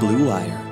Blue 0.00 0.28
Wire. 0.28 0.66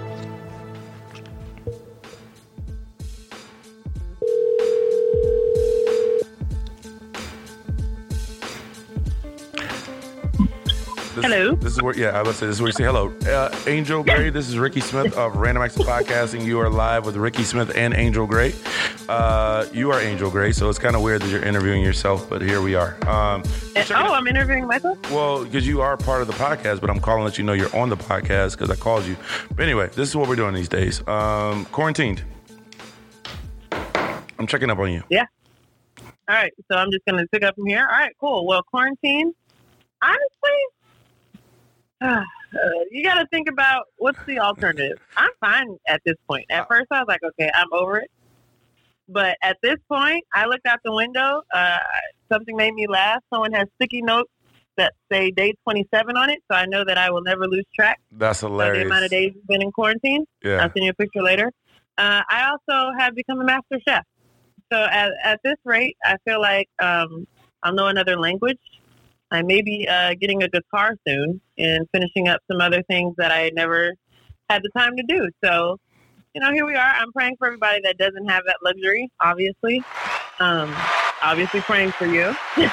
This, 11.14 11.24
Hello. 11.26 11.54
This 11.56 11.72
is 11.72 11.82
where, 11.82 11.94
yeah, 11.94 12.18
I 12.18 12.22
was 12.22 12.36
say 12.36 12.46
this 12.46 12.56
is 12.56 12.62
where 12.62 12.68
you 12.68 12.72
say 12.72 12.84
hello. 12.84 13.12
Uh, 13.26 13.54
Angel 13.66 14.02
Gray, 14.02 14.30
this 14.30 14.48
is 14.48 14.56
Ricky 14.56 14.80
Smith 14.80 15.14
of 15.14 15.36
Random 15.36 15.62
Acts 15.62 15.76
of 15.78 15.84
Podcasting. 15.84 16.44
You 16.44 16.60
are 16.60 16.70
live 16.70 17.04
with 17.04 17.16
Ricky 17.16 17.42
Smith 17.42 17.70
and 17.76 17.92
Angel 17.92 18.26
Gray. 18.26 18.54
Uh, 19.08 19.66
you 19.72 19.90
are 19.90 19.98
Angel 20.00 20.30
Gray, 20.30 20.52
so 20.52 20.68
it's 20.68 20.78
kind 20.78 20.94
of 20.94 21.00
weird 21.00 21.22
that 21.22 21.30
you're 21.30 21.42
interviewing 21.42 21.82
yourself, 21.82 22.28
but 22.28 22.42
here 22.42 22.60
we 22.60 22.74
are. 22.74 22.92
Um, 23.08 23.42
oh, 23.74 23.94
out. 23.94 24.10
I'm 24.10 24.26
interviewing 24.26 24.66
myself. 24.66 24.98
well, 25.10 25.44
because 25.44 25.66
you 25.66 25.80
are 25.80 25.96
part 25.96 26.20
of 26.20 26.26
the 26.26 26.34
podcast, 26.34 26.82
but 26.82 26.90
I'm 26.90 27.00
calling 27.00 27.20
to 27.20 27.24
let 27.24 27.38
you 27.38 27.44
know 27.44 27.54
you're 27.54 27.74
on 27.74 27.88
the 27.88 27.96
podcast 27.96 28.52
because 28.52 28.68
I 28.68 28.76
called 28.76 29.06
you. 29.06 29.16
But 29.48 29.62
anyway, 29.62 29.88
this 29.94 30.10
is 30.10 30.16
what 30.16 30.28
we're 30.28 30.36
doing 30.36 30.54
these 30.54 30.68
days. 30.68 31.06
Um, 31.08 31.64
quarantined. 31.66 32.22
I'm 34.38 34.46
checking 34.46 34.70
up 34.70 34.78
on 34.78 34.92
you. 34.92 35.02
Yeah. 35.08 35.24
All 36.28 36.36
right. 36.36 36.52
So 36.70 36.76
I'm 36.76 36.90
just 36.92 37.04
going 37.06 37.18
to 37.18 37.26
pick 37.28 37.42
up 37.42 37.54
from 37.54 37.66
here. 37.66 37.88
All 37.90 37.98
right. 37.98 38.14
Cool. 38.20 38.46
Well, 38.46 38.62
quarantine. 38.62 39.32
Honestly, 40.02 41.40
uh, 42.02 42.22
you 42.90 43.02
got 43.02 43.14
to 43.14 43.26
think 43.28 43.48
about 43.48 43.86
what's 43.96 44.22
the 44.26 44.38
alternative. 44.38 45.00
I'm 45.16 45.30
fine 45.40 45.78
at 45.88 46.02
this 46.04 46.16
point. 46.28 46.44
At 46.50 46.68
first, 46.68 46.88
I 46.90 47.00
was 47.00 47.08
like, 47.08 47.22
okay, 47.22 47.50
I'm 47.54 47.72
over 47.72 48.00
it. 48.00 48.10
But 49.08 49.36
at 49.42 49.56
this 49.62 49.76
point, 49.90 50.24
I 50.34 50.46
looked 50.46 50.66
out 50.66 50.80
the 50.84 50.94
window. 50.94 51.42
Uh, 51.52 51.78
something 52.30 52.56
made 52.56 52.74
me 52.74 52.86
laugh. 52.86 53.20
Someone 53.32 53.52
has 53.52 53.66
sticky 53.76 54.02
notes 54.02 54.30
that 54.76 54.92
say 55.10 55.30
day 55.30 55.54
27 55.64 56.16
on 56.16 56.30
it, 56.30 56.40
so 56.50 56.56
I 56.56 56.66
know 56.66 56.84
that 56.84 56.96
I 56.96 57.10
will 57.10 57.22
never 57.22 57.46
lose 57.46 57.64
track 57.74 58.00
That's 58.12 58.42
of 58.42 58.52
the 58.80 58.86
amount 58.86 59.04
of 59.04 59.10
days 59.10 59.32
you've 59.34 59.46
been 59.46 59.62
in 59.62 59.72
quarantine. 59.72 60.24
Yeah. 60.42 60.62
I'll 60.62 60.72
send 60.72 60.84
you 60.84 60.90
a 60.90 60.94
picture 60.94 61.22
later. 61.22 61.50
Uh, 61.96 62.22
I 62.30 62.48
also 62.50 62.92
have 62.98 63.14
become 63.14 63.40
a 63.40 63.44
master 63.44 63.80
chef. 63.86 64.04
So 64.72 64.78
at, 64.84 65.10
at 65.24 65.40
this 65.42 65.56
rate, 65.64 65.96
I 66.04 66.16
feel 66.24 66.40
like 66.40 66.68
um, 66.78 67.26
I'll 67.62 67.74
know 67.74 67.88
another 67.88 68.18
language. 68.18 68.58
I 69.30 69.42
may 69.42 69.62
be 69.62 69.86
uh, 69.88 70.14
getting 70.20 70.42
a 70.42 70.48
guitar 70.48 70.94
soon 71.06 71.40
and 71.58 71.86
finishing 71.92 72.28
up 72.28 72.40
some 72.50 72.60
other 72.60 72.82
things 72.84 73.14
that 73.18 73.32
I 73.32 73.50
never 73.54 73.94
had 74.48 74.62
the 74.62 74.70
time 74.76 74.96
to 74.96 75.02
do. 75.02 75.28
So, 75.44 75.76
you 76.38 76.46
know, 76.46 76.52
here 76.52 76.64
we 76.64 76.76
are. 76.76 76.94
I'm 76.94 77.10
praying 77.10 77.36
for 77.36 77.48
everybody 77.48 77.80
that 77.82 77.98
doesn't 77.98 78.28
have 78.28 78.44
that 78.44 78.58
luxury, 78.62 79.10
obviously. 79.20 79.82
Um, 80.38 80.72
obviously 81.20 81.60
praying 81.62 81.92
for 81.92 82.06
you. 82.06 82.34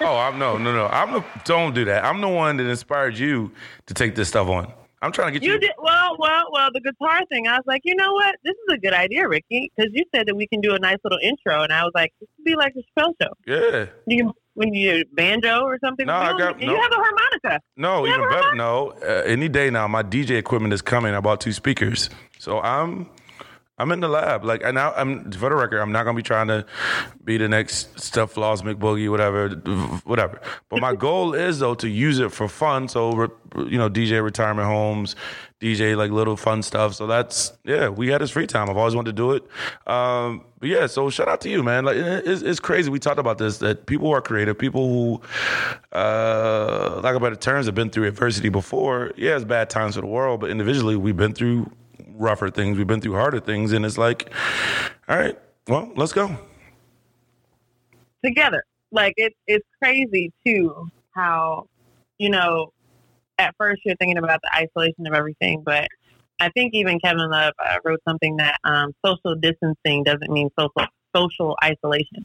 Oh, 0.00 0.18
I'm 0.18 0.38
no, 0.38 0.58
no, 0.58 0.74
no. 0.74 0.88
I'm 0.88 1.12
the, 1.12 1.24
don't 1.44 1.74
do 1.74 1.86
that. 1.86 2.04
I'm 2.04 2.20
the 2.20 2.28
one 2.28 2.58
that 2.58 2.66
inspired 2.66 3.16
you 3.16 3.50
to 3.86 3.94
take 3.94 4.14
this 4.14 4.28
stuff 4.28 4.46
on. 4.48 4.70
I'm 5.04 5.12
trying 5.12 5.32
to 5.34 5.38
get 5.38 5.46
you. 5.46 5.52
You 5.52 5.58
did 5.60 5.72
well, 5.78 6.16
well, 6.18 6.44
well. 6.50 6.70
The 6.72 6.80
guitar 6.80 7.20
thing, 7.30 7.46
I 7.46 7.56
was 7.56 7.64
like, 7.66 7.82
you 7.84 7.94
know 7.94 8.12
what? 8.14 8.36
This 8.42 8.54
is 8.54 8.74
a 8.74 8.78
good 8.78 8.94
idea, 8.94 9.28
Ricky, 9.28 9.70
because 9.76 9.90
you 9.94 10.04
said 10.14 10.26
that 10.26 10.34
we 10.34 10.46
can 10.46 10.60
do 10.60 10.74
a 10.74 10.78
nice 10.78 10.96
little 11.04 11.18
intro, 11.22 11.62
and 11.62 11.72
I 11.72 11.82
was 11.84 11.92
like, 11.94 12.12
this 12.20 12.28
would 12.38 12.44
be 12.44 12.56
like 12.56 12.72
a 12.76 13.00
Chappelle 13.00 13.12
show. 13.20 13.28
Yeah. 13.46 13.86
You 14.06 14.24
can 14.24 14.32
when 14.54 14.72
you 14.72 15.04
banjo 15.12 15.62
or 15.62 15.78
something. 15.84 16.06
No, 16.06 16.12
I 16.14 16.32
you, 16.32 16.38
got- 16.38 16.60
you 16.60 16.68
no. 16.68 16.80
have 16.80 16.92
a 16.92 16.94
harmonica. 16.94 17.60
No, 17.76 18.04
You 18.06 18.14
even 18.14 18.28
better. 18.30 18.54
No, 18.54 18.92
uh, 19.02 19.22
any 19.26 19.48
day 19.48 19.68
now, 19.70 19.86
my 19.88 20.02
DJ 20.02 20.30
equipment 20.38 20.72
is 20.72 20.80
coming. 20.80 21.14
I 21.14 21.20
bought 21.20 21.40
two 21.40 21.52
speakers, 21.52 22.08
so 22.38 22.60
I'm 22.60 23.10
I'm 23.76 23.90
in 23.90 23.98
the 24.00 24.08
lab. 24.08 24.44
Like, 24.44 24.62
and 24.62 24.76
now 24.76 24.92
I'm 24.92 25.32
for 25.32 25.48
the 25.48 25.56
record, 25.56 25.80
I'm 25.80 25.90
not 25.90 26.04
gonna 26.04 26.16
be 26.16 26.22
trying 26.22 26.46
to 26.48 26.64
be 27.24 27.38
the 27.38 27.48
next 27.48 27.98
Steph 27.98 28.30
Floss, 28.30 28.62
McBoogie, 28.62 29.10
whatever, 29.10 29.48
whatever. 30.04 30.40
But 30.68 30.80
my 30.80 30.94
goal 30.94 31.34
is 31.34 31.58
though 31.58 31.74
to 31.76 31.88
use 31.88 32.20
it 32.20 32.30
for 32.30 32.48
fun. 32.48 32.88
So 32.88 33.32
you 33.56 33.78
know, 33.78 33.90
DJ 33.90 34.22
retirement 34.22 34.68
homes, 34.68 35.16
DJ 35.60 35.96
like 35.96 36.12
little 36.12 36.36
fun 36.36 36.62
stuff. 36.62 36.94
So 36.94 37.08
that's 37.08 37.52
yeah, 37.64 37.88
we 37.88 38.08
had 38.08 38.20
this 38.20 38.30
free 38.30 38.46
time. 38.46 38.70
I've 38.70 38.76
always 38.76 38.94
wanted 38.94 39.16
to 39.16 39.16
do 39.16 39.32
it. 39.32 39.42
Um, 39.88 40.44
but 40.60 40.68
yeah, 40.68 40.86
so 40.86 41.10
shout 41.10 41.26
out 41.26 41.40
to 41.40 41.50
you, 41.50 41.64
man. 41.64 41.84
Like 41.84 41.96
it's, 41.96 42.42
it's 42.42 42.60
crazy. 42.60 42.90
We 42.90 43.00
talked 43.00 43.18
about 43.18 43.38
this 43.38 43.58
that 43.58 43.86
people 43.86 44.06
who 44.06 44.12
are 44.12 44.22
creative, 44.22 44.56
people 44.56 44.88
who, 44.88 45.20
uh, 45.92 47.00
like 47.02 47.16
about 47.16 47.30
the 47.30 47.36
terms, 47.36 47.66
have 47.66 47.74
been 47.74 47.90
through 47.90 48.06
adversity 48.06 48.50
before. 48.50 49.12
Yeah, 49.16 49.34
it's 49.34 49.44
bad 49.44 49.68
times 49.68 49.96
for 49.96 50.02
the 50.02 50.06
world, 50.06 50.40
but 50.40 50.50
individually, 50.50 50.94
we've 50.94 51.16
been 51.16 51.32
through 51.32 51.70
rougher 52.14 52.50
things. 52.50 52.78
We've 52.78 52.86
been 52.86 53.00
through 53.00 53.14
harder 53.14 53.40
things, 53.40 53.72
and 53.72 53.84
it's 53.84 53.98
like, 53.98 54.32
all 55.08 55.16
right, 55.16 55.38
well, 55.68 55.92
let's 55.96 56.12
go. 56.12 56.36
together. 58.24 58.64
Like 58.92 59.14
it's 59.16 59.36
it's 59.46 59.66
crazy 59.82 60.32
too 60.46 60.88
how 61.12 61.66
you 62.18 62.30
know 62.30 62.70
at 63.38 63.54
first 63.58 63.82
you're 63.84 63.96
thinking 63.96 64.18
about 64.18 64.40
the 64.42 64.54
isolation 64.54 65.06
of 65.06 65.14
everything, 65.14 65.62
but 65.64 65.88
I 66.40 66.48
think 66.50 66.74
even 66.74 66.98
Kevin 67.00 67.30
Love 67.30 67.52
uh, 67.58 67.78
wrote 67.84 68.00
something 68.06 68.36
that 68.36 68.58
um, 68.64 68.92
social 69.04 69.34
distancing 69.36 70.04
doesn't 70.04 70.30
mean 70.30 70.50
social 70.58 70.88
social 71.14 71.56
isolation. 71.62 72.24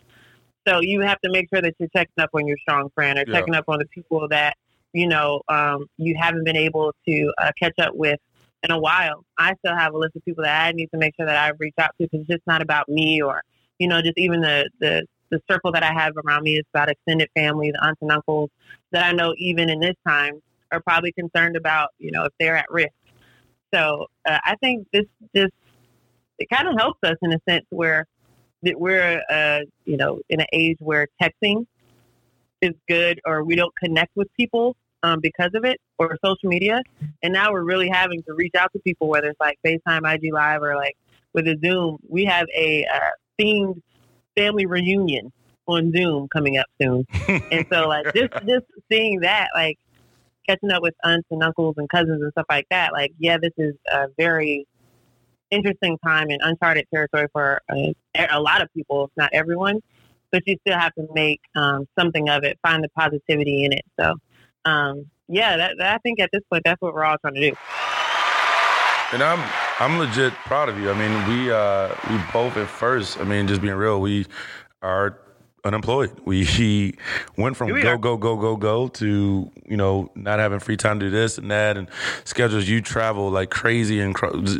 So 0.67 0.81
you 0.81 1.01
have 1.01 1.19
to 1.21 1.31
make 1.31 1.47
sure 1.53 1.61
that 1.61 1.73
you're 1.79 1.89
checking 1.95 2.21
up 2.21 2.29
on 2.33 2.45
your 2.45 2.57
strong 2.57 2.89
friend 2.93 3.17
or 3.17 3.25
Yeah. 3.25 3.35
checking 3.35 3.55
up 3.55 3.65
on 3.67 3.79
the 3.79 3.87
people 3.87 4.27
that 4.29 4.55
you 4.93 5.07
know 5.07 5.41
um, 5.47 5.87
you 5.97 6.15
haven't 6.19 6.45
been 6.45 6.57
able 6.57 6.93
to 7.07 7.31
uh, 7.39 7.51
catch 7.59 7.73
up 7.79 7.95
with 7.95 8.19
in 8.63 8.71
a 8.71 8.79
while. 8.79 9.23
I 9.37 9.55
still 9.63 9.75
have 9.75 9.93
a 9.93 9.97
list 9.97 10.15
of 10.15 10.25
people 10.25 10.43
that 10.43 10.67
I 10.67 10.71
need 10.71 10.89
to 10.93 10.97
make 10.97 11.15
sure 11.15 11.25
that 11.25 11.37
I 11.37 11.51
reach 11.57 11.75
out 11.79 11.91
to 11.99 12.07
because 12.07 12.21
it's 12.21 12.29
just 12.29 12.47
not 12.47 12.61
about 12.61 12.89
me 12.89 13.21
or 13.21 13.41
you 13.77 13.87
know 13.87 14.01
just 14.01 14.17
even 14.17 14.41
the 14.41 14.69
the 14.79 15.05
the 15.29 15.41
circle 15.49 15.71
that 15.71 15.83
I 15.83 15.93
have 15.93 16.13
around 16.25 16.43
me 16.43 16.55
is 16.55 16.65
about 16.73 16.89
extended 16.89 17.29
family, 17.35 17.71
the 17.71 17.83
aunts 17.83 18.01
and 18.01 18.11
uncles 18.11 18.49
that 18.91 19.05
I 19.05 19.11
know 19.11 19.33
even 19.37 19.69
in 19.69 19.79
this 19.79 19.95
time 20.07 20.41
are 20.71 20.81
probably 20.81 21.11
concerned 21.11 21.55
about, 21.55 21.89
you 21.97 22.11
know, 22.11 22.25
if 22.25 22.33
they're 22.39 22.55
at 22.55 22.65
risk. 22.69 22.93
So 23.73 24.07
uh, 24.25 24.39
I 24.43 24.55
think 24.55 24.87
this 24.91 25.05
just 25.35 25.53
it 26.39 26.47
kind 26.51 26.67
of 26.67 26.75
helps 26.77 26.99
us 27.03 27.15
in 27.21 27.33
a 27.33 27.39
sense 27.47 27.65
where 27.69 28.05
that 28.63 28.79
we're, 28.79 29.21
uh, 29.29 29.59
you 29.85 29.97
know, 29.97 30.19
in 30.29 30.39
an 30.39 30.47
age 30.53 30.77
where 30.79 31.07
texting 31.21 31.65
is 32.61 32.73
good 32.87 33.19
or 33.25 33.43
we 33.43 33.55
don't 33.55 33.73
connect 33.81 34.15
with 34.15 34.27
people 34.35 34.75
um, 35.03 35.19
because 35.19 35.51
of 35.53 35.65
it 35.65 35.79
or 35.97 36.17
social 36.23 36.49
media. 36.49 36.81
And 37.23 37.33
now 37.33 37.51
we're 37.51 37.63
really 37.63 37.89
having 37.89 38.21
to 38.23 38.33
reach 38.33 38.55
out 38.55 38.71
to 38.73 38.79
people, 38.79 39.07
whether 39.07 39.29
it's 39.29 39.39
like 39.39 39.59
FaceTime, 39.65 40.11
IG 40.11 40.33
Live, 40.33 40.61
or 40.61 40.75
like 40.75 40.95
with 41.33 41.47
a 41.47 41.57
Zoom. 41.63 41.97
We 42.07 42.25
have 42.25 42.47
a 42.55 42.85
uh, 42.85 43.09
themed 43.39 43.81
family 44.35 44.65
reunion 44.65 45.31
on 45.67 45.91
Zoom 45.91 46.27
coming 46.29 46.57
up 46.57 46.65
soon. 46.81 47.05
and 47.51 47.65
so 47.71 47.87
like 47.87 48.13
just 48.13 48.33
just 48.45 48.65
seeing 48.91 49.21
that, 49.21 49.49
like 49.53 49.77
catching 50.47 50.71
up 50.71 50.81
with 50.81 50.95
aunts 51.03 51.27
and 51.31 51.43
uncles 51.43 51.75
and 51.77 51.87
cousins 51.89 52.21
and 52.21 52.31
stuff 52.31 52.45
like 52.49 52.65
that, 52.71 52.91
like 52.93 53.11
yeah, 53.19 53.37
this 53.37 53.53
is 53.57 53.75
a 53.91 54.07
very 54.17 54.65
interesting 55.51 55.97
time 56.05 56.27
and 56.29 56.39
uncharted 56.43 56.85
territory 56.93 57.27
for 57.31 57.61
uh, 57.69 57.93
a 58.29 58.39
lot 58.39 58.61
of 58.61 58.71
people, 58.73 59.05
if 59.05 59.11
not 59.17 59.29
everyone. 59.33 59.79
But 60.31 60.43
you 60.45 60.57
still 60.61 60.77
have 60.77 60.93
to 60.93 61.07
make 61.15 61.41
um, 61.55 61.87
something 61.97 62.29
of 62.29 62.43
it, 62.43 62.59
find 62.61 62.83
the 62.83 62.89
positivity 62.89 63.65
in 63.65 63.73
it. 63.73 63.83
So 63.99 64.15
um, 64.69 65.05
yeah, 65.27 65.57
that, 65.57 65.71
that, 65.79 65.95
I 65.95 65.97
think 65.99 66.19
at 66.19 66.29
this 66.31 66.41
point 66.49 66.63
that's 66.65 66.81
what 66.81 66.93
we're 66.93 67.03
all 67.03 67.17
trying 67.19 67.35
to 67.35 67.41
do. 67.41 67.55
And 69.11 69.23
I'm 69.23 69.43
I'm 69.79 69.97
legit 69.97 70.33
proud 70.33 70.69
of 70.69 70.77
you. 70.79 70.91
I 70.91 70.93
mean, 70.93 71.27
we 71.27 71.51
uh 71.51 71.95
we 72.09 72.17
both 72.31 72.57
at 72.57 72.67
first, 72.67 73.19
I 73.19 73.23
mean, 73.23 73.47
just 73.47 73.61
being 73.61 73.73
real, 73.73 73.99
we 74.01 74.27
are 74.81 75.17
unemployed. 75.63 76.11
We 76.25 76.43
he 76.59 76.95
went 77.37 77.57
from 77.57 77.69
go 77.81 77.97
go 77.97 78.17
go 78.17 78.35
go 78.35 78.55
go 78.55 78.87
to 78.87 79.51
you 79.65 79.77
know 79.77 80.11
not 80.15 80.39
having 80.39 80.59
free 80.59 80.77
time 80.77 80.99
to 80.99 81.05
do 81.05 81.09
this 81.09 81.37
and 81.37 81.51
that 81.51 81.77
and 81.77 81.87
schedules. 82.23 82.67
You 82.67 82.81
travel 82.81 83.29
like 83.29 83.49
crazy 83.49 83.99
and 83.99 84.15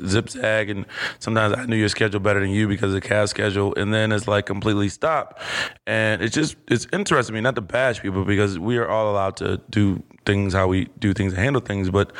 zip 0.08 0.30
zag, 0.30 0.70
and 0.70 0.86
sometimes 1.20 1.56
I 1.58 1.66
knew 1.66 1.78
your 1.78 1.90
schedule 1.90 2.20
better 2.20 2.40
than 2.40 2.50
you 2.50 2.68
because 2.68 2.94
of 2.94 3.02
the 3.02 3.08
cast 3.08 3.32
schedule, 3.32 3.74
and 3.76 3.94
then 3.94 4.12
it's 4.12 4.28
like 4.28 4.46
completely 4.46 4.90
stopped. 4.90 5.42
And 5.88 6.22
it's 6.22 6.36
just 6.36 6.56
it's 6.68 6.88
interesting 6.94 7.36
me 7.36 7.42
not 7.42 7.56
to 7.56 7.62
bash 7.62 8.02
people 8.02 8.26
because 8.26 8.60
we 8.60 8.78
are 8.78 8.88
all 8.88 9.12
allowed 9.12 9.38
to 9.38 9.62
do 9.70 10.04
things 10.26 10.54
how 10.54 10.68
we 10.68 10.86
do 11.00 11.14
things 11.14 11.34
and 11.34 11.42
handle 11.42 11.62
things. 11.62 11.90
But 11.90 12.12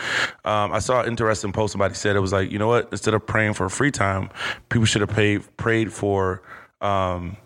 um, 0.46 0.72
I 0.72 0.80
saw 0.80 1.02
an 1.02 1.08
interesting 1.08 1.52
post. 1.52 1.74
Somebody 1.74 1.94
said 1.94 2.16
it 2.16 2.20
was 2.20 2.34
like, 2.34 2.52
you 2.52 2.60
know 2.60 2.68
what? 2.68 2.90
Instead 2.92 3.14
of 3.14 3.26
praying 3.26 3.54
for 3.54 3.70
free 3.70 3.92
time, 3.92 4.30
people 4.70 4.86
should 4.86 5.02
have 5.02 5.12
paid 5.12 5.46
prayed 5.58 5.92
for. 5.94 6.42
Um, 6.82 7.38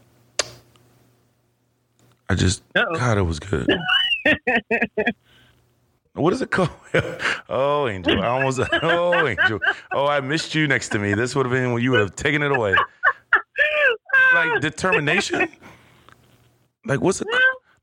I 2.29 2.35
just 2.35 2.63
Uh-oh. 2.75 2.95
God, 2.95 3.17
it 3.17 3.23
was 3.23 3.39
good. 3.39 3.67
what 6.13 6.33
is 6.33 6.41
it 6.41 6.51
called? 6.51 6.69
oh, 7.49 7.87
Angel! 7.87 8.21
I 8.21 8.27
almost. 8.27 8.59
Oh, 8.81 9.27
Angel! 9.27 9.59
Oh, 9.91 10.07
I 10.07 10.21
missed 10.21 10.55
you 10.55 10.67
next 10.67 10.89
to 10.89 10.99
me. 10.99 11.13
This 11.13 11.35
would 11.35 11.45
have 11.45 11.53
been 11.53 11.73
when 11.73 11.83
you 11.83 11.91
would 11.91 11.99
have 11.99 12.15
taken 12.15 12.41
it 12.41 12.51
away. 12.51 12.75
Like 14.33 14.61
determination. 14.61 15.47
Like 16.85 17.01
what's 17.01 17.21
it? 17.21 17.27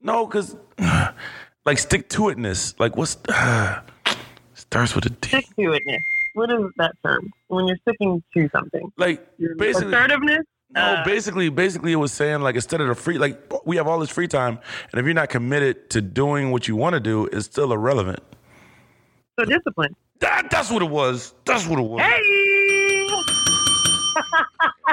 No, 0.03 0.27
because 0.27 0.57
like 1.65 1.79
stick 1.79 2.09
to 2.11 2.23
itness. 2.23 2.75
Like 2.79 2.97
what's 2.97 3.17
starts 4.55 4.95
with 4.95 5.07
a 5.07 5.11
D. 5.11 5.29
Stick 5.29 5.47
to 5.57 5.63
itness. 5.63 6.01
What 6.35 6.51
is 6.51 6.63
that 6.77 6.93
term? 7.05 7.31
When 7.49 7.67
you're 7.67 7.77
sticking 7.83 8.23
to 8.35 8.49
something. 8.51 8.93
Like 8.97 9.27
basically, 9.59 9.93
Assertiveness? 9.95 10.45
No, 10.73 10.81
Uh, 10.81 11.05
basically, 11.05 11.49
basically, 11.49 11.93
it 11.93 11.97
was 11.97 12.13
saying 12.13 12.41
like 12.41 12.55
instead 12.55 12.81
of 12.81 12.89
the 12.89 12.95
free, 12.95 13.19
like 13.19 13.53
we 13.65 13.77
have 13.77 13.87
all 13.87 13.99
this 13.99 14.11
free 14.11 14.29
time, 14.29 14.59
and 14.93 15.01
if 15.01 15.05
you're 15.05 15.15
not 15.15 15.29
committed 15.29 15.91
to 15.91 16.01
doing 16.01 16.51
what 16.51 16.69
you 16.69 16.77
want 16.77 16.95
to 16.95 17.01
do, 17.01 17.27
it's 17.27 17.47
still 17.47 17.73
irrelevant. 17.73 18.21
So 19.39 19.45
discipline. 19.45 19.95
That, 20.21 20.51
that's 20.51 20.71
what 20.71 20.83
it 20.83 20.91
was. 20.91 21.35
That's 21.47 21.67
what 21.67 21.79
it 21.79 21.83
was. 21.83 22.01
Hey, 22.03 23.09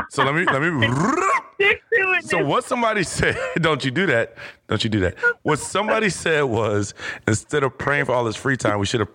So 0.09 0.23
let 0.23 0.33
me 0.35 0.45
let 0.45 0.61
me. 0.61 0.87
stick 1.55 1.81
to 1.93 2.11
it. 2.13 2.23
So 2.25 2.43
what 2.45 2.63
somebody 2.63 3.03
said, 3.03 3.37
don't 3.61 3.83
you 3.83 3.91
do 3.91 4.05
that. 4.07 4.35
Don't 4.67 4.83
you 4.83 4.89
do 4.89 4.99
that. 5.01 5.15
What 5.43 5.59
somebody 5.59 6.09
said 6.09 6.43
was 6.43 6.93
instead 7.27 7.63
of 7.63 7.77
praying 7.77 8.05
for 8.05 8.13
all 8.13 8.23
this 8.23 8.35
free 8.35 8.57
time, 8.57 8.79
we 8.79 8.85
should 8.85 8.99
have 9.01 9.09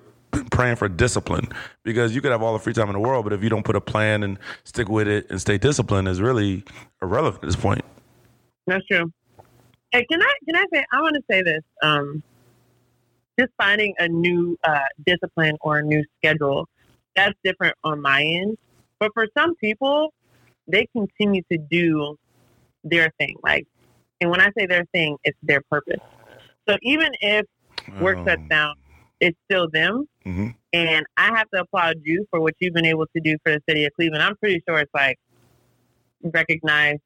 praying 0.50 0.76
for 0.76 0.88
discipline. 0.88 1.49
Because 1.84 2.14
you 2.14 2.20
could 2.20 2.32
have 2.32 2.43
all 2.43 2.52
the 2.52 2.58
free 2.58 2.73
time 2.73 2.88
in 2.88 2.94
the 2.94 3.00
world, 3.00 3.25
but 3.25 3.32
if 3.32 3.43
you 3.43 3.49
don't 3.49 3.64
put 3.64 3.76
a 3.76 3.81
plan 3.81 4.23
and 4.23 4.38
stick 4.64 4.88
with 4.88 5.08
it 5.08 5.31
and 5.31 5.40
stay 5.40 5.58
disciplined 5.58 6.08
is 6.08 6.20
really 6.20 6.64
irrelevant 7.00 7.43
at 7.43 7.49
this 7.49 7.56
point. 7.56 7.84
That's 8.67 8.84
true. 8.87 9.12
Hey, 9.90 10.06
can 10.11 10.23
I 10.23 10.32
can 10.46 10.56
I 10.56 10.64
say 10.73 10.84
I 10.93 11.00
want 11.00 11.17
to 11.17 11.23
say 11.31 11.43
this. 11.43 11.62
Um, 11.82 12.23
just 13.38 13.52
finding 13.58 13.94
a 13.99 14.08
new 14.08 14.58
uh, 14.64 14.81
discipline 15.06 15.56
or 15.62 15.79
a 15.79 15.82
new 15.82 16.05
schedule 16.19 16.69
that's 17.14 17.34
different 17.44 17.75
on 17.84 18.00
my 18.00 18.23
end. 18.23 18.56
But 18.99 19.12
for 19.14 19.26
some 19.37 19.55
people, 19.56 20.12
they 20.67 20.87
continue 20.96 21.43
to 21.50 21.58
do 21.58 22.17
their 22.84 23.12
thing. 23.19 23.37
Like, 23.43 23.67
and 24.20 24.31
when 24.31 24.40
I 24.40 24.50
say 24.56 24.67
their 24.67 24.84
thing, 24.93 25.17
it's 25.25 25.38
their 25.43 25.61
purpose. 25.70 26.00
So 26.69 26.76
even 26.82 27.11
if 27.20 27.44
work 28.00 28.19
shuts 28.26 28.43
down, 28.49 28.75
it's 29.22 29.38
still 29.48 29.69
them. 29.70 30.06
hmm 30.24 30.48
And 30.72 31.06
I 31.16 31.28
have 31.36 31.48
to 31.54 31.60
applaud 31.60 31.96
you 32.02 32.26
for 32.30 32.40
what 32.40 32.54
you've 32.60 32.74
been 32.74 32.84
able 32.94 33.06
to 33.14 33.20
do 33.22 33.36
for 33.44 33.52
the 33.52 33.60
city 33.69 33.84
of 33.86 33.92
Cleveland. 33.94 34.22
I'm 34.22 34.36
pretty 34.36 34.60
sure 34.69 34.78
it's 34.78 34.90
like 34.94 35.19
recognized, 36.22 37.00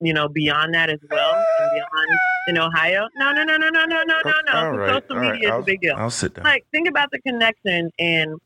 you 0.00 0.12
know, 0.12 0.28
beyond 0.28 0.74
that 0.74 0.90
as 0.90 0.98
well, 1.10 1.34
and 1.60 1.70
beyond 1.72 2.08
in 2.48 2.58
Ohio. 2.58 3.06
No, 3.16 3.32
no, 3.32 3.42
no, 3.44 3.56
no, 3.56 3.68
no, 3.70 3.84
no, 3.86 4.02
no, 4.06 4.20
no, 4.24 4.32
no. 4.72 4.76
Right, 4.76 4.88
Social 5.02 5.02
all 5.10 5.16
right. 5.22 5.32
media 5.32 5.48
is 5.48 5.52
I'll- 5.52 5.60
a 5.60 5.64
big 5.64 5.80
deal. 5.80 5.96
I'll 5.96 6.10
sit 6.10 6.34
down. 6.34 6.44
Like, 6.44 6.64
think 6.72 6.88
about 6.88 7.10
the 7.12 7.20
connection 7.22 7.90
and 7.98 8.38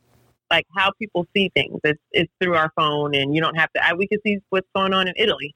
like 0.51 0.67
how 0.77 0.91
people 0.99 1.27
see 1.35 1.51
things. 1.55 1.79
It's 1.85 2.01
it's 2.13 2.33
through 2.41 2.57
our 2.57 2.73
phone, 2.77 3.15
and 3.15 3.35
you 3.35 3.41
don't 3.41 3.55
have 3.57 3.73
to. 3.75 3.87
I, 3.87 3.95
we 3.95 4.07
can 4.09 4.19
see 4.27 4.39
what's 4.51 4.67
going 4.75 4.93
on 4.93 5.07
in 5.09 5.15
Italy 5.17 5.55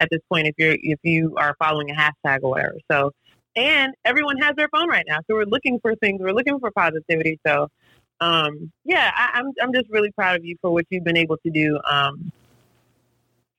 at 0.00 0.08
this 0.10 0.20
point 0.28 0.48
if 0.48 0.54
you're 0.58 0.76
if 0.82 0.98
you 1.04 1.34
are 1.36 1.54
following 1.58 1.90
a 1.90 1.94
hashtag 1.94 2.40
or 2.42 2.50
whatever. 2.50 2.74
So, 2.90 3.12
and 3.56 3.94
everyone 4.04 4.36
has 4.38 4.56
their 4.56 4.68
phone 4.68 4.88
right 4.88 5.04
now, 5.06 5.18
so 5.26 5.34
we're 5.34 5.44
looking 5.44 5.78
for 5.80 5.94
things. 5.96 6.20
We're 6.20 6.32
looking 6.32 6.58
for 6.58 6.70
positivity. 6.70 7.38
So, 7.46 7.68
um, 8.20 8.72
yeah, 8.84 9.10
I, 9.14 9.38
I'm 9.38 9.52
I'm 9.62 9.72
just 9.72 9.88
really 9.90 10.10
proud 10.12 10.36
of 10.36 10.44
you 10.44 10.56
for 10.60 10.70
what 10.70 10.86
you've 10.90 11.04
been 11.04 11.16
able 11.16 11.36
to 11.38 11.50
do. 11.50 11.78
Um, 11.88 12.32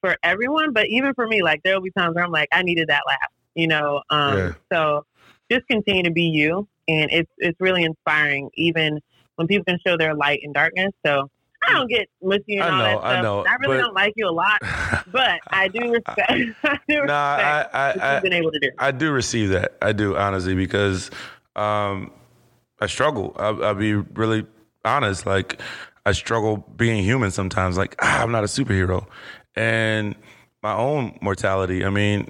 for 0.02 0.16
everyone, 0.24 0.72
but 0.72 0.88
even 0.88 1.14
for 1.16 1.28
me, 1.28 1.42
like 1.42 1.62
there 1.64 1.74
will 1.74 1.82
be 1.82 1.92
times 1.92 2.16
where 2.16 2.24
I'm 2.24 2.32
like, 2.32 2.50
I 2.52 2.62
needed 2.62 2.90
that 2.90 3.02
laugh, 3.08 3.32
you 3.56 3.68
know. 3.68 4.04
Um, 4.10 4.38
Yeah. 4.38 4.54
So 4.72 5.06
just 5.52 5.68
continue 5.68 6.04
to 6.04 6.12
be 6.12 6.24
you, 6.24 6.68
and 6.88 7.10
it's 7.12 7.32
it's 7.38 7.60
really 7.60 7.84
inspiring, 7.84 8.50
even 8.54 9.00
when 9.36 9.48
people 9.48 9.66
can 9.66 9.80
show 9.86 9.98
their 9.98 10.14
light 10.14 10.40
in 10.44 10.54
darkness. 10.54 10.92
So 11.06 11.30
I 11.64 11.74
don't 11.74 11.90
get 11.90 12.08
mushy 12.22 12.58
and 12.58 12.64
I 12.64 12.70
all 12.70 12.78
know, 12.78 13.02
that 13.02 13.06
I 13.18 13.22
know, 13.22 13.46
I 13.46 13.56
really 13.56 13.78
but- 13.78 13.82
don't 13.82 13.94
like 13.94 14.14
you 14.16 14.28
a 14.28 14.32
lot, 14.32 14.60
but 15.12 15.40
I 15.48 15.68
do 15.68 15.92
respect. 15.92 16.32
I 16.64 16.80
do 16.88 17.02
respect 17.02 17.08
Nah, 17.08 17.14
I, 17.14 17.58
what 17.58 17.76
I, 17.76 17.94
you've 17.94 18.04
I, 18.04 18.20
been 18.20 18.34
able 18.34 18.52
to 18.52 18.60
do. 18.60 18.70
I 18.78 18.92
do 18.92 19.12
receive 19.12 19.50
that. 19.50 19.78
I 19.82 19.92
do 19.92 20.16
honestly 20.16 20.56
because 20.56 21.10
um, 21.56 22.12
I 22.80 22.88
struggle. 22.88 23.36
I, 23.38 23.48
I'll 23.50 23.76
be 23.76 23.96
really 23.96 24.46
honest. 24.84 25.26
Like 25.26 25.62
I 26.06 26.12
struggle 26.12 26.58
being 26.76 27.04
human 27.04 27.32
sometimes. 27.32 27.78
Like 27.78 27.96
ah, 28.02 28.22
I'm 28.22 28.32
not 28.32 28.44
a 28.44 28.48
superhero, 28.48 29.08
and 29.56 30.16
my 30.62 30.74
own 30.76 31.18
mortality. 31.22 31.86
I 31.86 31.90
mean, 31.90 32.30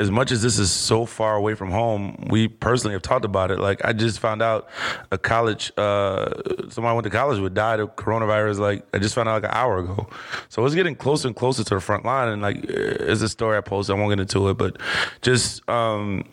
as 0.00 0.10
much 0.10 0.32
as 0.32 0.40
this 0.40 0.58
is 0.58 0.72
so 0.72 1.04
far 1.04 1.36
away 1.36 1.54
from 1.54 1.70
home, 1.70 2.16
we 2.30 2.48
personally 2.48 2.94
have 2.94 3.02
talked 3.02 3.26
about 3.26 3.50
it. 3.50 3.58
Like 3.58 3.84
I 3.84 3.92
just 3.92 4.18
found 4.18 4.40
out 4.40 4.66
a 5.12 5.18
college, 5.18 5.70
uh, 5.76 6.30
somebody 6.70 6.88
I 6.88 6.92
went 6.94 7.04
to 7.04 7.10
college 7.10 7.38
with 7.38 7.52
died 7.54 7.80
of 7.80 7.94
coronavirus. 7.96 8.60
Like 8.60 8.82
I 8.94 8.98
just 8.98 9.14
found 9.14 9.28
out 9.28 9.42
like 9.42 9.52
an 9.52 9.56
hour 9.56 9.78
ago. 9.78 10.08
So 10.48 10.64
it's 10.64 10.74
getting 10.74 10.96
closer 10.96 11.28
and 11.28 11.36
closer 11.36 11.62
to 11.64 11.74
the 11.74 11.80
front 11.82 12.06
line. 12.06 12.28
And 12.28 12.40
like, 12.40 12.64
it's 12.64 13.20
a 13.20 13.28
story 13.28 13.58
I 13.58 13.60
posted. 13.60 13.94
I 13.94 13.98
won't 13.98 14.10
get 14.10 14.20
into 14.20 14.48
it, 14.48 14.54
but 14.54 14.78
just, 15.20 15.68
um, 15.68 16.24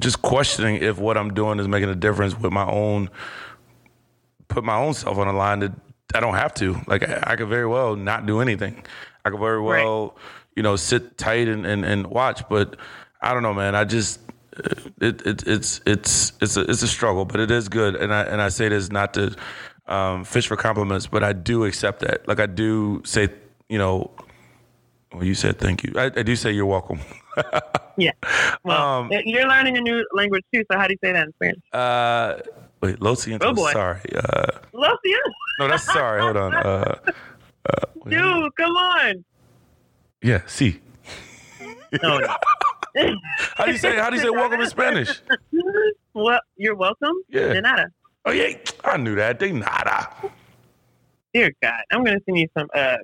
just 0.00 0.22
questioning 0.22 0.82
if 0.82 0.98
what 0.98 1.18
I'm 1.18 1.34
doing 1.34 1.60
is 1.60 1.68
making 1.68 1.90
a 1.90 1.94
difference 1.94 2.36
with 2.38 2.52
my 2.52 2.66
own, 2.66 3.10
put 4.48 4.64
my 4.64 4.76
own 4.76 4.94
self 4.94 5.18
on 5.18 5.26
the 5.26 5.34
line 5.34 5.60
that 5.60 5.72
I 6.14 6.20
don't 6.20 6.36
have 6.36 6.54
to. 6.54 6.80
Like 6.86 7.06
I, 7.06 7.22
I 7.26 7.36
could 7.36 7.48
very 7.48 7.66
well 7.66 7.96
not 7.96 8.24
do 8.24 8.40
anything. 8.40 8.82
I 9.26 9.30
could 9.30 9.40
very 9.40 9.60
Right. 10.14 10.20
You 10.56 10.62
know, 10.62 10.76
sit 10.76 11.16
tight 11.18 11.48
and, 11.48 11.66
and, 11.66 11.84
and 11.84 12.06
watch. 12.06 12.42
But 12.48 12.76
I 13.20 13.32
don't 13.34 13.42
know, 13.42 13.54
man. 13.54 13.74
I 13.74 13.84
just 13.84 14.20
it, 15.00 15.26
it 15.26 15.46
it's 15.46 15.80
it's 15.86 16.32
it's 16.40 16.56
a 16.56 16.60
it's 16.62 16.82
a 16.82 16.88
struggle, 16.88 17.24
but 17.24 17.40
it 17.40 17.50
is 17.50 17.68
good. 17.68 17.96
And 17.96 18.12
I 18.12 18.22
and 18.22 18.40
I 18.40 18.48
say 18.48 18.68
this 18.68 18.90
not 18.90 19.14
to 19.14 19.34
um, 19.86 20.24
fish 20.24 20.46
for 20.46 20.56
compliments, 20.56 21.06
but 21.06 21.22
I 21.24 21.32
do 21.32 21.64
accept 21.64 22.00
that. 22.00 22.26
Like 22.28 22.40
I 22.40 22.46
do 22.46 23.02
say, 23.04 23.28
you 23.68 23.78
know, 23.78 24.10
well, 25.12 25.24
you 25.24 25.34
said 25.34 25.58
thank 25.58 25.82
you. 25.84 25.92
I, 25.96 26.06
I 26.06 26.22
do 26.22 26.36
say 26.36 26.52
you're 26.52 26.66
welcome. 26.66 27.00
Yeah. 27.96 28.10
Well, 28.64 28.82
Um, 29.02 29.12
you're 29.24 29.46
learning 29.46 29.76
a 29.76 29.80
new 29.80 30.04
language 30.12 30.42
too. 30.52 30.64
So 30.68 30.76
how 30.76 30.88
do 30.88 30.94
you 30.94 30.98
say 31.00 31.12
that 31.12 31.26
in 31.28 31.32
Spanish? 31.34 31.60
Uh, 31.72 32.34
wait, 32.80 33.00
Lo 33.00 33.14
siento. 33.14 33.42
Oh, 33.44 33.54
boy. 33.54 33.70
Sorry. 33.70 34.00
Uh, 34.12 34.46
Lo 34.72 34.88
siento. 35.06 35.30
no, 35.60 35.68
that's 35.68 35.84
sorry. 35.84 36.20
Hold 36.20 36.36
on. 36.36 36.54
Uh, 36.54 36.96
uh. 37.70 37.76
Dude, 38.08 38.56
come 38.56 38.72
on. 38.72 39.24
Yeah, 40.24 40.40
see. 40.46 40.80
No, 42.02 42.18
no. 42.18 42.26
How 43.56 43.66
do 43.66 43.72
you 43.72 43.78
say 43.78 43.96
how 43.96 44.08
do 44.08 44.16
you 44.16 44.22
say 44.22 44.30
welcome 44.30 44.60
in 44.60 44.68
Spanish? 44.70 45.20
well, 46.14 46.40
you're 46.56 46.74
welcome. 46.76 47.12
Yeah. 47.28 47.52
De 47.52 47.60
nada. 47.60 47.86
Oh 48.24 48.30
yeah, 48.30 48.56
I 48.84 48.96
knew 48.96 49.16
that. 49.16 49.38
They 49.38 49.52
nada. 49.52 50.08
Dear 51.34 51.52
God, 51.60 51.74
I'm 51.90 52.04
going 52.04 52.16
to 52.18 52.24
send 52.24 52.38
you 52.38 52.48
some. 52.56 52.68
Uh, 52.72 52.96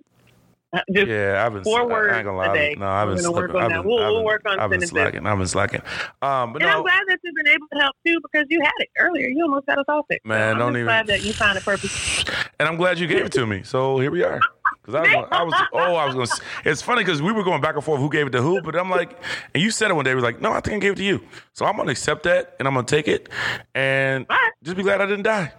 just 0.92 1.08
Yeah, 1.08 1.42
I've 1.44 1.52
been. 1.52 1.64
Four 1.64 1.80
I 1.80 1.84
words 1.84 2.14
ain't 2.14 2.24
gonna 2.24 2.50
a 2.50 2.54
day. 2.54 2.76
No, 2.78 2.86
I've 2.86 3.08
been. 3.08 3.16
gonna 3.24 3.32
work 3.32 3.52
on 3.54 3.62
I've 3.64 3.70
that. 3.70 3.84
We'll- 3.84 3.98
I've 3.98 4.12
we'll 4.12 4.24
work 4.24 4.42
on 4.46 4.60
I've 4.60 4.70
been 4.70 4.86
slacking. 4.86 5.26
I've 5.26 5.36
been 5.38 5.46
slacking. 5.48 5.82
Um, 6.22 6.52
but 6.52 6.62
and 6.62 6.70
I'm 6.70 6.82
glad 6.82 7.02
that 7.08 7.18
you've 7.24 7.34
been 7.34 7.48
able 7.48 7.66
to 7.72 7.78
help 7.80 7.96
too 8.06 8.20
because 8.22 8.46
you 8.48 8.60
had 8.62 8.70
it 8.78 8.88
earlier. 8.96 9.26
You 9.26 9.42
almost 9.44 9.64
had 9.68 9.78
us 9.78 9.84
all 9.88 10.04
fixed. 10.04 10.24
Man, 10.24 10.38
so 10.38 10.52
I'm 10.52 10.58
don't 10.58 10.76
even- 10.76 10.84
glad 10.86 11.08
that 11.08 11.24
you 11.24 11.32
found 11.32 11.58
a 11.58 11.60
purpose. 11.60 12.24
and 12.60 12.68
I'm 12.68 12.76
glad 12.76 12.98
you 13.00 13.08
gave 13.08 13.26
it 13.26 13.32
to 13.32 13.46
me. 13.46 13.64
So 13.64 13.98
here 13.98 14.12
we 14.12 14.22
are. 14.22 14.40
Because 14.82 14.94
I 14.94 15.00
was, 15.00 15.10
gonna, 15.10 15.28
I 15.30 15.42
was, 15.42 15.54
oh, 15.72 15.94
I 15.94 16.06
was 16.06 16.14
going. 16.14 16.26
to 16.26 16.70
It's 16.70 16.80
funny 16.80 17.02
because 17.02 17.20
we 17.20 17.32
were 17.32 17.44
going 17.44 17.60
back 17.60 17.74
and 17.74 17.84
forth 17.84 18.00
who 18.00 18.10
gave 18.10 18.26
it 18.26 18.30
to 18.30 18.42
who, 18.42 18.62
but 18.62 18.74
I'm 18.76 18.88
like, 18.88 19.18
and 19.54 19.62
you 19.62 19.70
said 19.70 19.90
it 19.90 19.94
one 19.94 20.04
day. 20.04 20.12
We 20.12 20.16
was 20.16 20.24
like, 20.24 20.40
no, 20.40 20.52
I 20.52 20.60
think 20.60 20.76
I 20.76 20.78
gave 20.78 20.92
it 20.92 20.96
to 20.96 21.04
you. 21.04 21.20
So 21.52 21.66
I'm 21.66 21.76
gonna 21.76 21.90
accept 21.90 22.22
that 22.22 22.56
and 22.58 22.66
I'm 22.66 22.74
gonna 22.74 22.86
take 22.86 23.06
it, 23.06 23.28
and 23.74 24.26
right. 24.28 24.52
just 24.62 24.76
be 24.76 24.82
glad 24.82 25.00
I 25.00 25.06
didn't 25.06 25.24
die. 25.24 25.52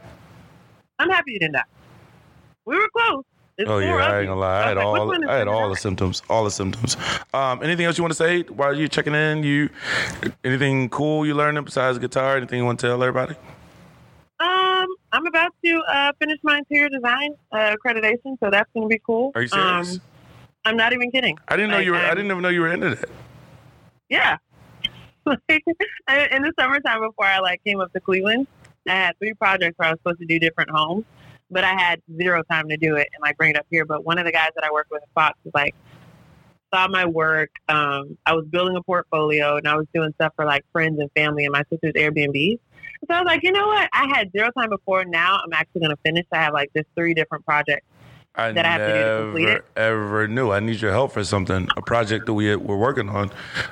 I'm 0.97 1.09
happy 1.09 1.33
you 1.33 1.39
didn't 1.39 1.53
die. 1.53 1.63
We 2.65 2.77
were 2.77 2.89
close. 2.95 3.23
It's 3.57 3.69
Oh 3.69 3.77
yeah, 3.77 3.95
I 3.95 4.19
ain't 4.19 4.27
gonna 4.27 4.39
lie. 4.39 4.63
I 4.63 4.67
had 4.69 4.77
was 4.77 4.85
like, 4.85 5.01
all 5.01 5.29
I 5.29 5.37
had 5.37 5.45
gonna 5.45 5.57
all 5.57 5.69
the 5.69 5.75
symptoms, 5.75 6.23
all 6.29 6.43
the 6.43 6.51
symptoms. 6.51 6.97
Um, 7.33 7.61
anything 7.63 7.85
else 7.85 7.97
you 7.97 8.03
want 8.03 8.11
to 8.11 8.17
say 8.17 8.41
while 8.43 8.75
you're 8.75 8.87
checking 8.87 9.13
in? 9.13 9.43
You 9.43 9.69
anything 10.43 10.89
cool 10.89 11.25
you 11.25 11.35
learning 11.35 11.63
besides 11.63 11.99
guitar? 11.99 12.37
Anything 12.37 12.59
you 12.59 12.65
want 12.65 12.79
to 12.79 12.87
tell 12.87 13.03
everybody? 13.03 13.35
I'm 15.13 15.25
about 15.27 15.53
to 15.65 15.81
uh, 15.89 16.11
finish 16.19 16.39
my 16.43 16.59
interior 16.59 16.89
design 16.89 17.35
uh, 17.51 17.75
accreditation, 17.75 18.37
so 18.41 18.49
that's 18.49 18.69
going 18.73 18.83
to 18.83 18.87
be 18.87 19.01
cool. 19.05 19.31
Are 19.35 19.41
you 19.41 19.47
serious? 19.47 19.95
Um, 19.95 20.01
I'm 20.63 20.77
not 20.77 20.93
even 20.93 21.11
kidding. 21.11 21.37
I 21.47 21.55
didn't 21.55 21.71
know 21.71 21.77
like, 21.77 21.85
you 21.85 21.91
were. 21.91 21.97
I 21.97 22.07
I'm- 22.07 22.15
didn't 22.17 22.31
even 22.31 22.41
know 22.41 22.49
you 22.49 22.61
were 22.61 22.71
into 22.71 22.95
that. 22.95 23.09
Yeah. 24.09 24.37
Like, 25.25 25.63
in 26.31 26.41
the 26.41 26.51
summertime 26.59 27.01
before 27.01 27.25
I 27.25 27.39
like 27.39 27.63
came 27.63 27.79
up 27.79 27.93
to 27.93 27.99
Cleveland, 27.99 28.47
I 28.87 28.93
had 28.93 29.17
three 29.19 29.33
projects 29.35 29.77
where 29.77 29.89
I 29.89 29.91
was 29.91 29.99
supposed 29.99 30.19
to 30.19 30.25
do 30.25 30.39
different 30.39 30.71
homes, 30.71 31.05
but 31.51 31.63
I 31.63 31.73
had 31.73 32.01
zero 32.19 32.41
time 32.51 32.67
to 32.69 32.75
do 32.75 32.95
it 32.95 33.07
and 33.13 33.21
like 33.21 33.37
bring 33.37 33.51
it 33.51 33.57
up 33.57 33.67
here. 33.69 33.85
But 33.85 34.03
one 34.03 34.17
of 34.17 34.25
the 34.25 34.31
guys 34.31 34.49
that 34.55 34.63
I 34.63 34.71
work 34.71 34.87
with 34.89 35.03
at 35.03 35.09
Fox 35.13 35.37
was 35.43 35.53
like, 35.53 35.75
saw 36.73 36.87
my 36.87 37.05
work. 37.05 37.51
Um, 37.69 38.17
I 38.25 38.33
was 38.33 38.45
building 38.47 38.75
a 38.75 38.81
portfolio 38.81 39.57
and 39.57 39.67
I 39.67 39.75
was 39.75 39.85
doing 39.93 40.11
stuff 40.15 40.33
for 40.35 40.43
like 40.43 40.65
friends 40.71 40.99
and 40.99 41.09
family 41.15 41.45
and 41.45 41.53
my 41.53 41.63
sister's 41.69 41.93
Airbnb. 41.93 42.59
So 43.07 43.15
I 43.15 43.19
was 43.19 43.25
like, 43.25 43.41
you 43.43 43.51
know 43.51 43.65
what? 43.67 43.89
I 43.93 44.07
had 44.15 44.31
zero 44.31 44.49
time 44.57 44.69
before. 44.69 45.03
Now 45.05 45.39
I'm 45.43 45.53
actually 45.53 45.81
going 45.81 45.91
to 45.91 46.01
finish. 46.05 46.25
I 46.31 46.37
have 46.37 46.53
like 46.53 46.71
this 46.73 46.85
three 46.95 47.13
different 47.13 47.45
projects. 47.45 47.85
I 48.35 48.51
That 48.53 48.65
I 48.65 48.69
have 48.69 48.81
to 48.81 48.93
do 48.93 49.03
to 49.03 49.23
complete 49.25 49.49
it? 49.49 49.65
ever 49.75 50.27
knew. 50.27 50.51
I 50.51 50.59
need 50.61 50.79
your 50.79 50.91
help 50.91 51.11
for 51.11 51.23
something. 51.23 51.67
A 51.75 51.81
project 51.81 52.27
that 52.27 52.33
we 52.33 52.55
were 52.55 52.77
working 52.77 53.09
on. 53.09 53.31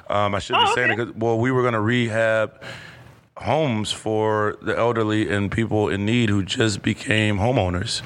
Um, 0.10 0.36
I 0.36 0.40
should 0.40 0.56
be 0.56 0.62
Oh, 0.66 0.76
saying 0.76 0.92
it 0.92 0.96
because 0.98 1.16
well, 1.16 1.40
we 1.40 1.52
were 1.52 1.62
going 1.62 1.76
to 1.76 1.80
rehab 1.80 2.62
homes 3.38 3.92
for 3.92 4.58
the 4.62 4.78
elderly 4.78 5.32
and 5.32 5.50
people 5.50 5.88
in 5.88 6.06
need 6.06 6.30
who 6.30 6.44
just 6.44 6.82
became 6.82 7.38
homeowners. 7.38 8.02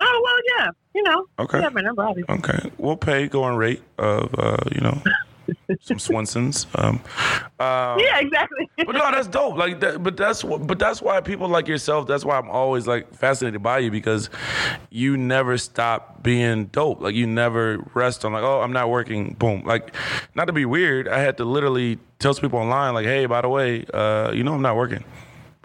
Oh, 0.00 0.20
well, 0.24 0.58
yeah. 0.58 0.70
You 0.94 1.02
know, 1.02 1.26
Okay. 1.38 1.58
you 1.58 1.64
have 1.64 1.74
my 1.74 1.82
number, 1.82 2.02
obviously. 2.02 2.34
Okay, 2.36 2.70
we'll 2.78 2.96
pay 2.96 3.28
going 3.28 3.56
rate 3.56 3.82
of 3.98 4.34
uh, 4.38 4.56
you 4.72 4.80
know 4.80 5.02
some 5.80 5.98
Swensons. 5.98 6.66
Um, 6.78 7.00
uh, 7.58 7.96
Yeah, 7.98 8.18
exactly. 8.20 8.68
but 8.76 8.92
no, 8.92 9.10
that's 9.10 9.28
dope. 9.28 9.56
Like, 9.56 9.80
that, 9.80 10.02
but 10.02 10.16
that's 10.16 10.42
but 10.42 10.78
that's 10.78 11.00
why 11.02 11.20
people 11.20 11.48
like 11.48 11.68
yourself. 11.68 12.06
That's 12.06 12.24
why 12.24 12.38
I'm 12.38 12.50
always 12.50 12.86
like 12.86 13.12
fascinated 13.14 13.62
by 13.62 13.78
you 13.78 13.90
because 13.90 14.30
you 14.90 15.16
never 15.16 15.58
stop 15.58 16.22
being 16.22 16.66
dope. 16.66 17.00
Like 17.00 17.14
you 17.14 17.26
never 17.26 17.78
rest 17.94 18.24
on 18.24 18.32
like, 18.32 18.42
oh, 18.44 18.60
I'm 18.60 18.72
not 18.72 18.90
working. 18.90 19.34
Boom. 19.34 19.62
Like, 19.64 19.94
not 20.34 20.46
to 20.46 20.52
be 20.52 20.64
weird, 20.64 21.08
I 21.08 21.18
had 21.20 21.36
to 21.38 21.44
literally 21.44 21.98
tell 22.18 22.34
people 22.34 22.58
online 22.58 22.94
like, 22.94 23.06
hey, 23.06 23.26
by 23.26 23.40
the 23.40 23.48
way, 23.48 23.84
uh, 23.94 24.32
you 24.34 24.42
know, 24.44 24.54
I'm 24.54 24.62
not 24.62 24.76
working. 24.76 25.04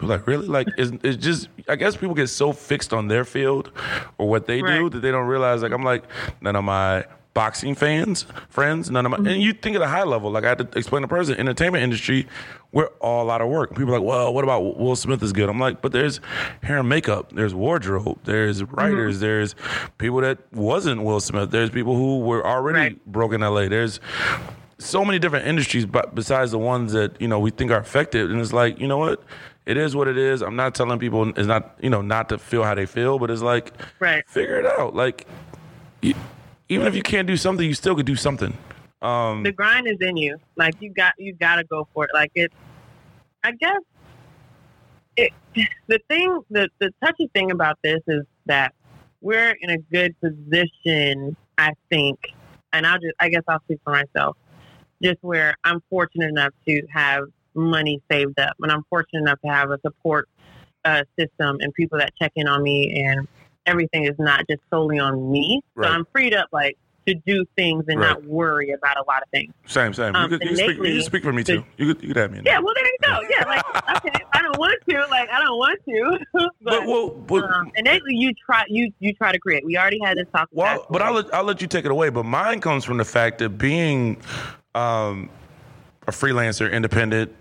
like 0.00 0.26
really 0.26 0.46
like 0.46 0.66
it's, 0.76 0.90
it's 1.04 1.16
just 1.22 1.48
I 1.68 1.76
guess 1.76 1.96
people 1.96 2.14
get 2.14 2.26
so 2.26 2.52
fixed 2.52 2.92
on 2.92 3.06
their 3.08 3.24
field 3.24 3.70
or 4.18 4.28
what 4.28 4.46
they 4.46 4.60
do 4.60 4.90
that 4.90 5.00
they 5.00 5.10
don't 5.12 5.26
realize 5.28 5.62
like 5.62 5.72
I'm 5.72 5.84
like 5.84 6.04
none 6.40 6.56
of 6.56 6.64
my 6.64 7.04
boxing 7.34 7.74
fans 7.74 8.26
friends 8.48 8.90
none 8.90 9.04
of 9.04 9.10
my 9.10 9.30
and 9.30 9.42
you 9.42 9.52
think 9.52 9.74
at 9.76 9.82
a 9.82 9.88
high 9.88 10.04
level 10.04 10.30
like 10.30 10.44
I 10.44 10.50
had 10.50 10.58
to 10.58 10.78
explain 10.78 11.02
to 11.02 11.08
the 11.08 11.14
person 11.14 11.36
entertainment 11.36 11.82
industry 11.82 12.26
we're 12.72 12.86
all 13.00 13.30
out 13.30 13.40
of 13.40 13.48
work 13.48 13.70
people 13.70 13.94
are 13.94 13.98
like 13.98 14.06
well 14.06 14.32
what 14.32 14.44
about 14.44 14.78
Will 14.78 14.96
Smith 14.96 15.22
is 15.22 15.32
good 15.32 15.48
I'm 15.48 15.58
like 15.58 15.82
but 15.82 15.92
there's 15.92 16.20
hair 16.62 16.78
and 16.78 16.88
makeup 16.88 17.32
there's 17.32 17.54
wardrobe 17.54 18.20
there's 18.24 18.62
mm-hmm. 18.62 18.74
writers 18.74 19.20
there's 19.20 19.54
people 19.98 20.20
that 20.20 20.38
wasn't 20.52 21.02
Will 21.02 21.20
Smith 21.20 21.50
there's 21.50 21.70
people 21.70 21.96
who 21.96 22.20
were 22.20 22.46
already 22.46 22.78
Right. 22.78 23.06
broke 23.06 23.32
in 23.32 23.40
LA 23.40 23.68
there's 23.68 24.00
so 24.78 25.04
many 25.04 25.18
different 25.18 25.46
industries, 25.46 25.86
but 25.86 26.14
besides 26.14 26.50
the 26.50 26.58
ones 26.58 26.92
that 26.92 27.18
you 27.20 27.28
know 27.28 27.38
we 27.38 27.50
think 27.50 27.70
are 27.70 27.78
affected, 27.78 28.30
and 28.30 28.40
it's 28.40 28.52
like 28.52 28.78
you 28.78 28.86
know 28.88 28.98
what, 28.98 29.22
it 29.66 29.76
is 29.76 29.94
what 29.96 30.08
it 30.08 30.18
is. 30.18 30.42
I'm 30.42 30.56
not 30.56 30.74
telling 30.74 30.98
people 30.98 31.28
it's 31.30 31.46
not 31.46 31.76
you 31.80 31.88
know 31.88 32.02
not 32.02 32.28
to 32.30 32.38
feel 32.38 32.64
how 32.64 32.74
they 32.74 32.84
feel, 32.84 33.18
but 33.18 33.30
it's 33.30 33.40
like 33.40 33.72
Right. 34.00 34.28
figure 34.28 34.58
it 34.58 34.66
out. 34.66 34.94
Like 34.94 35.26
even 36.68 36.86
if 36.86 36.94
you 36.94 37.02
can't 37.02 37.26
do 37.26 37.36
something, 37.36 37.66
you 37.66 37.74
still 37.74 37.94
could 37.94 38.06
do 38.06 38.16
something. 38.16 38.56
Um, 39.02 39.42
the 39.42 39.52
grind 39.52 39.86
is 39.86 39.98
in 40.00 40.16
you. 40.16 40.38
Like 40.56 40.74
you 40.80 40.90
got 40.90 41.14
you 41.18 41.34
got 41.34 41.56
to 41.56 41.64
go 41.64 41.86
for 41.92 42.04
it. 42.04 42.10
Like 42.14 42.32
it. 42.34 42.52
I 43.42 43.52
guess, 43.52 43.80
it. 45.16 45.32
The 45.86 46.00
thing, 46.08 46.40
the 46.50 46.68
the 46.80 46.90
touchy 47.04 47.30
thing 47.34 47.50
about 47.50 47.78
this 47.84 48.00
is 48.08 48.22
that 48.46 48.74
we're 49.20 49.56
in 49.60 49.70
a 49.70 49.78
good 49.78 50.18
position. 50.20 51.36
I 51.56 51.70
think, 51.88 52.18
and 52.72 52.84
I'll 52.84 52.98
just, 52.98 53.14
I 53.20 53.28
guess, 53.28 53.42
I'll 53.46 53.60
speak 53.60 53.78
for 53.84 53.92
myself. 53.92 54.36
Just 55.00 55.18
where 55.20 55.54
I'm 55.62 55.80
fortunate 55.88 56.28
enough 56.28 56.52
to 56.66 56.82
have 56.92 57.24
money 57.54 58.02
saved 58.10 58.40
up, 58.40 58.56
and 58.60 58.72
I'm 58.72 58.82
fortunate 58.90 59.20
enough 59.20 59.40
to 59.42 59.52
have 59.52 59.70
a 59.70 59.78
support 59.82 60.28
uh, 60.84 61.04
system 61.16 61.58
and 61.60 61.72
people 61.74 61.98
that 61.98 62.12
check 62.20 62.32
in 62.34 62.48
on 62.48 62.62
me, 62.62 63.04
and 63.04 63.28
everything 63.66 64.04
is 64.04 64.14
not 64.18 64.46
just 64.48 64.60
solely 64.70 64.98
on 64.98 65.30
me. 65.30 65.60
Right. 65.74 65.88
So 65.88 65.92
I'm 65.94 66.04
freed 66.12 66.34
up, 66.34 66.48
like 66.52 66.76
to 67.06 67.14
do 67.26 67.44
things 67.54 67.84
and 67.88 68.00
Right. 68.00 68.08
not 68.08 68.24
worry 68.24 68.70
about 68.70 68.96
a 68.96 69.02
lot 69.06 69.22
of 69.22 69.28
things. 69.28 69.52
same, 69.66 69.92
same. 69.92 70.14
Um, 70.16 70.22
you, 70.32 70.38
could, 70.38 70.48
you, 70.48 70.56
speak, 70.56 70.78
you 70.78 71.02
speak 71.02 71.22
for 71.22 71.34
me 71.34 71.44
too. 71.44 71.62
You 71.76 71.92
could, 71.92 72.02
you 72.02 72.08
could 72.08 72.16
have 72.16 72.30
me. 72.32 72.40
Yeah, 72.44 72.60
well, 72.60 72.72
there 72.74 72.86
you 72.86 72.96
go. 73.02 73.20
Yeah, 73.28 73.44
like 73.46 73.96
okay, 73.98 74.24
I 74.32 74.40
don't 74.40 74.58
want 74.58 74.78
to. 74.88 75.06
Like 75.10 75.28
I 75.30 75.38
don't 75.42 75.58
want 75.58 75.80
to. 75.86 76.18
but 76.32 76.50
But 76.62 76.86
well, 76.86 77.10
but, 77.10 77.44
um, 77.44 77.70
innately, 77.76 78.14
you 78.14 78.32
try. 78.46 78.64
You 78.68 78.90
you 79.00 79.12
try 79.12 79.32
to 79.32 79.38
create. 79.38 79.64
We 79.66 79.76
already 79.76 79.98
had 80.02 80.16
this 80.16 80.26
talk. 80.34 80.48
Well, 80.52 80.86
but. 80.88 81.02
I'll 81.02 81.12
let, 81.12 81.34
I'll 81.34 81.44
let 81.44 81.60
you 81.60 81.68
take 81.68 81.84
it 81.84 81.90
away. 81.90 82.08
But 82.08 82.24
mine 82.24 82.60
comes 82.62 82.84
from 82.86 82.96
the 82.96 83.04
fact 83.04 83.38
that 83.40 83.50
being 83.50 84.16
um, 84.74 85.28
a 86.06 86.10
freelancer, 86.10 86.72
independent, 86.72 87.34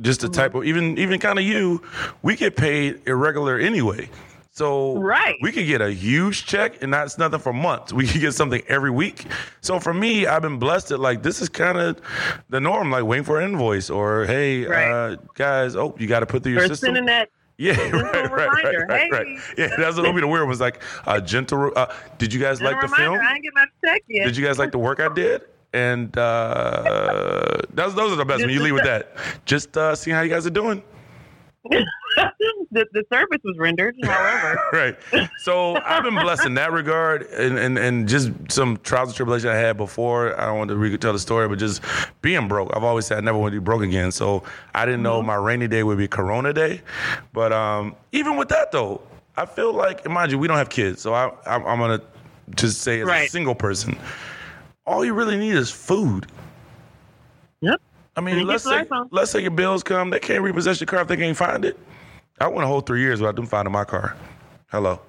just 0.00 0.20
the 0.22 0.28
Mm-hmm. 0.28 0.34
type 0.40 0.54
of 0.54 0.64
even 0.64 0.96
even 0.96 1.20
kind 1.20 1.38
of 1.38 1.44
you, 1.44 1.82
we 2.22 2.36
get 2.36 2.56
paid 2.56 3.02
irregular 3.06 3.58
anyway. 3.58 4.08
So 4.52 4.96
Right. 4.98 5.36
we 5.42 5.52
could 5.52 5.66
get 5.66 5.80
a 5.80 5.90
huge 5.92 6.44
check 6.44 6.82
and 6.82 6.92
that's 6.92 7.16
nothing 7.18 7.38
for 7.38 7.52
months. 7.52 7.92
We 7.92 8.06
could 8.06 8.20
get 8.20 8.34
something 8.34 8.62
every 8.68 8.90
week. 8.90 9.26
So 9.60 9.78
for 9.78 9.94
me, 9.94 10.26
I've 10.26 10.42
been 10.42 10.58
blessed 10.58 10.88
that 10.88 10.98
like 10.98 11.22
this 11.22 11.40
is 11.40 11.48
kind 11.48 11.78
of 11.78 12.00
the 12.48 12.60
norm, 12.60 12.90
like 12.90 13.04
waiting 13.04 13.24
for 13.24 13.40
an 13.40 13.50
invoice 13.52 13.90
or 13.90 14.26
hey 14.26 14.66
Right. 14.66 14.90
uh, 14.90 15.16
guys, 15.34 15.76
oh 15.76 15.94
you 15.98 16.06
got 16.08 16.20
to 16.20 16.26
put 16.26 16.42
through 16.42 16.52
your 16.52 16.64
or 16.64 16.68
system. 16.68 16.88
sending 16.94 17.06
that. 17.06 17.28
Yeah, 17.60 17.72
right, 17.78 17.92
right, 17.92 18.30
right, 18.32 18.48
reminder, 18.56 18.86
right, 18.88 19.12
right. 19.12 19.26
Yeah, 19.58 19.68
that's 19.76 19.98
what 19.98 20.14
be 20.14 20.22
the 20.22 20.26
weird 20.26 20.40
one 20.40 20.48
was 20.48 20.62
like 20.62 20.82
a 21.06 21.20
gentle. 21.20 21.70
Uh, 21.76 21.92
did 22.16 22.32
you 22.32 22.40
guys 22.40 22.62
like 22.62 22.80
the 22.80 22.88
film? 22.88 23.18
I 23.20 23.34
ain't 23.34 23.42
get 23.42 23.52
my 23.54 23.66
check 23.84 24.02
yet. 24.08 24.24
Did 24.24 24.34
you 24.38 24.46
guys 24.46 24.58
like 24.58 24.72
the 24.72 24.78
work 24.78 24.98
I 24.98 25.12
did? 25.12 25.42
And 25.74 26.16
uh, 26.16 27.60
those, 27.74 27.94
those 27.94 28.12
are 28.12 28.16
the 28.16 28.24
best 28.24 28.40
when 28.40 28.48
you 28.48 28.62
leave 28.62 28.72
with 28.72 28.84
that. 28.84 29.14
Just 29.44 29.76
uh, 29.76 29.94
seeing 29.94 30.16
how 30.16 30.22
you 30.22 30.30
guys 30.30 30.46
are 30.46 30.50
doing. 30.50 30.82
the 32.70 32.86
the 32.92 33.04
service 33.12 33.40
was 33.44 33.56
rendered. 33.58 33.94
However, 34.02 34.58
Right. 34.72 34.96
So 35.38 35.76
I've 35.84 36.02
been 36.02 36.14
blessed 36.14 36.46
in 36.46 36.54
that 36.54 36.72
regard, 36.72 37.22
and, 37.22 37.58
and 37.58 37.78
and 37.78 38.08
just 38.08 38.30
some 38.48 38.78
trials 38.78 39.10
and 39.10 39.16
tribulations 39.16 39.50
I 39.50 39.56
had 39.56 39.76
before. 39.76 40.38
I 40.40 40.46
don't 40.46 40.56
want 40.58 40.68
to 40.70 40.76
re- 40.76 40.96
tell 40.96 41.12
the 41.12 41.18
story, 41.18 41.48
but 41.48 41.58
just 41.58 41.82
being 42.22 42.48
broke. 42.48 42.70
I've 42.74 42.82
always 42.84 43.06
said 43.06 43.18
I 43.18 43.20
never 43.20 43.36
want 43.38 43.52
to 43.52 43.60
be 43.60 43.64
broke 43.64 43.82
again. 43.82 44.10
So 44.10 44.42
I 44.74 44.86
didn't 44.86 45.02
know 45.02 45.22
my 45.22 45.34
rainy 45.34 45.68
day 45.68 45.82
would 45.82 45.98
be 45.98 46.08
Corona 46.08 46.52
day. 46.54 46.80
But 47.34 47.52
um, 47.52 47.94
even 48.12 48.36
with 48.36 48.48
that 48.48 48.72
though, 48.72 49.02
I 49.36 49.44
feel 49.44 49.72
like, 49.74 50.04
and 50.06 50.14
mind 50.14 50.32
you, 50.32 50.38
we 50.38 50.48
don't 50.48 50.56
have 50.56 50.70
kids, 50.70 51.02
so 51.02 51.12
I, 51.12 51.30
I'm, 51.46 51.64
I'm 51.66 51.78
gonna 51.78 52.00
just 52.56 52.80
say 52.80 53.02
as 53.02 53.08
a 53.08 53.26
single 53.28 53.54
person, 53.54 53.98
all 54.86 55.04
you 55.04 55.12
really 55.12 55.36
need 55.36 55.54
is 55.54 55.70
food. 55.70 56.26
yep. 57.60 57.80
I 58.16 58.20
mean, 58.20 58.46
let's 58.46 58.64
say 58.64 58.86
let's 59.10 59.30
say 59.30 59.40
your 59.40 59.50
bills 59.50 59.82
come, 59.82 60.10
they 60.10 60.18
can't 60.18 60.42
repossess 60.42 60.80
your 60.80 60.86
car 60.86 61.02
if 61.02 61.08
they 61.08 61.16
can't 61.16 61.36
find 61.36 61.64
it. 61.64 61.78
I 62.40 62.48
went 62.48 62.64
a 62.64 62.66
whole 62.66 62.80
three 62.80 63.00
years 63.00 63.20
without 63.20 63.36
them 63.36 63.46
finding 63.46 63.72
my 63.72 63.84
car. 63.84 64.16
Hello, 64.68 65.00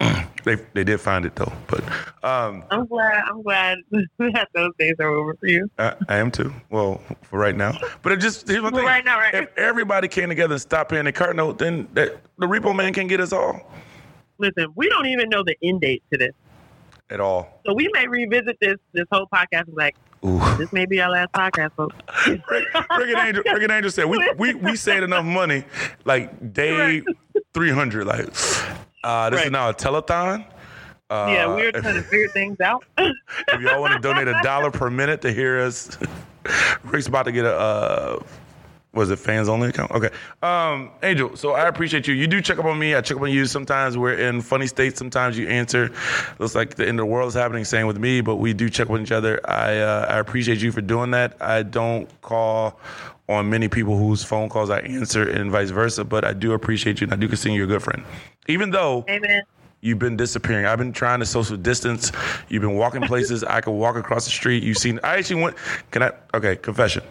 they 0.44 0.56
they 0.74 0.84
did 0.84 1.00
find 1.00 1.24
it 1.24 1.36
though, 1.36 1.52
but 1.68 1.84
um, 2.24 2.64
I'm 2.70 2.86
glad. 2.86 3.24
I'm 3.28 3.42
glad 3.42 3.78
that 4.18 4.48
those 4.54 4.72
days 4.78 4.94
are 4.98 5.08
over 5.08 5.34
for 5.34 5.46
you. 5.46 5.70
I, 5.78 5.94
I 6.08 6.16
am 6.16 6.30
too. 6.30 6.52
Well, 6.70 7.00
for 7.22 7.38
right 7.38 7.56
now, 7.56 7.78
but 8.02 8.12
it 8.12 8.18
just 8.18 8.48
here's 8.48 8.62
my 8.62 8.70
thing. 8.70 8.84
right 8.84 9.04
now, 9.04 9.18
right. 9.18 9.34
If 9.34 9.56
everybody 9.56 10.08
came 10.08 10.28
together 10.28 10.54
and 10.54 10.62
stopped 10.62 10.90
paying 10.90 11.04
the 11.04 11.12
car 11.12 11.34
note, 11.34 11.58
then 11.58 11.88
that, 11.94 12.20
the 12.38 12.46
repo 12.46 12.74
man 12.74 12.92
can 12.92 13.06
get 13.06 13.20
us 13.20 13.32
all 13.32 13.60
Listen, 14.42 14.66
we 14.74 14.88
don't 14.88 15.06
even 15.06 15.28
know 15.28 15.44
the 15.44 15.56
end 15.62 15.80
date 15.80 16.02
to 16.12 16.18
this, 16.18 16.32
at 17.10 17.20
all. 17.20 17.60
so 17.66 17.74
we 17.74 17.88
may 17.92 18.06
revisit 18.06 18.58
this 18.60 18.76
this 18.92 19.06
whole 19.12 19.26
podcast. 19.32 19.64
Like 19.72 19.96
Ooh. 20.24 20.40
this 20.56 20.72
may 20.72 20.86
be 20.86 21.00
our 21.00 21.10
last 21.10 21.32
podcast, 21.32 21.72
folks. 21.76 21.96
Rick, 22.28 22.42
Rick 22.50 23.16
and 23.16 23.28
Angel, 23.28 23.42
Rick 23.44 23.62
and 23.62 23.72
Angel 23.72 23.90
said 23.90 24.06
we 24.06 24.32
we 24.38 24.54
we 24.54 24.76
saved 24.76 25.04
enough 25.04 25.24
money, 25.24 25.64
like 26.04 26.52
day 26.52 27.02
three 27.52 27.70
hundred. 27.70 28.06
Like, 28.06 28.28
uh, 29.04 29.30
this 29.30 29.44
is 29.44 29.50
now 29.50 29.68
a 29.70 29.74
telethon. 29.74 30.46
Uh, 31.10 31.26
yeah, 31.28 31.46
we're 31.46 31.72
trying 31.72 31.94
to 31.94 32.02
figure 32.10 32.28
things 32.28 32.58
out. 32.60 32.84
if 32.96 33.60
y'all 33.60 33.82
want 33.82 33.92
to 33.92 33.98
donate 34.00 34.28
a 34.28 34.40
dollar 34.42 34.70
per 34.70 34.88
minute 34.88 35.20
to 35.20 35.30
hear 35.32 35.60
us, 35.60 35.98
Rick's 36.84 37.06
about 37.06 37.24
to 37.24 37.32
get 37.32 37.44
a. 37.44 37.54
Uh, 37.54 38.22
was 38.94 39.10
it 39.10 39.18
fans 39.18 39.48
only 39.48 39.70
account? 39.70 39.90
Okay. 39.90 40.10
Um, 40.42 40.90
Angel, 41.02 41.34
so 41.36 41.52
I 41.52 41.66
appreciate 41.66 42.06
you. 42.06 42.14
You 42.14 42.26
do 42.26 42.40
check 42.42 42.58
up 42.58 42.66
on 42.66 42.78
me. 42.78 42.94
I 42.94 43.00
check 43.00 43.16
up 43.16 43.22
on 43.22 43.30
you. 43.30 43.46
Sometimes 43.46 43.96
we're 43.96 44.14
in 44.14 44.42
funny 44.42 44.66
states. 44.66 44.98
Sometimes 44.98 45.38
you 45.38 45.48
answer. 45.48 45.92
Looks 46.38 46.54
like 46.54 46.74
the 46.74 46.86
end 46.86 47.00
of 47.00 47.06
the 47.06 47.12
world 47.12 47.28
is 47.28 47.34
happening. 47.34 47.64
Same 47.64 47.86
with 47.86 47.98
me, 47.98 48.20
but 48.20 48.36
we 48.36 48.52
do 48.52 48.68
check 48.68 48.88
up 48.88 48.92
on 48.92 49.02
each 49.02 49.12
other. 49.12 49.40
I 49.48 49.78
uh, 49.78 50.06
I 50.10 50.18
appreciate 50.18 50.60
you 50.60 50.72
for 50.72 50.82
doing 50.82 51.12
that. 51.12 51.36
I 51.40 51.62
don't 51.62 52.08
call 52.20 52.78
on 53.28 53.48
many 53.48 53.68
people 53.68 53.96
whose 53.96 54.22
phone 54.24 54.48
calls 54.48 54.68
I 54.68 54.80
answer 54.80 55.26
and 55.28 55.50
vice 55.50 55.70
versa, 55.70 56.04
but 56.04 56.24
I 56.24 56.34
do 56.34 56.52
appreciate 56.52 57.00
you 57.00 57.06
and 57.06 57.14
I 57.14 57.16
do 57.16 57.28
consider 57.28 57.54
you 57.54 57.64
a 57.64 57.66
good 57.66 57.82
friend. 57.82 58.04
Even 58.46 58.70
though 58.70 59.04
Amen. 59.08 59.42
You've 59.84 59.98
been 59.98 60.16
disappearing. 60.16 60.64
I've 60.64 60.78
been 60.78 60.92
trying 60.92 61.18
to 61.18 61.26
social 61.26 61.56
distance. 61.56 62.12
You've 62.48 62.62
been 62.62 62.76
walking 62.76 63.02
places. 63.08 63.42
I 63.42 63.60
could 63.60 63.72
walk 63.72 63.96
across 63.96 64.24
the 64.24 64.30
street. 64.30 64.62
You've 64.62 64.78
seen. 64.78 65.00
I 65.02 65.16
actually 65.16 65.42
went. 65.42 65.56
Can 65.90 66.04
I? 66.04 66.12
Okay, 66.32 66.54
confession. 66.54 67.02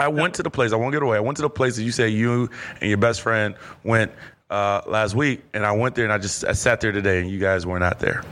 I 0.00 0.08
went 0.08 0.34
to 0.34 0.42
the 0.42 0.50
place. 0.50 0.72
I 0.72 0.76
won't 0.76 0.92
get 0.92 1.02
away. 1.02 1.16
I 1.16 1.20
went 1.20 1.36
to 1.36 1.42
the 1.42 1.50
place 1.50 1.76
that 1.76 1.82
you 1.84 1.92
say 1.92 2.08
you 2.08 2.48
and 2.80 2.88
your 2.88 2.98
best 2.98 3.20
friend 3.20 3.54
went 3.84 4.10
uh, 4.50 4.80
last 4.86 5.14
week, 5.14 5.42
and 5.54 5.64
I 5.64 5.72
went 5.72 5.94
there 5.94 6.04
and 6.04 6.12
I 6.12 6.18
just 6.18 6.44
I 6.44 6.52
sat 6.52 6.80
there 6.80 6.92
today, 6.92 7.20
and 7.20 7.30
you 7.30 7.38
guys 7.38 7.66
were 7.66 7.78
not 7.78 7.98
there. 8.00 8.24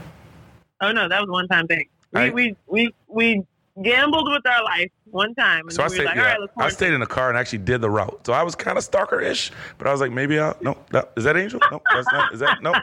Oh 0.81 0.91
no, 0.91 1.07
that 1.07 1.19
was 1.21 1.29
one 1.29 1.47
time 1.47 1.67
thing. 1.67 1.87
We, 2.11 2.19
I- 2.21 2.29
we 2.31 2.55
we 2.67 2.93
we 3.07 3.43
gambled 3.81 4.29
with 4.29 4.45
our 4.45 4.61
life 4.63 4.91
one 5.11 5.33
time, 5.35 5.61
and 5.61 5.73
So 5.73 5.83
I 5.83 5.87
stayed. 5.87 6.03
like, 6.05 6.15
yeah, 6.15 6.21
all 6.21 6.27
right, 6.27 6.39
let's 6.41 6.53
I 6.57 6.69
stayed 6.69 6.93
in 6.93 6.99
the 6.99 7.05
car 7.05 7.29
and 7.29 7.37
actually 7.37 7.59
did 7.59 7.79
the 7.81 7.89
route. 7.89 8.19
So 8.25 8.33
I 8.33 8.43
was 8.43 8.53
kind 8.55 8.77
of 8.77 8.83
stalker-ish, 8.83 9.51
but 9.77 9.87
I 9.87 9.91
was 9.91 10.01
like, 10.01 10.11
maybe 10.11 10.37
I'll. 10.39 10.57
No, 10.61 10.77
no, 10.91 11.07
is 11.15 11.23
that 11.23 11.37
Angel? 11.37 11.59
No, 11.71 11.81
that's 11.93 12.11
not. 12.11 12.33
Is 12.33 12.39
that 12.41 12.61
no? 12.61 12.73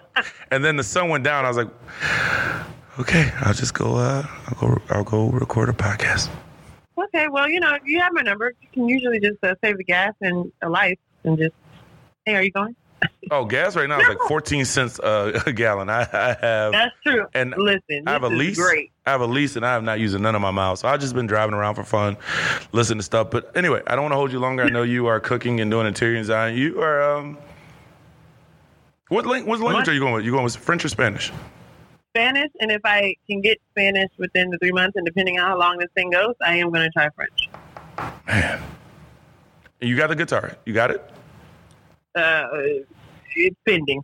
And 0.50 0.64
then 0.64 0.76
the 0.76 0.84
sun 0.84 1.08
went 1.10 1.22
down. 1.24 1.44
I 1.44 1.48
was 1.48 1.56
like, 1.58 1.68
okay, 2.98 3.30
I'll 3.42 3.52
just 3.54 3.74
go. 3.74 3.96
Uh, 3.96 4.24
I'll 4.48 4.58
go. 4.68 4.82
I'll 4.90 5.04
go 5.04 5.26
record 5.28 5.68
a 5.68 5.72
podcast. 5.72 6.30
Okay, 7.06 7.28
well, 7.28 7.48
you 7.48 7.60
know, 7.60 7.74
if 7.74 7.82
you 7.86 8.00
have 8.00 8.12
my 8.12 8.22
number, 8.22 8.52
you 8.60 8.68
can 8.72 8.88
usually 8.88 9.20
just 9.20 9.42
uh, 9.42 9.54
save 9.62 9.76
the 9.78 9.84
gas 9.84 10.12
and 10.20 10.50
a 10.62 10.68
life 10.68 10.98
and 11.24 11.38
just, 11.38 11.54
hey, 12.24 12.34
are 12.36 12.42
you 12.42 12.50
going? 12.50 12.74
Oh, 13.30 13.44
gas 13.44 13.76
right 13.76 13.88
now 13.88 14.00
is 14.00 14.08
like 14.08 14.18
14 14.26 14.64
cents 14.64 14.98
uh, 14.98 15.42
a 15.46 15.52
gallon. 15.52 15.90
I, 15.90 16.00
I 16.12 16.36
have 16.40 16.72
That's 16.72 16.94
true. 17.04 17.26
and 17.34 17.54
Listen, 17.56 18.04
I 18.06 18.12
have 18.12 18.22
a 18.22 18.28
lease. 18.28 18.56
Great. 18.56 18.90
I 19.04 19.10
have 19.10 19.20
a 19.20 19.26
lease, 19.26 19.54
and 19.56 19.66
I 19.66 19.72
have 19.74 19.82
not 19.84 20.00
using 20.00 20.22
none 20.22 20.34
of 20.34 20.40
my 20.40 20.50
miles. 20.50 20.80
So 20.80 20.88
I've 20.88 21.00
just 21.00 21.14
been 21.14 21.26
driving 21.26 21.54
around 21.54 21.74
for 21.74 21.84
fun, 21.84 22.16
listening 22.72 22.98
to 23.00 23.02
stuff. 23.04 23.30
But 23.30 23.54
anyway, 23.56 23.82
I 23.86 23.94
don't 23.94 24.04
want 24.04 24.12
to 24.12 24.16
hold 24.16 24.32
you 24.32 24.38
longer. 24.38 24.62
I 24.64 24.70
know 24.70 24.82
you 24.82 25.06
are 25.06 25.20
cooking 25.20 25.60
and 25.60 25.70
doing 25.70 25.86
interior 25.86 26.16
design. 26.18 26.56
You 26.56 26.80
are. 26.80 27.16
um 27.18 27.36
What, 29.08 29.26
lang- 29.26 29.46
what 29.46 29.60
language 29.60 29.74
What? 29.82 29.88
are 29.88 29.92
you 29.94 30.00
going 30.00 30.14
with? 30.14 30.24
You 30.24 30.32
going 30.32 30.44
with 30.44 30.56
French 30.56 30.84
or 30.84 30.88
Spanish? 30.88 31.30
Spanish, 32.16 32.50
and 32.60 32.70
if 32.70 32.80
I 32.84 33.14
can 33.28 33.40
get 33.42 33.58
Spanish 33.72 34.10
within 34.16 34.48
the 34.50 34.56
three 34.58 34.72
months, 34.72 34.96
and 34.96 35.04
depending 35.04 35.38
on 35.38 35.46
how 35.46 35.58
long 35.58 35.78
this 35.78 35.90
thing 35.94 36.10
goes, 36.10 36.34
I 36.40 36.56
am 36.56 36.70
going 36.70 36.82
to 36.82 36.90
try 36.90 37.08
French. 37.10 37.48
Man, 38.26 38.62
And 39.80 39.90
you 39.90 39.96
got 39.96 40.08
the 40.08 40.16
guitar. 40.16 40.56
You 40.64 40.72
got 40.72 40.90
it. 40.90 41.10
Uh, 42.14 42.46
it's 43.34 43.56
pending. 43.66 44.02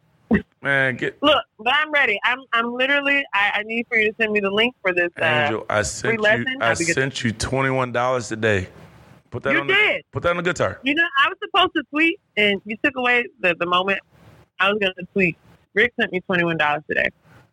Man, 0.63 0.97
get 0.97 1.23
Look, 1.23 1.43
but 1.59 1.73
I'm 1.75 1.91
ready. 1.91 2.19
I'm 2.25 2.39
I'm 2.53 2.73
literally. 2.75 3.25
I, 3.35 3.51
I 3.57 3.63
need 3.65 3.87
for 3.89 3.97
you 3.99 4.11
to 4.11 4.17
send 4.21 4.33
me 4.33 4.41
the 4.41 4.51
link 4.51 4.75
for 4.83 4.93
this. 4.95 5.09
Uh, 5.21 5.25
Angel. 5.25 5.67
I 5.69 5.83
sent 5.83 6.15
you. 6.15 6.21
lesson? 6.23 6.47
I 6.61 6.69
I'll 6.71 6.77
be 6.77 6.85
good. 6.85 6.95
sent 6.95 7.25
you 7.25 7.33
twenty 7.33 7.71
one 7.71 7.93
dollars 7.93 8.29
today. 8.29 8.69
Put 9.31 9.43
that 9.45 9.53
You 9.55 9.61
on 9.61 9.67
the, 9.67 9.75
did. 9.75 10.03
put 10.13 10.23
that 10.23 10.31
on 10.31 10.37
the 10.37 10.43
guitar. 10.43 10.79
You 10.85 10.95
know, 10.95 11.05
I 11.19 11.29
was 11.29 11.37
supposed 11.43 11.73
to 11.77 11.83
tweet, 11.91 12.21
and 12.37 12.61
you 12.65 12.77
took 12.85 12.95
away 12.97 13.25
the, 13.41 13.55
the 13.59 13.67
moment 13.67 14.01
I 14.61 14.69
was 14.71 14.79
going 14.79 14.93
to 14.99 15.05
tweet. 15.13 15.37
Rick 15.75 15.93
sent 15.99 16.13
me 16.13 16.21
twenty 16.21 16.45
one 16.45 16.57
dollars 16.59 16.83
today, 16.89 17.09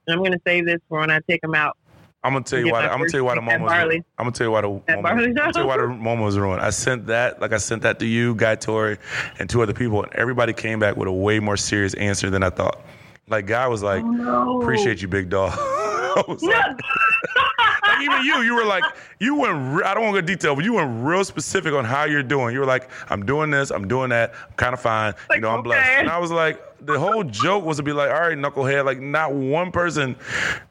and 0.09 0.13
I'm 0.13 0.19
going 0.19 0.31
to 0.33 0.41
save 0.45 0.65
this 0.65 0.79
for 0.89 0.99
when 0.99 1.11
I 1.11 1.19
take 1.29 1.41
them 1.41 1.55
out. 1.55 1.77
I'm 2.21 2.33
gonna 2.33 2.43
tell 2.43 2.59
you 2.59 2.69
why. 2.69 2.81
I'm 2.85 2.97
gonna 2.99 3.09
tell 3.09 3.21
you 3.21 3.23
why 3.23 3.35
the 3.35 3.41
moment 3.41 3.63
was 3.63 3.71
ruined. 3.71 4.03
I'm 4.17 4.25
gonna 4.25 4.31
tell 4.33 4.47
you 4.47 4.51
why 4.51 4.59
the 4.61 4.67
moment. 4.67 4.83
I'm 4.89 5.01
gonna 5.03 5.53
tell 5.53 5.61
you 5.61 5.67
why 5.69 5.77
the 5.77 5.87
was 6.21 6.37
ruined. 6.37 6.61
I 6.61 6.69
sent 6.69 7.07
that, 7.07 7.39
like 7.39 7.53
I 7.53 7.57
sent 7.57 7.81
that 7.83 7.97
to 7.99 8.05
you, 8.05 8.35
Guy 8.35 8.55
Tori, 8.55 8.97
and 9.39 9.49
two 9.49 9.61
other 9.61 9.73
people, 9.73 10.03
and 10.03 10.11
everybody 10.15 10.51
came 10.51 10.79
back 10.79 10.97
with 10.97 11.07
a 11.07 11.13
way 11.13 11.39
more 11.39 11.55
serious 11.55 11.93
answer 11.93 12.29
than 12.29 12.43
I 12.43 12.49
thought. 12.49 12.81
Like 13.29 13.47
Guy 13.47 13.65
was 13.67 13.83
like, 13.83 14.03
Oh, 14.03 14.07
no. 14.11 14.61
"Appreciate 14.61 15.01
you, 15.01 15.07
big 15.07 15.29
dog." 15.29 15.53
I 15.57 16.23
was 16.27 16.43
like, 16.43 16.75
like 18.07 18.23
even 18.23 18.25
you, 18.25 18.41
you 18.43 18.55
were 18.55 18.65
like, 18.65 18.83
you 19.19 19.35
went. 19.35 19.75
Re- 19.75 19.83
I 19.83 19.93
don't 19.93 20.03
want 20.03 20.15
to 20.15 20.21
go 20.21 20.25
detail, 20.27 20.55
but 20.55 20.63
you 20.63 20.73
went 20.73 21.05
real 21.05 21.23
specific 21.23 21.73
on 21.73 21.85
how 21.85 22.05
you're 22.05 22.23
doing. 22.23 22.53
You 22.53 22.61
were 22.61 22.65
like, 22.65 22.89
I'm 23.09 23.25
doing 23.25 23.49
this, 23.49 23.71
I'm 23.71 23.87
doing 23.87 24.09
that, 24.09 24.33
I'm 24.47 24.53
kind 24.55 24.73
of 24.73 24.81
fine. 24.81 25.13
you 25.31 25.41
know, 25.41 25.49
I'm 25.49 25.63
blessed. 25.63 25.87
okay. 25.87 25.99
And 25.99 26.09
I 26.09 26.17
was 26.17 26.31
like, 26.31 26.61
the 26.85 26.97
whole 26.97 27.23
joke 27.23 27.65
was 27.65 27.77
to 27.77 27.83
be 27.83 27.91
like, 27.91 28.09
all 28.09 28.21
right, 28.21 28.37
knucklehead. 28.37 28.85
Like, 28.85 28.99
not 28.99 29.33
one 29.33 29.71
person 29.71 30.15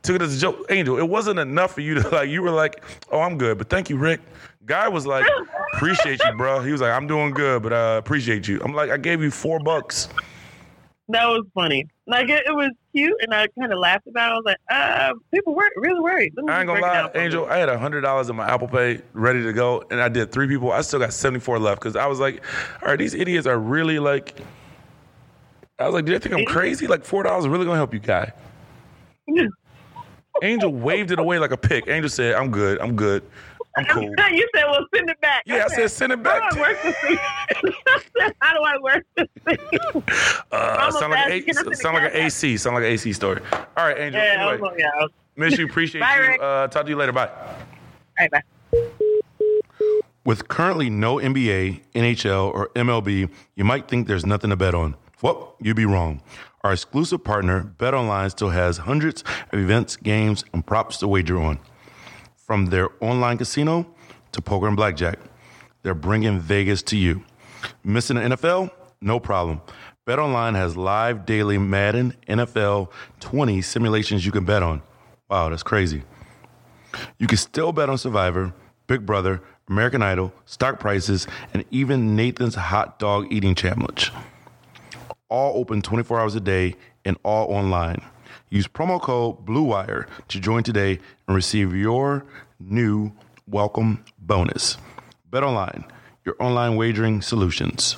took 0.02 0.16
it 0.16 0.22
as 0.22 0.36
a 0.36 0.40
joke. 0.40 0.66
Angel, 0.70 0.98
it 0.98 1.08
wasn't 1.08 1.38
enough 1.38 1.74
for 1.74 1.80
you 1.82 1.94
to 1.94 2.08
like. 2.08 2.28
You 2.30 2.42
were 2.42 2.50
like, 2.50 2.82
oh, 3.10 3.20
I'm 3.20 3.38
good, 3.38 3.58
but 3.58 3.68
thank 3.68 3.90
you, 3.90 3.96
Rick. 3.96 4.20
Guy 4.66 4.86
was 4.88 5.06
like, 5.06 5.26
appreciate 5.74 6.20
you, 6.22 6.32
bro. 6.36 6.60
He 6.60 6.72
was 6.72 6.82
like, 6.82 6.92
I'm 6.92 7.06
doing 7.06 7.32
good, 7.32 7.62
but 7.62 7.72
uh, 7.72 7.96
appreciate 7.98 8.46
you. 8.46 8.60
I'm 8.62 8.74
like, 8.74 8.90
I 8.90 8.98
gave 8.98 9.22
you 9.22 9.30
four 9.30 9.58
bucks. 9.60 10.08
That 11.10 11.24
was 11.26 11.44
funny. 11.54 11.86
Like 12.06 12.28
it, 12.28 12.44
it 12.46 12.52
was 12.54 12.70
cute, 12.94 13.14
and 13.22 13.34
I 13.34 13.46
kind 13.58 13.72
of 13.72 13.78
laughed 13.78 14.06
about. 14.06 14.30
it. 14.30 14.32
I 14.32 14.36
was 14.36 14.44
like, 14.44 14.56
uh, 14.70 15.12
people 15.32 15.54
were 15.54 15.68
really 15.76 16.00
worried. 16.00 16.34
I 16.48 16.60
ain't 16.60 16.66
gonna 16.66 16.80
lie, 16.80 17.10
Angel. 17.14 17.46
I 17.46 17.56
had 17.58 17.68
hundred 17.70 18.02
dollars 18.02 18.28
in 18.28 18.36
my 18.36 18.46
Apple 18.46 18.68
Pay 18.68 19.00
ready 19.14 19.42
to 19.42 19.52
go, 19.54 19.82
and 19.90 20.00
I 20.00 20.08
did 20.08 20.30
three 20.32 20.46
people. 20.46 20.70
I 20.70 20.82
still 20.82 20.98
got 20.98 21.12
seventy 21.14 21.40
four 21.40 21.58
left 21.58 21.80
because 21.80 21.96
I 21.96 22.06
was 22.06 22.20
like, 22.20 22.42
all 22.82 22.88
right, 22.88 22.98
these 22.98 23.14
idiots 23.14 23.46
are 23.46 23.58
really 23.58 23.98
like. 23.98 24.38
I 25.78 25.84
was 25.86 25.94
like, 25.94 26.04
do 26.04 26.12
they 26.12 26.18
think 26.18 26.34
I'm 26.34 26.44
crazy? 26.44 26.86
Like 26.86 27.04
four 27.04 27.22
dollars 27.22 27.44
is 27.44 27.48
really 27.48 27.64
gonna 27.64 27.76
help 27.76 27.94
you, 27.94 28.00
guy. 28.00 28.32
Angel 30.42 30.72
waved 30.72 31.10
it 31.10 31.18
away 31.18 31.38
like 31.38 31.50
a 31.52 31.56
pick. 31.56 31.88
Angel 31.88 32.08
said, 32.08 32.34
"I'm 32.34 32.50
good. 32.50 32.80
I'm 32.80 32.96
good. 32.96 33.22
I'm 33.78 33.84
cool." 33.86 34.02
you 34.32 34.48
said, 34.54 34.64
"Well, 34.70 34.86
send 34.94 35.10
it 35.10 35.20
back." 35.20 35.42
Yeah, 35.46 35.64
I 35.64 35.68
said, 35.74 35.90
"Send 35.90 36.12
it 36.12 36.22
back." 36.22 36.42
How 36.42 36.50
do 36.50 36.60
I 36.62 36.68
work 36.68 36.82
this 36.82 36.96
thing? 37.00 37.18
I 37.18 38.32
How 38.40 38.54
do 38.54 38.62
I 38.62 38.78
work 38.78 39.06
this 39.16 39.28
thing? 39.44 40.02
Uh, 40.52 40.90
sound 40.90 41.12
like 41.12 41.20
asked, 41.20 41.30
an 41.32 41.42
"Can 41.42 41.56
I 41.56 41.60
A- 41.60 41.64
send 41.64 41.76
sound 41.78 41.94
like 41.96 42.14
an? 42.14 42.20
AC. 42.20 42.56
Sound 42.56 42.74
like 42.76 42.84
an 42.84 42.90
AC 42.90 43.12
story. 43.12 43.40
All 43.52 43.86
right, 43.86 43.98
Angel. 43.98 44.20
Yeah, 44.20 44.46
anyway, 44.50 44.58
like, 44.70 44.78
yeah. 44.78 44.90
I 44.94 45.02
was- 45.02 45.10
miss 45.36 45.58
you. 45.58 45.66
Appreciate 45.66 46.00
Bye, 46.00 46.16
you. 46.16 46.22
Rick. 46.28 46.40
Uh, 46.42 46.66
talk 46.68 46.84
to 46.84 46.90
you 46.90 46.96
later. 46.96 47.12
Bye. 47.12 47.28
All 47.28 47.56
right, 48.18 48.30
bye. 48.30 48.42
With 50.24 50.48
currently 50.48 50.90
no 50.90 51.16
NBA, 51.16 51.80
NHL, 51.94 52.52
or 52.52 52.68
MLB, 52.74 53.30
you 53.54 53.64
might 53.64 53.88
think 53.88 54.06
there's 54.08 54.26
nothing 54.26 54.50
to 54.50 54.56
bet 54.56 54.74
on. 54.74 54.94
Well, 55.22 55.54
you'd 55.60 55.76
be 55.76 55.86
wrong. 55.86 56.22
Our 56.62 56.72
exclusive 56.72 57.24
partner, 57.24 57.72
BetOnline, 57.78 58.30
still 58.30 58.50
has 58.50 58.78
hundreds 58.78 59.22
of 59.52 59.58
events, 59.58 59.96
games, 59.96 60.44
and 60.52 60.66
props 60.66 60.98
to 60.98 61.08
wager 61.08 61.40
on. 61.40 61.60
From 62.48 62.64
their 62.64 62.88
online 63.00 63.36
casino 63.36 63.86
to 64.32 64.40
poker 64.40 64.68
and 64.68 64.74
blackjack, 64.74 65.18
they're 65.82 65.92
bringing 65.92 66.40
Vegas 66.40 66.80
to 66.84 66.96
you. 66.96 67.22
Missing 67.84 68.16
the 68.16 68.22
NFL? 68.22 68.70
No 69.02 69.20
problem. 69.20 69.60
BetOnline 70.06 70.54
has 70.54 70.74
live 70.74 71.26
daily 71.26 71.58
Madden 71.58 72.14
NFL 72.26 72.90
20 73.20 73.60
simulations 73.60 74.24
you 74.24 74.32
can 74.32 74.46
bet 74.46 74.62
on. 74.62 74.80
Wow, 75.28 75.50
that's 75.50 75.62
crazy. 75.62 76.04
You 77.18 77.26
can 77.26 77.36
still 77.36 77.70
bet 77.70 77.90
on 77.90 77.98
Survivor, 77.98 78.54
Big 78.86 79.04
Brother, 79.04 79.42
American 79.68 80.00
Idol, 80.00 80.32
stock 80.46 80.80
prices, 80.80 81.26
and 81.52 81.66
even 81.70 82.16
Nathan's 82.16 82.54
hot 82.54 82.98
dog 82.98 83.30
eating 83.30 83.54
challenge. 83.54 84.10
All 85.28 85.60
open 85.60 85.82
24 85.82 86.18
hours 86.18 86.34
a 86.34 86.40
day 86.40 86.76
and 87.04 87.18
all 87.22 87.52
online. 87.52 88.00
Use 88.50 88.66
promo 88.66 89.00
code 89.00 89.44
BLUEWIRE 89.44 90.06
to 90.28 90.40
join 90.40 90.62
today 90.62 90.98
and 91.26 91.36
receive 91.36 91.74
your 91.74 92.24
new 92.58 93.12
welcome 93.46 94.04
bonus. 94.18 94.78
BetOnline, 95.30 95.88
your 96.24 96.34
online 96.40 96.76
wagering 96.76 97.20
solutions. 97.20 97.96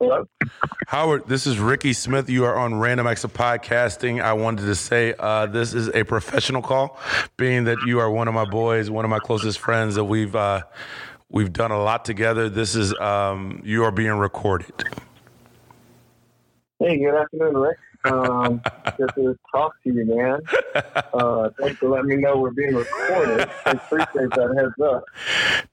Hello? 0.00 0.26
Howard, 0.86 1.28
this 1.28 1.46
is 1.46 1.58
Ricky 1.58 1.92
Smith. 1.92 2.30
You 2.30 2.46
are 2.46 2.56
on 2.56 2.76
Random 2.76 3.06
Acts 3.06 3.22
of 3.24 3.34
Podcasting. 3.34 4.22
I 4.22 4.32
wanted 4.32 4.64
to 4.64 4.74
say 4.74 5.12
uh, 5.18 5.44
this 5.44 5.74
is 5.74 5.88
a 5.88 6.04
professional 6.04 6.62
call, 6.62 6.98
being 7.36 7.64
that 7.64 7.76
you 7.86 7.98
are 7.98 8.10
one 8.10 8.26
of 8.26 8.32
my 8.32 8.46
boys, 8.46 8.88
one 8.88 9.04
of 9.04 9.10
my 9.10 9.18
closest 9.18 9.58
friends 9.58 9.96
that 9.96 10.04
we've 10.04 10.34
uh, 10.34 10.62
we've 11.28 11.52
done 11.52 11.70
a 11.70 11.82
lot 11.82 12.06
together. 12.06 12.48
This 12.48 12.76
is 12.76 12.98
um, 12.98 13.60
you 13.62 13.84
are 13.84 13.92
being 13.92 14.12
recorded. 14.12 14.72
Hey, 16.78 16.96
good 16.96 17.14
afternoon, 17.14 17.58
Rick. 17.58 17.76
Um, 18.04 18.62
good 18.96 19.10
to 19.14 19.38
talk 19.52 19.74
to 19.82 19.92
you, 19.92 20.04
man. 20.06 20.40
Uh, 21.12 21.50
thanks 21.58 21.78
for 21.78 21.88
letting 21.88 22.08
me 22.08 22.16
know 22.16 22.38
we're 22.38 22.50
being 22.50 22.74
recorded. 22.74 23.48
I 23.66 23.72
appreciate 23.72 24.30
that 24.30 24.54
heads 24.56 24.80
up. 24.80 25.04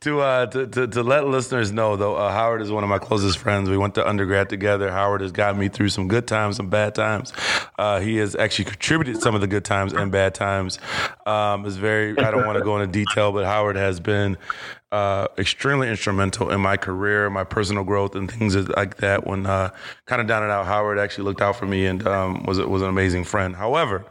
To, 0.01 0.19
uh, 0.19 0.45
to 0.47 0.67
to 0.67 0.87
to 0.87 1.03
let 1.03 1.27
listeners 1.27 1.71
know, 1.71 1.95
though, 1.95 2.15
uh, 2.15 2.31
Howard 2.31 2.61
is 2.61 2.71
one 2.71 2.83
of 2.83 2.89
my 2.89 2.99
closest 2.99 3.37
friends. 3.37 3.69
We 3.69 3.77
went 3.77 3.95
to 3.95 4.07
undergrad 4.07 4.49
together. 4.49 4.91
Howard 4.91 5.21
has 5.21 5.31
gotten 5.31 5.59
me 5.59 5.69
through 5.69 5.89
some 5.89 6.07
good 6.07 6.27
times, 6.27 6.57
some 6.57 6.69
bad 6.69 6.95
times. 6.95 7.33
Uh, 7.77 7.99
he 7.99 8.17
has 8.17 8.35
actually 8.35 8.65
contributed 8.65 9.21
some 9.21 9.35
of 9.35 9.41
the 9.41 9.47
good 9.47 9.63
times 9.63 9.93
and 9.93 10.11
bad 10.11 10.33
times. 10.35 10.79
Um, 11.25 11.65
is 11.65 11.77
very. 11.77 12.17
I 12.17 12.31
don't 12.31 12.45
want 12.45 12.57
to 12.57 12.63
go 12.63 12.79
into 12.79 12.91
detail, 12.91 13.31
but 13.31 13.45
Howard 13.45 13.75
has 13.75 13.99
been 13.99 14.37
uh, 14.91 15.27
extremely 15.37 15.89
instrumental 15.89 16.49
in 16.49 16.61
my 16.61 16.77
career, 16.77 17.29
my 17.29 17.43
personal 17.43 17.83
growth, 17.83 18.15
and 18.15 18.31
things 18.31 18.55
like 18.69 18.97
that. 18.97 19.27
When 19.27 19.45
uh, 19.45 19.71
kind 20.05 20.21
of 20.21 20.27
down 20.27 20.43
and 20.43 20.51
out, 20.51 20.65
Howard 20.65 20.97
actually 20.97 21.25
looked 21.25 21.41
out 21.41 21.57
for 21.57 21.65
me 21.65 21.85
and 21.85 22.05
um, 22.07 22.43
was 22.43 22.59
was 22.59 22.81
an 22.81 22.87
amazing 22.87 23.25
friend. 23.25 23.55
However, 23.55 24.05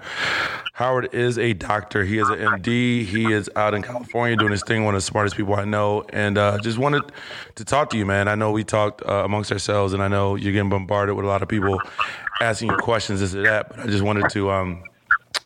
Howard 0.75 1.15
is 1.15 1.39
a 1.39 1.55
doctor. 1.55 2.05
He 2.05 2.19
is 2.19 2.29
an 2.29 2.39
MD. 2.39 3.05
He 3.05 3.33
is 3.33 3.49
out 3.57 3.73
in 3.73 3.83
California 3.83 4.37
doing 4.37 4.53
his 4.53 4.63
thing. 4.65 4.85
One 4.85 4.95
of 4.95 4.99
the 4.99 5.07
smartest 5.07 5.37
people 5.37 5.55
I 5.55 5.65
know, 5.65 6.05
and 6.11 6.37
uh, 6.37 6.59
just 6.59 6.79
wanted 6.79 7.05
to 7.55 7.65
talk 7.65 7.89
to 7.91 7.97
you, 7.97 8.05
man. 8.05 8.29
I 8.29 8.35
know 8.35 8.51
we 8.51 8.63
talked 8.63 9.03
uh, 9.03 9.25
amongst 9.25 9.51
ourselves, 9.53 9.95
and 9.95 10.03
I 10.03 10.09
know 10.09 10.35
you're 10.35 10.53
getting 10.53 10.69
bombarded 10.69 11.17
with 11.17 11.25
a 11.25 11.29
lot 11.29 11.43
of 11.43 11.49
people 11.49 11.81
asking 12.43 12.71
you 12.71 12.77
questions, 12.77 13.21
this 13.21 13.33
and 13.33 13.47
that. 13.47 13.71
But 13.71 13.81
I 13.81 13.87
just 13.87 14.03
wanted 14.03 14.29
to. 14.31 14.51
Um, 14.51 14.83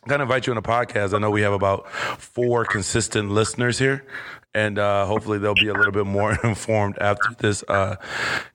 kind 0.07 0.19
of 0.19 0.25
invite 0.25 0.47
you 0.47 0.51
on 0.53 0.57
a 0.57 0.63
podcast. 0.63 1.13
I 1.13 1.19
know 1.19 1.29
we 1.29 1.41
have 1.41 1.53
about 1.53 1.89
four 1.91 2.65
consistent 2.65 3.29
listeners 3.29 3.77
here, 3.77 4.03
and 4.53 4.79
uh, 4.79 5.05
hopefully 5.05 5.37
they'll 5.37 5.53
be 5.53 5.67
a 5.67 5.73
little 5.73 5.91
bit 5.91 6.05
more 6.05 6.37
informed 6.43 6.97
after 6.99 7.29
this 7.37 7.63
uh, 7.67 7.95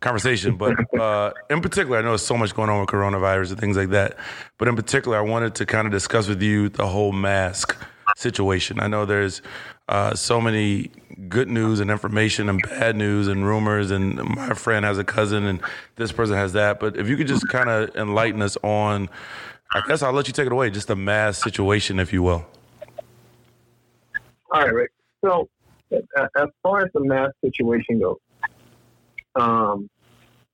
conversation. 0.01 0.57
But 0.57 0.77
uh, 0.99 1.33
in 1.51 1.61
particular, 1.61 1.99
I 1.99 2.03
know 2.03 2.11
there's 2.11 2.27
so 2.27 2.37
much 2.37 2.55
going 2.55 2.71
on 2.71 2.81
with 2.81 2.89
coronavirus 2.89 3.51
and 3.51 3.61
things 3.61 3.77
like 3.77 3.91
that. 3.91 4.17
But 4.59 4.69
in 4.69 4.77
particular, 4.77 5.17
I 5.17 5.23
wanted 5.23 5.55
to 5.57 5.67
kind 5.67 5.87
of 5.87 5.93
discuss 5.93 6.29
with 6.29 6.43
you 6.43 6.69
the 6.69 6.87
whole 6.87 7.13
mask 7.13 7.77
situation. 8.17 8.81
I 8.81 8.89
know 8.89 9.05
there's 9.05 9.43
uh, 9.89 10.15
so 10.15 10.41
many 10.41 10.91
good 11.29 11.49
news 11.49 11.81
and 11.81 11.91
information 11.91 12.49
and 12.49 12.61
bad 12.63 12.97
news 12.97 13.29
and 13.29 13.47
rumors, 13.47 13.91
and 13.91 14.17
my 14.17 14.55
friend 14.55 14.85
has 14.85 14.99
a 14.99 15.05
cousin 15.05 15.45
and 15.45 15.61
this 15.97 16.13
person 16.13 16.35
has 16.35 16.53
that. 16.55 16.81
But 16.81 16.97
if 16.97 17.09
you 17.09 17.17
could 17.17 17.29
just 17.29 17.49
kind 17.49 17.71
of 17.71 17.95
enlighten 17.97 18.43
us 18.43 18.57
on 18.63 19.09
I 19.73 19.83
guess 19.87 20.03
I'll 20.03 20.13
let 20.13 20.27
you 20.27 20.33
take 20.33 20.47
it 20.47 20.53
away. 20.53 20.71
Just 20.71 20.91
a 20.91 20.97
mask 20.97 21.43
situation, 21.43 21.99
if 21.99 22.13
you 22.13 22.23
will. 22.23 22.47
All 24.51 24.63
right, 24.63 24.73
Rick. 24.73 24.93
So, 25.25 25.49
as 25.93 26.49
far 26.63 26.81
as 26.81 26.91
the 26.95 27.05
mask 27.05 27.33
situation 27.45 28.01
goes, 28.01 28.19
um, 29.35 29.89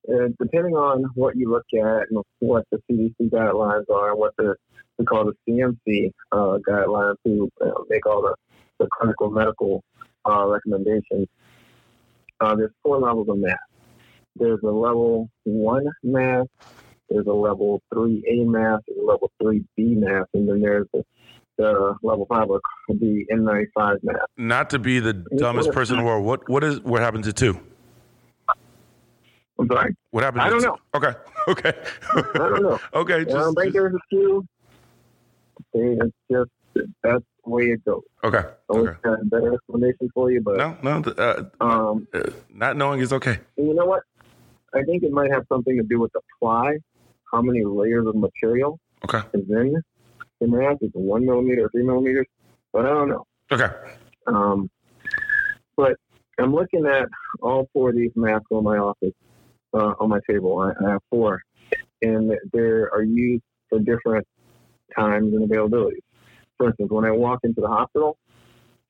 uh, 0.09 0.29
depending 0.41 0.75
on 0.75 1.05
what 1.15 1.37
you 1.37 1.51
look 1.51 1.67
at 1.75 2.09
and 2.11 2.23
what 2.41 2.65
the 2.71 2.79
CDC 2.91 3.31
guidelines 3.31 3.89
are 3.91 4.11
and 4.11 4.19
what 4.19 4.35
the 4.37 4.57
we 4.99 5.05
call 5.05 5.25
the 5.25 5.35
CMC 5.49 6.13
uh, 6.33 6.59
guidelines 6.69 7.17
to 7.25 7.51
uh, 7.61 7.83
make 7.89 8.07
all 8.07 8.23
the, 8.23 8.35
the 8.79 8.89
clinical 8.93 9.31
medical 9.31 9.83
uh, 10.29 10.47
recommendations, 10.47 11.27
uh, 12.41 12.55
there's 12.55 12.73
four 12.83 12.99
levels 12.99 13.29
of 13.29 13.39
mask. 13.39 13.59
There's 14.37 14.61
a 14.63 14.71
level 14.71 15.29
one 15.45 15.87
mask, 16.03 16.49
there's 17.09 17.27
a 17.27 17.33
level 17.33 17.83
3A 17.93 18.47
mask, 18.47 18.85
there's 18.87 18.99
a 18.99 19.05
level 19.05 19.31
3B 19.43 19.67
mask, 19.77 20.29
and 20.35 20.49
then 20.49 20.61
there's 20.61 20.87
the, 20.93 21.05
the 21.59 21.95
level 22.03 22.27
5 22.27 22.49
or 22.51 22.61
the 22.89 23.25
N95 23.33 23.99
mask. 24.03 24.19
Not 24.37 24.71
to 24.71 24.79
be 24.79 25.01
the 25.01 25.13
dumbest 25.37 25.71
person 25.73 25.99
in 25.99 26.05
the 26.05 26.07
world. 26.07 26.25
What 26.25 26.49
what 26.49 26.65
is 26.65 26.81
what 26.81 27.01
happened 27.03 27.25
to 27.25 27.33
two? 27.33 27.59
I'm 29.59 29.69
sorry? 29.69 29.95
What 30.11 30.25
happened? 30.25 30.43
I 30.43 30.47
to 30.47 30.51
don't 30.51 30.61
two? 30.63 30.67
know. 30.69 30.79
Okay, 30.95 31.15
okay, 31.49 31.73
I 32.35 32.39
don't 32.39 32.63
know. 32.63 32.79
okay. 32.95 33.15
I 33.15 33.25
Just, 33.25 33.37
don't 33.37 33.55
think 33.55 33.67
just- 33.67 33.75
there's 33.75 33.95
a 33.95 33.99
few. 34.09 34.47
It's 35.75 36.15
just 36.31 36.51
that's 37.03 37.25
the 37.45 37.51
way 37.51 37.65
it 37.65 37.85
goes. 37.85 38.03
okay, 38.25 38.39
I 38.39 38.53
always 38.69 38.89
okay. 38.89 38.99
got 39.03 39.21
a 39.21 39.25
better 39.27 39.55
explanation 39.55 40.09
for 40.15 40.31
you, 40.31 40.41
but 40.41 40.57
No, 40.57 40.77
no. 40.83 41.03
Uh, 41.13 41.45
um, 41.61 42.07
uh, 42.15 42.31
not 42.53 42.77
knowing 42.77 43.01
is 43.01 43.13
okay. 43.13 43.39
you 43.57 43.75
know 43.75 43.85
what? 43.87 44.03
I 44.75 44.83
think 44.83 45.03
it 45.03 45.13
might 45.13 45.31
have 45.31 45.45
something 45.51 45.77
to 45.77 45.83
do 45.83 46.01
with 46.01 46.13
the 46.13 46.21
ply, 46.39 46.79
how 47.31 47.43
many 47.43 47.63
layers 47.65 48.07
of 48.07 48.17
material 48.17 48.79
Okay. 49.05 49.21
is 49.35 49.49
in 49.51 49.83
the 50.43 50.49
mask. 50.49 50.83
Is 50.83 50.91
it 50.95 51.01
one 51.01 51.25
millimeter 51.25 51.69
three 51.71 51.85
millimeters? 51.85 52.27
But 52.73 52.87
I 52.87 52.91
don't 52.91 53.09
know. 53.09 53.27
Okay. 53.51 53.69
Um, 54.27 54.71
but 55.77 55.97
I'm 56.39 56.55
looking 56.55 56.87
at 56.87 57.09
all 57.41 57.69
four 57.73 57.91
of 57.91 57.97
these 57.97 58.13
masks 58.17 58.47
on 58.51 58.65
my 58.65 58.79
office, 58.79 59.15
uh, 59.75 59.95
on 60.01 60.09
my 60.09 60.21
table. 60.29 60.59
I, 60.59 60.85
I 60.85 60.91
have 60.93 61.03
four, 61.11 61.43
and 62.01 62.31
they 62.53 62.59
are 62.59 63.03
used 63.03 63.43
for 63.69 63.79
different 63.79 64.27
times 64.97 65.35
and 65.35 65.49
availabilities. 65.49 66.03
For 66.59 66.69
instance, 66.69 66.91
when 66.91 67.05
I 67.05 67.11
walk 67.11 67.41
into 67.45 67.61
the 67.61 67.69
hospital, 67.69 68.17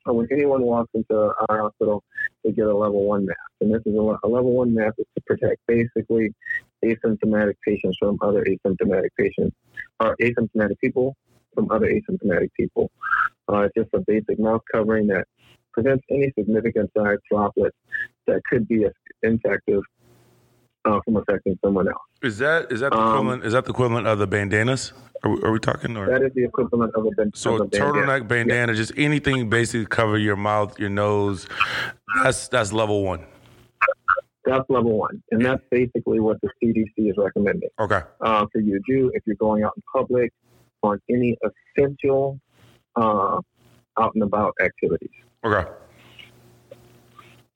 or 0.06 0.14
when 0.14 0.28
anyone 0.32 0.62
walks 0.62 0.90
into 0.94 1.32
our 1.48 1.62
hospital, 1.62 2.02
they 2.44 2.52
get 2.52 2.66
a 2.66 2.76
level 2.76 3.04
one 3.06 3.24
mask. 3.24 3.38
And 3.60 3.72
this 3.72 3.82
is 3.86 3.94
a, 3.94 4.18
a 4.24 4.28
level 4.28 4.52
one 4.52 4.74
mask 4.74 4.94
is 4.98 5.06
to 5.14 5.22
protect 5.22 5.60
basically 5.66 6.34
asymptomatic 6.84 7.54
patients 7.66 7.96
from 7.98 8.18
other 8.20 8.44
asymptomatic 8.44 9.10
patients, 9.18 9.56
or 10.00 10.16
asymptomatic 10.20 10.78
people 10.80 11.16
from 11.54 11.70
other 11.70 11.86
asymptomatic 11.86 12.50
people. 12.58 12.90
Uh, 13.48 13.60
it's 13.62 13.74
just 13.76 13.88
a 13.94 14.00
basic 14.06 14.38
mouth 14.38 14.62
covering 14.72 15.06
that 15.08 15.26
prevents 15.72 16.04
any 16.10 16.32
significant 16.38 16.90
size 16.96 17.18
droplets 17.30 17.76
that 18.26 18.40
could 18.50 18.66
be 18.68 18.86
infective 19.22 19.82
uh, 20.84 20.98
from 21.04 21.16
affecting 21.16 21.58
someone 21.64 21.88
else. 21.88 21.96
Is 22.22 22.38
that 22.38 22.70
is 22.72 22.80
that 22.80 22.92
the 22.92 22.98
Um, 22.98 23.08
equivalent? 23.16 23.44
Is 23.44 23.52
that 23.52 23.64
the 23.64 23.70
equivalent 23.70 24.06
of 24.06 24.18
the 24.18 24.26
bandanas? 24.26 24.92
Are 25.24 25.30
we, 25.30 25.42
are 25.42 25.52
we 25.52 25.58
talking? 25.60 25.96
Or 25.96 26.06
That 26.06 26.22
is 26.22 26.32
the 26.34 26.44
equivalent 26.44 26.94
of 26.94 27.06
a, 27.06 27.10
ban- 27.10 27.30
so 27.34 27.52
a 27.56 27.62
a 27.62 27.66
bandana. 27.66 27.92
turtleneck 27.92 28.28
bandana, 28.28 28.74
just 28.74 28.92
anything 28.96 29.48
basically 29.48 29.86
cover 29.86 30.18
your 30.18 30.36
mouth, 30.36 30.78
your 30.78 30.90
nose. 30.90 31.46
That's 32.22 32.48
that's 32.48 32.72
level 32.72 33.04
one. 33.04 33.24
That's 34.44 34.68
level 34.68 34.98
one, 34.98 35.22
and 35.30 35.44
that's 35.44 35.62
basically 35.70 36.18
what 36.18 36.38
the 36.42 36.48
CDC 36.60 37.10
is 37.10 37.14
recommending 37.16 37.68
Okay. 37.78 38.00
uh, 38.20 38.44
for 38.52 38.60
you 38.60 38.72
to 38.76 38.80
do 38.92 39.12
if 39.14 39.22
you're 39.24 39.36
going 39.36 39.62
out 39.62 39.72
in 39.76 39.82
public 39.92 40.32
on 40.82 41.00
any 41.10 41.36
essential 41.76 42.38
uh, 42.96 43.40
out 43.98 44.14
and 44.14 44.22
about 44.22 44.54
activities. 44.60 45.10
Okay. 45.44 45.68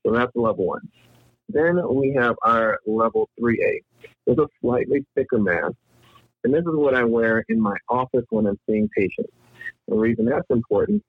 So 0.04 0.12
that's 0.12 0.32
level 0.34 0.66
one. 0.66 0.88
Then 1.48 1.80
we 1.94 2.12
have 2.18 2.36
our 2.42 2.78
level 2.86 3.28
3A. 3.40 3.80
It's 4.26 4.40
a 4.40 4.46
slightly 4.60 5.04
thicker 5.14 5.38
mask. 5.38 5.74
And 6.44 6.54
this 6.54 6.62
is 6.62 6.74
what 6.74 6.94
I 6.94 7.04
wear 7.04 7.44
in 7.48 7.60
my 7.60 7.76
office 7.88 8.24
when 8.30 8.46
I'm 8.46 8.58
seeing 8.68 8.88
patients. 8.96 9.32
The 9.88 9.96
reason 9.96 10.26
that's 10.26 10.46
important 10.50 11.02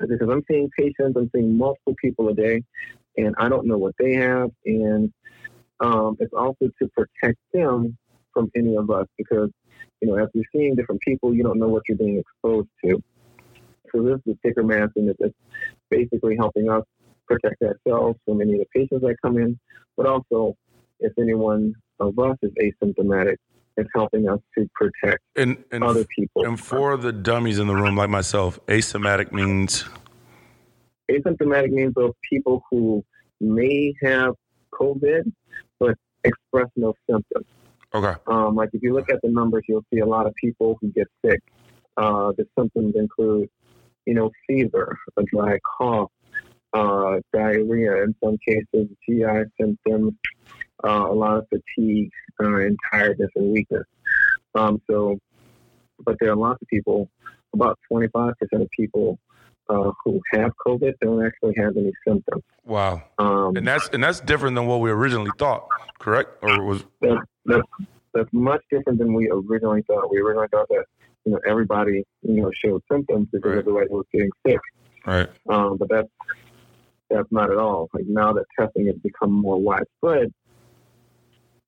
is 0.00 0.08
because 0.08 0.28
I'm 0.28 0.44
seeing 0.48 0.70
patients, 0.76 1.16
I'm 1.16 1.30
seeing 1.34 1.56
multiple 1.56 1.94
people 2.00 2.28
a 2.28 2.34
day, 2.34 2.62
and 3.16 3.34
I 3.38 3.48
don't 3.48 3.66
know 3.66 3.78
what 3.78 3.94
they 3.98 4.14
have. 4.14 4.50
And 4.64 5.12
um, 5.80 6.16
it's 6.20 6.32
also 6.32 6.70
to 6.80 6.88
protect 6.88 7.38
them 7.52 7.96
from 8.32 8.50
any 8.56 8.76
of 8.76 8.90
us 8.90 9.06
because, 9.18 9.50
you 10.02 10.08
know, 10.08 10.16
as 10.16 10.28
you're 10.34 10.44
seeing 10.52 10.74
different 10.74 11.00
people, 11.00 11.32
you 11.32 11.44
don't 11.44 11.58
know 11.58 11.68
what 11.68 11.84
you're 11.88 11.96
being 11.96 12.18
exposed 12.18 12.68
to. 12.84 13.02
So 13.92 14.02
this 14.02 14.18
is 14.26 14.34
a 14.34 14.38
thicker 14.42 14.64
mask, 14.64 14.92
and 14.96 15.08
it's 15.08 15.34
basically 15.90 16.36
helping 16.36 16.68
us 16.68 16.82
protect 17.28 17.62
ourselves 17.62 18.18
from 18.26 18.40
any 18.40 18.54
of 18.54 18.58
the 18.58 18.66
patients 18.74 19.02
that 19.02 19.16
come 19.22 19.38
in, 19.38 19.58
but 19.96 20.06
also 20.06 20.56
if 20.98 21.12
anyone 21.18 21.74
of 22.00 22.18
us 22.18 22.36
is 22.42 22.50
asymptomatic, 22.60 23.36
it's 23.76 23.88
helping 23.94 24.28
us 24.28 24.40
to 24.58 24.68
protect 24.74 25.22
And 25.36 25.62
and 25.70 25.84
other 25.84 26.04
people. 26.04 26.44
and 26.44 26.58
for 26.60 26.96
the 26.96 27.12
dummies 27.12 27.58
in 27.58 27.68
the 27.68 27.74
room 27.74 27.96
like 27.96 28.10
myself, 28.10 28.58
asymptomatic 28.66 29.32
means 29.32 29.84
asymptomatic 31.10 31.70
means 31.70 31.94
those 31.94 32.12
people 32.28 32.62
who 32.70 33.04
may 33.40 33.94
have 34.02 34.34
COVID 34.74 35.32
but 35.78 35.96
express 36.24 36.68
no 36.76 36.92
symptoms. 37.08 37.46
Okay. 37.94 38.14
Um, 38.26 38.54
like 38.54 38.70
if 38.72 38.82
you 38.82 38.94
look 38.94 39.10
at 39.10 39.20
the 39.22 39.30
numbers, 39.30 39.64
you'll 39.68 39.84
see 39.92 40.00
a 40.00 40.06
lot 40.06 40.26
of 40.26 40.34
people 40.34 40.78
who 40.80 40.88
get 40.92 41.08
sick. 41.24 41.40
Uh, 41.96 42.32
the 42.36 42.46
symptoms 42.58 42.94
include, 42.96 43.48
you 44.06 44.14
know, 44.14 44.30
fever, 44.46 44.98
a 45.16 45.22
dry 45.24 45.58
cough, 45.78 46.10
uh, 46.72 47.18
diarrhea, 47.32 48.02
in 48.02 48.14
some 48.22 48.38
cases, 48.46 48.88
GI 49.06 49.44
symptoms, 49.60 50.14
uh, 50.84 51.06
a 51.08 51.14
lot 51.14 51.36
of 51.36 51.46
fatigue, 51.48 52.10
uh, 52.42 52.56
and 52.56 52.78
tiredness 52.90 53.30
and 53.36 53.52
weakness. 53.52 53.84
Um, 54.54 54.80
so, 54.90 55.18
but 56.04 56.16
there 56.20 56.30
are 56.32 56.36
lots 56.36 56.62
of 56.62 56.68
people, 56.68 57.10
about 57.54 57.78
25% 57.92 58.34
of 58.52 58.68
people 58.70 59.18
uh, 59.68 59.90
who 60.04 60.20
have 60.32 60.50
COVID 60.66 60.92
don't 61.00 61.24
actually 61.24 61.54
have 61.56 61.76
any 61.76 61.92
symptoms. 62.06 62.42
Wow. 62.64 63.02
Um, 63.18 63.56
And 63.56 63.66
that's 63.66 63.88
and 63.92 64.02
that's 64.02 64.20
different 64.20 64.54
than 64.56 64.66
what 64.66 64.80
we 64.80 64.90
originally 64.90 65.30
thought, 65.38 65.66
correct? 65.98 66.30
Or 66.42 66.62
was 66.64 66.84
that, 67.00 67.18
that's 67.46 67.62
that's 68.14 68.28
much 68.32 68.62
different 68.70 68.98
than 68.98 69.14
we 69.14 69.30
originally 69.30 69.82
thought. 69.82 70.10
We 70.10 70.20
originally 70.20 70.48
thought 70.50 70.68
that 70.68 70.84
you 71.24 71.32
know 71.32 71.40
everybody 71.48 72.04
you 72.22 72.42
know 72.42 72.50
showed 72.64 72.82
symptoms 72.90 73.28
because 73.32 73.50
Right. 73.50 73.58
everybody 73.58 73.88
was 73.88 74.04
getting 74.12 74.30
sick, 74.46 74.60
right. 75.06 75.28
um, 75.48 75.76
but 75.78 75.88
that's 75.88 76.08
that's 77.10 77.30
not 77.30 77.50
at 77.50 77.58
all. 77.58 77.88
Like 77.94 78.04
now 78.06 78.32
that 78.32 78.44
testing 78.58 78.86
has 78.86 78.96
become 78.96 79.30
more 79.32 79.60
widespread, 79.60 80.32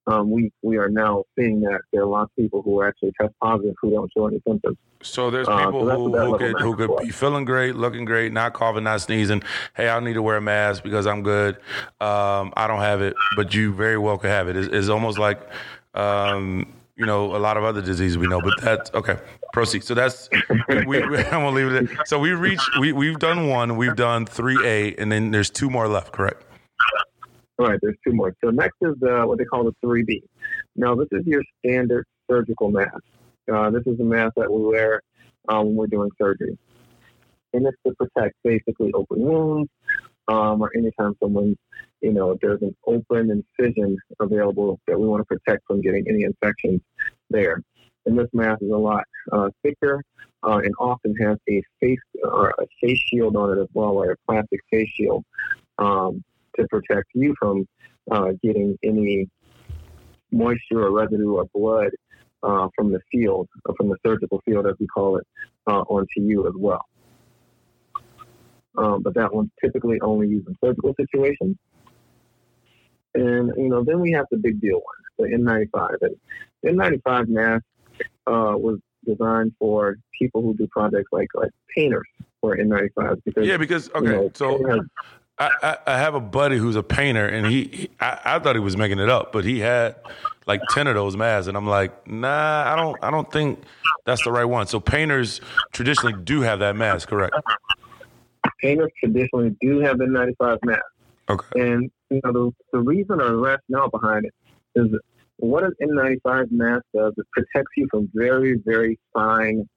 um, 0.06 0.30
we 0.30 0.52
we 0.62 0.76
are 0.76 0.88
now 0.88 1.24
seeing 1.38 1.60
that 1.62 1.80
there 1.92 2.02
are 2.02 2.06
lots 2.06 2.30
of 2.30 2.36
people 2.36 2.62
who 2.62 2.80
are 2.80 2.88
actually 2.88 3.12
test 3.20 3.32
positive 3.42 3.74
who 3.80 3.90
don't 3.90 4.10
show 4.16 4.26
any 4.26 4.40
symptoms. 4.46 4.76
So 5.02 5.30
there's 5.30 5.48
Uh, 5.48 5.66
people 5.66 5.86
so 5.86 5.96
who, 5.96 6.16
who 6.16 6.38
could 6.38 6.60
who 6.60 6.76
could 6.76 6.90
be 6.98 7.10
feeling 7.10 7.44
great, 7.44 7.76
looking 7.76 8.04
great, 8.04 8.32
not 8.32 8.52
coughing, 8.52 8.84
not 8.84 9.00
sneezing. 9.00 9.42
Hey, 9.74 9.88
I 9.88 9.98
need 10.00 10.14
to 10.14 10.22
wear 10.22 10.36
a 10.36 10.40
mask 10.40 10.82
because 10.82 11.06
I'm 11.06 11.22
good. 11.22 11.56
Um, 12.00 12.52
I 12.56 12.66
don't 12.66 12.80
have 12.80 13.00
it, 13.00 13.14
but 13.36 13.54
you 13.54 13.72
very 13.72 13.98
well 13.98 14.18
could 14.18 14.30
have 14.30 14.48
it. 14.48 14.56
It's, 14.56 14.68
it's 14.72 14.88
almost 14.88 15.18
like 15.18 15.40
um, 15.94 16.72
you 16.96 17.06
know 17.06 17.34
a 17.34 17.38
lot 17.38 17.56
of 17.56 17.64
other 17.64 17.80
diseases 17.80 18.18
we 18.18 18.26
know, 18.26 18.40
but 18.40 18.60
that's 18.60 18.90
okay. 18.94 19.16
Proceed. 19.52 19.84
So 19.84 19.94
that's 19.94 20.28
we. 20.86 21.02
I'm 21.02 21.30
gonna 21.30 21.50
leave 21.50 21.72
it. 21.72 21.90
At, 21.90 22.08
so 22.08 22.18
we 22.18 22.32
reached. 22.32 22.68
We 22.78 22.92
we've 22.92 23.18
done 23.18 23.48
one. 23.48 23.76
We've 23.76 23.96
done 23.96 24.26
three 24.26 24.58
A, 24.64 24.94
and 24.96 25.10
then 25.10 25.30
there's 25.30 25.50
two 25.50 25.70
more 25.70 25.88
left. 25.88 26.12
Correct. 26.12 26.44
All 27.58 27.68
right, 27.68 27.78
there's 27.80 27.96
two 28.06 28.12
more. 28.12 28.34
So 28.42 28.50
next 28.50 28.76
is 28.82 28.94
uh, 29.02 29.24
what 29.24 29.38
they 29.38 29.44
call 29.44 29.64
the 29.64 29.74
3B. 29.84 30.22
Now, 30.74 30.96
this 30.96 31.06
is 31.12 31.24
your 31.24 31.42
standard 31.58 32.04
surgical 32.28 32.70
mask. 32.70 33.02
Uh, 33.52 33.70
this 33.70 33.82
is 33.86 34.00
a 34.00 34.04
mask 34.04 34.32
that 34.36 34.52
we 34.52 34.60
wear 34.62 35.00
uh, 35.48 35.62
when 35.62 35.76
we're 35.76 35.86
doing 35.86 36.10
surgery. 36.20 36.58
And 37.52 37.66
it's 37.66 37.76
to 37.86 37.94
protect 37.94 38.34
basically 38.42 38.92
open 38.92 39.20
wounds 39.20 39.70
um, 40.26 40.60
or 40.60 40.72
anytime 40.76 41.14
someone, 41.22 41.56
you 42.00 42.12
know, 42.12 42.36
there's 42.42 42.62
an 42.62 42.74
open 42.86 43.44
incision 43.58 43.96
available 44.18 44.80
that 44.88 44.98
we 44.98 45.06
want 45.06 45.20
to 45.20 45.24
protect 45.24 45.64
from 45.66 45.80
getting 45.80 46.04
any 46.08 46.24
infections 46.24 46.80
there. 47.30 47.62
And 48.06 48.18
this 48.18 48.28
mask 48.32 48.62
is 48.62 48.70
a 48.70 48.76
lot 48.76 49.04
uh, 49.30 49.50
thicker 49.62 50.02
uh, 50.42 50.58
and 50.58 50.74
often 50.80 51.14
has 51.16 51.38
a 51.48 51.62
face 51.80 51.98
or 52.22 52.50
a 52.58 52.66
face 52.80 52.98
shield 52.98 53.36
on 53.36 53.56
it 53.56 53.62
as 53.62 53.68
well, 53.72 53.96
or 53.96 54.12
a 54.12 54.16
plastic 54.26 54.60
face 54.70 54.90
shield. 54.90 55.24
Um, 55.78 56.24
to 56.56 56.66
protect 56.68 57.08
you 57.14 57.34
from 57.38 57.66
uh, 58.10 58.32
getting 58.42 58.78
any 58.82 59.28
moisture 60.30 60.82
or 60.86 60.90
residue 60.90 61.34
or 61.34 61.44
blood 61.54 61.90
uh, 62.42 62.68
from 62.76 62.92
the 62.92 63.00
field, 63.10 63.48
or 63.64 63.74
from 63.76 63.88
the 63.88 63.96
surgical 64.04 64.40
field, 64.44 64.66
as 64.66 64.74
we 64.78 64.86
call 64.86 65.16
it, 65.16 65.26
uh, 65.66 65.80
onto 65.88 66.20
you 66.20 66.46
as 66.46 66.52
well. 66.56 66.84
Um, 68.76 69.02
but 69.02 69.14
that 69.14 69.32
one's 69.32 69.50
typically 69.62 70.00
only 70.00 70.28
used 70.28 70.48
in 70.48 70.56
surgical 70.62 70.94
situations. 70.98 71.56
And, 73.14 73.52
you 73.56 73.68
know, 73.68 73.84
then 73.84 74.00
we 74.00 74.10
have 74.12 74.26
the 74.30 74.36
big 74.36 74.60
deal 74.60 74.80
one, 74.80 75.30
the 75.30 75.36
N95. 75.36 75.96
And 76.02 76.16
the 76.62 76.70
N95 76.70 77.28
mask 77.28 77.64
uh, 78.26 78.54
was 78.56 78.80
designed 79.06 79.52
for 79.58 79.96
people 80.18 80.42
who 80.42 80.54
do 80.54 80.66
projects 80.66 81.10
like, 81.12 81.28
like 81.34 81.50
painters 81.74 82.08
for 82.40 82.56
N95 82.56 83.22
because, 83.24 83.46
Yeah, 83.46 83.56
because 83.56 83.88
you 83.88 84.00
okay, 84.00 84.08
know, 84.08 84.30
so 84.34 84.58
I, 85.38 85.51
I, 85.62 85.77
I 85.87 85.99
have 85.99 86.14
a 86.14 86.20
buddy 86.20 86.59
who's 86.59 86.77
a 86.77 86.83
painter, 86.83 87.27
and 87.27 87.47
he, 87.47 87.64
he 87.64 87.90
I, 88.01 88.20
I 88.25 88.38
thought 88.38 88.55
he 88.55 88.61
was 88.61 88.77
making 88.77 88.99
it 88.99 89.09
up, 89.09 89.33
but 89.33 89.44
he 89.44 89.59
had 89.61 89.97
like 90.47 90.61
ten 90.70 90.87
of 90.87 90.94
those 90.94 91.16
masks, 91.16 91.49
and 91.49 91.57
I'm 91.57 91.66
like, 91.66 92.07
nah, 92.07 92.73
I 92.73 92.77
don't, 92.77 92.97
I 93.03 93.11
don't 93.11 93.31
think 93.33 93.61
that's 94.07 94.23
the 94.25 94.31
right 94.31 94.44
one. 94.44 94.66
So 94.66 94.79
painters 94.79 95.40
traditionally 95.73 96.14
do 96.23 96.42
have 96.42 96.61
that 96.61 96.77
mask, 96.77 97.09
correct? 97.09 97.35
painters 98.61 98.90
traditionally 98.99 99.57
do 99.61 99.81
have 99.81 99.99
the 99.99 100.07
95 100.07 100.59
mask. 100.64 100.83
Okay, 101.29 101.61
And 101.61 101.90
you 102.11 102.20
know 102.23 102.33
the, 102.33 102.51
the 102.73 102.81
reason 102.81 103.20
or 103.20 103.37
rationale 103.37 103.90
behind 103.90 104.27
it 104.27 104.35
is 104.75 104.88
what 105.38 105.64
an 105.64 105.73
N95 105.83 106.51
mask 106.51 106.85
does 106.94 107.12
It 107.16 107.27
protects 107.33 107.73
you 107.77 107.88
from 107.90 108.11
very 108.14 108.61
very 108.64 108.99
fine 109.12 109.68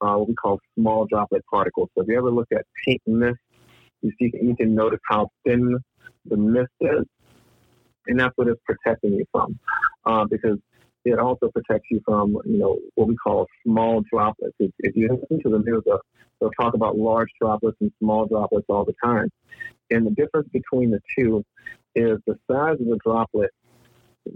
uh, 0.00 0.16
what 0.16 0.28
we 0.28 0.34
call 0.34 0.60
small 0.74 1.06
droplet 1.06 1.44
particles. 1.50 1.88
So 1.94 2.02
if 2.02 2.08
you 2.08 2.18
ever 2.18 2.30
look 2.30 2.48
at 2.52 2.66
paint 2.84 3.00
mist, 3.06 3.38
you 4.18 4.56
can 4.56 4.74
notice 4.74 5.00
how 5.08 5.28
thin 5.46 5.78
the 6.24 6.36
mist 6.36 6.72
is, 6.80 7.04
and 8.06 8.18
that's 8.18 8.32
what 8.36 8.48
it's 8.48 8.60
protecting 8.64 9.14
you 9.14 9.24
from, 9.32 9.58
uh, 10.04 10.24
because 10.24 10.58
it 11.04 11.18
also 11.18 11.48
protects 11.48 11.88
you 11.90 12.00
from 12.04 12.36
you 12.44 12.58
know 12.58 12.78
what 12.94 13.08
we 13.08 13.16
call 13.16 13.46
small 13.64 14.02
droplets. 14.12 14.54
If, 14.58 14.72
if 14.80 14.96
you 14.96 15.08
listen 15.08 15.42
to 15.42 15.50
the 15.50 15.58
news, 15.58 15.82
they'll, 15.86 16.00
they'll 16.40 16.50
talk 16.50 16.74
about 16.74 16.96
large 16.96 17.28
droplets 17.40 17.76
and 17.80 17.92
small 18.00 18.26
droplets 18.26 18.66
all 18.68 18.84
the 18.84 18.94
time. 19.02 19.30
And 19.90 20.06
the 20.06 20.10
difference 20.10 20.48
between 20.52 20.90
the 20.90 21.00
two 21.16 21.44
is 21.94 22.18
the 22.26 22.36
size 22.50 22.80
of 22.80 22.86
the 22.86 22.98
droplet 23.04 23.50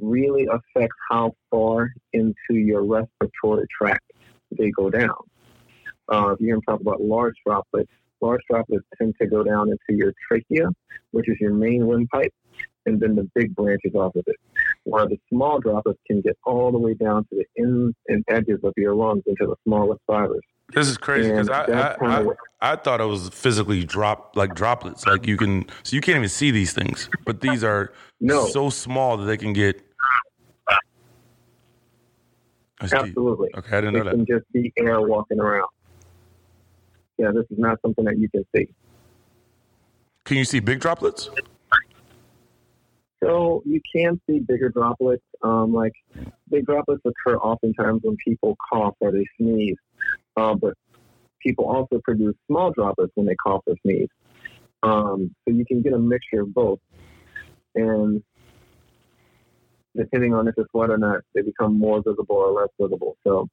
really 0.00 0.46
affects 0.46 0.96
how 1.10 1.34
far 1.50 1.90
into 2.12 2.34
your 2.50 2.84
respiratory 2.84 3.66
tract 3.76 4.04
they 4.56 4.70
go 4.70 4.90
down. 4.90 5.16
Uh, 6.10 6.32
if 6.32 6.40
you're 6.40 6.54
going 6.54 6.60
to 6.60 6.66
talk 6.66 6.80
about 6.80 7.00
large 7.00 7.34
droplets, 7.46 7.90
large 8.20 8.40
droplets 8.48 8.84
tend 8.98 9.14
to 9.20 9.26
go 9.26 9.42
down 9.42 9.68
into 9.68 9.98
your 9.98 10.12
trachea, 10.28 10.68
which 11.12 11.28
is 11.28 11.36
your 11.40 11.54
main 11.54 11.86
windpipe, 11.86 12.32
and 12.86 13.00
then 13.00 13.14
the 13.14 13.28
big 13.34 13.54
branches 13.54 13.94
off 13.94 14.14
of 14.16 14.24
it. 14.26 14.36
While 14.84 15.08
the 15.08 15.18
small 15.28 15.60
droplets 15.60 15.98
can 16.06 16.20
get 16.20 16.36
all 16.44 16.72
the 16.72 16.78
way 16.78 16.94
down 16.94 17.24
to 17.24 17.36
the 17.36 17.44
ends 17.58 17.94
and 18.08 18.24
edges 18.28 18.60
of 18.64 18.72
your 18.76 18.94
lungs 18.94 19.22
into 19.26 19.46
the 19.46 19.56
smallest 19.64 20.00
fibers. 20.06 20.42
This 20.72 20.88
is 20.88 20.98
crazy 20.98 21.28
because 21.30 21.48
I 21.48 21.64
I, 21.64 22.20
I, 22.20 22.26
I, 22.60 22.76
thought 22.76 23.00
it 23.00 23.04
was 23.04 23.28
physically 23.30 23.84
drop 23.84 24.36
like 24.36 24.54
droplets. 24.54 25.04
Like 25.04 25.26
you 25.26 25.36
can 25.36 25.66
so 25.82 25.96
you 25.96 26.00
can't 26.00 26.16
even 26.16 26.28
see 26.28 26.52
these 26.52 26.72
things, 26.72 27.10
but 27.24 27.40
these 27.40 27.64
are 27.64 27.92
no. 28.20 28.46
so 28.46 28.70
small 28.70 29.16
that 29.16 29.24
they 29.24 29.36
can 29.36 29.52
get. 29.52 29.82
Absolutely. 32.80 33.48
Okay, 33.58 33.76
I 33.76 33.80
didn't 33.80 33.94
know 33.94 34.00
it 34.00 34.04
that. 34.04 34.10
can 34.12 34.26
just 34.26 34.50
be 34.52 34.72
air 34.78 35.00
walking 35.02 35.40
around. 35.40 35.68
Yeah, 37.20 37.32
this 37.34 37.44
is 37.50 37.58
not 37.58 37.78
something 37.82 38.06
that 38.06 38.18
you 38.18 38.30
can 38.30 38.46
see. 38.56 38.66
Can 40.24 40.38
you 40.38 40.44
see 40.46 40.58
big 40.58 40.80
droplets? 40.80 41.28
So 43.22 43.62
you 43.66 43.82
can 43.94 44.18
see 44.26 44.38
bigger 44.38 44.70
droplets. 44.70 45.22
Um, 45.42 45.74
like 45.74 45.92
big 46.48 46.64
droplets 46.64 47.02
occur 47.04 47.36
oftentimes 47.36 48.00
when 48.04 48.16
people 48.24 48.56
cough 48.72 48.94
or 49.00 49.12
they 49.12 49.26
sneeze. 49.36 49.76
Uh, 50.34 50.54
but 50.54 50.72
people 51.42 51.66
also 51.66 52.00
produce 52.02 52.34
small 52.46 52.72
droplets 52.72 53.12
when 53.16 53.26
they 53.26 53.34
cough 53.34 53.64
or 53.66 53.74
sneeze. 53.82 54.08
Um, 54.82 55.34
so 55.44 55.54
you 55.54 55.66
can 55.66 55.82
get 55.82 55.92
a 55.92 55.98
mixture 55.98 56.40
of 56.40 56.54
both. 56.54 56.78
And 57.74 58.22
depending 59.94 60.32
on 60.32 60.48
if 60.48 60.54
it's 60.56 60.72
wet 60.72 60.88
or 60.88 60.96
not, 60.96 61.20
they 61.34 61.42
become 61.42 61.78
more 61.78 61.98
visible 61.98 62.36
or 62.36 62.52
less 62.52 62.70
visible. 62.80 63.18
So, 63.24 63.46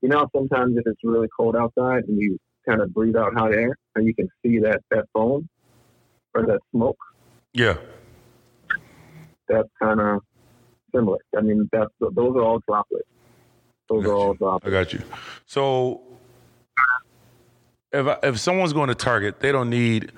you 0.00 0.08
know, 0.08 0.26
sometimes 0.34 0.78
if 0.78 0.86
it's 0.86 1.00
really 1.04 1.28
cold 1.36 1.56
outside 1.56 2.04
and 2.04 2.18
you 2.18 2.38
kind 2.68 2.80
of 2.80 2.92
breathe 2.92 3.16
out 3.16 3.34
hot 3.34 3.54
air 3.54 3.76
and 3.94 4.06
you 4.06 4.14
can 4.14 4.28
see 4.42 4.58
that, 4.60 4.80
that 4.90 5.06
foam 5.12 5.48
or 6.34 6.46
that 6.46 6.60
smoke. 6.70 6.98
Yeah. 7.52 7.76
That's 9.48 9.68
kind 9.82 10.00
of 10.00 10.22
similar. 10.94 11.18
I 11.36 11.40
mean, 11.40 11.68
that's 11.72 11.90
those 12.00 12.36
are 12.36 12.42
all 12.42 12.60
droplets. 12.66 13.08
Those 13.88 14.06
are 14.06 14.14
all 14.14 14.34
droplets. 14.34 14.66
I 14.66 14.70
got 14.70 14.92
you. 14.92 15.02
So 15.46 16.00
if 17.92 18.06
I, 18.06 18.18
if 18.22 18.38
someone's 18.38 18.72
going 18.72 18.88
to 18.88 18.94
Target, 18.94 19.40
they 19.40 19.52
don't 19.52 19.70
need 19.70 20.12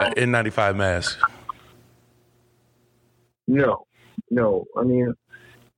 an 0.00 0.12
N95 0.14 0.76
mask. 0.76 1.18
No, 3.46 3.86
no. 4.30 4.66
I 4.76 4.82
mean, 4.82 5.14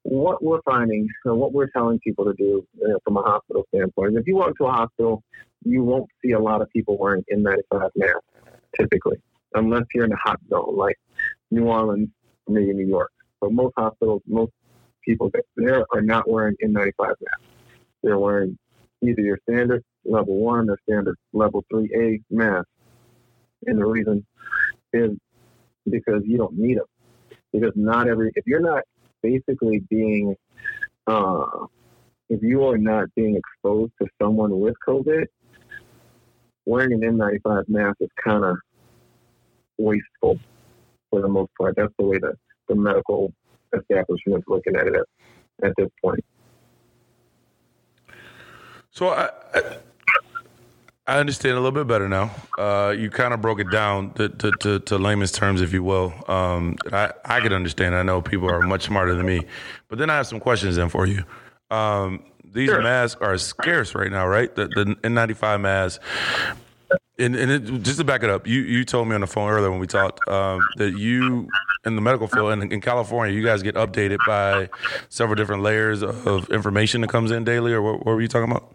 what 0.02 0.42
we're 0.42 0.62
finding, 0.62 1.08
what 1.24 1.52
we're 1.52 1.68
telling 1.68 2.00
people 2.00 2.24
to 2.24 2.32
do 2.34 2.66
you 2.74 2.88
know, 2.88 2.98
from 3.04 3.16
a 3.16 3.22
hospital 3.22 3.64
standpoint, 3.68 4.14
is 4.14 4.20
if 4.20 4.26
you 4.26 4.36
walk 4.36 4.56
to 4.58 4.64
a 4.64 4.72
hospital, 4.72 5.22
you 5.62 5.82
won't 5.84 6.08
see 6.22 6.32
a 6.32 6.38
lot 6.38 6.62
of 6.62 6.70
people 6.70 6.96
wearing 6.98 7.24
N95 7.32 7.90
masks 7.96 8.24
typically, 8.78 9.20
unless 9.54 9.84
you're 9.94 10.04
in 10.04 10.12
a 10.12 10.16
hot 10.16 10.40
zone 10.48 10.76
like 10.76 10.98
New 11.50 11.66
Orleans, 11.66 12.08
maybe 12.48 12.72
New 12.72 12.86
York. 12.86 13.10
But 13.40 13.52
most 13.52 13.74
hospitals, 13.76 14.22
most 14.26 14.52
people 15.04 15.30
there 15.56 15.84
are 15.92 16.02
not 16.02 16.28
wearing 16.28 16.56
N95 16.62 16.92
masks. 16.98 17.42
They're 18.02 18.18
wearing 18.18 18.58
either 19.02 19.22
your 19.22 19.38
standard 19.48 19.82
level 20.04 20.36
one 20.36 20.68
or 20.70 20.78
standard 20.88 21.16
level 21.32 21.64
3A 21.72 22.22
mask. 22.30 22.66
And 23.66 23.78
the 23.78 23.86
reason 23.86 24.26
is 24.92 25.10
because 25.88 26.22
you 26.24 26.38
don't 26.38 26.56
need 26.56 26.78
them. 26.78 26.86
Because 27.52 27.72
not 27.74 28.08
every, 28.08 28.32
if 28.34 28.46
you're 28.46 28.60
not 28.60 28.84
basically 29.22 29.80
being, 29.90 30.34
uh, 31.06 31.66
if 32.28 32.42
you 32.42 32.64
are 32.64 32.78
not 32.78 33.12
being 33.16 33.36
exposed 33.36 33.92
to 34.00 34.08
someone 34.20 34.60
with 34.60 34.74
COVID, 34.86 35.26
wearing 36.66 36.92
an 36.92 37.00
N95 37.00 37.68
mask 37.68 37.96
is 38.00 38.08
kind 38.22 38.44
of 38.44 38.56
wasteful 39.78 40.38
for 41.10 41.20
the 41.20 41.28
most 41.28 41.50
part. 41.58 41.74
That's 41.76 41.92
the 41.98 42.04
way 42.04 42.18
the, 42.18 42.34
the 42.68 42.74
medical 42.74 43.32
establishment 43.72 44.38
is 44.38 44.44
looking 44.46 44.76
at 44.76 44.86
it 44.86 44.94
at, 44.94 45.68
at 45.68 45.72
this 45.76 45.88
point. 46.02 46.24
So 48.92 49.08
I, 49.08 49.30
I, 49.54 49.76
I 51.06 51.18
understand 51.18 51.54
a 51.54 51.60
little 51.60 51.72
bit 51.72 51.86
better 51.86 52.08
now. 52.08 52.30
Uh, 52.58 52.94
you 52.96 53.10
kind 53.10 53.32
of 53.32 53.40
broke 53.40 53.60
it 53.60 53.70
down 53.70 54.12
to, 54.14 54.28
to, 54.28 54.52
to, 54.60 54.78
to, 54.80 54.98
layman's 54.98 55.32
terms, 55.32 55.60
if 55.60 55.72
you 55.72 55.82
will. 55.82 56.12
Um, 56.28 56.76
I, 56.92 57.12
I 57.24 57.40
could 57.40 57.52
understand. 57.52 57.94
I 57.94 58.02
know 58.02 58.20
people 58.20 58.50
are 58.50 58.62
much 58.62 58.82
smarter 58.82 59.14
than 59.14 59.26
me. 59.26 59.42
But 59.88 59.98
then 59.98 60.10
I 60.10 60.16
have 60.16 60.26
some 60.26 60.40
questions 60.40 60.76
then 60.76 60.88
for 60.88 61.06
you. 61.06 61.24
Um, 61.70 62.24
these 62.52 62.68
sure. 62.68 62.82
masks 62.82 63.20
are 63.20 63.36
scarce 63.38 63.94
right 63.94 64.10
now, 64.10 64.26
right? 64.26 64.54
The, 64.54 64.66
the 64.68 64.96
N95 65.02 65.60
masks. 65.60 66.04
And, 67.18 67.36
and 67.36 67.50
it, 67.50 67.82
just 67.82 67.98
to 67.98 68.04
back 68.04 68.22
it 68.22 68.30
up, 68.30 68.46
you, 68.46 68.60
you 68.62 68.84
told 68.84 69.06
me 69.06 69.14
on 69.14 69.20
the 69.20 69.26
phone 69.26 69.50
earlier 69.50 69.70
when 69.70 69.78
we 69.78 69.86
talked 69.86 70.26
um, 70.28 70.60
that 70.76 70.98
you, 70.98 71.48
in 71.84 71.94
the 71.94 72.00
medical 72.00 72.26
field, 72.26 72.52
in, 72.52 72.72
in 72.72 72.80
California, 72.80 73.34
you 73.34 73.44
guys 73.44 73.62
get 73.62 73.74
updated 73.74 74.18
by 74.26 74.68
several 75.10 75.36
different 75.36 75.62
layers 75.62 76.02
of 76.02 76.48
information 76.50 77.02
that 77.02 77.10
comes 77.10 77.30
in 77.30 77.44
daily, 77.44 77.72
or 77.72 77.82
what, 77.82 78.06
what 78.06 78.14
were 78.14 78.20
you 78.22 78.28
talking 78.28 78.50
about? 78.50 78.74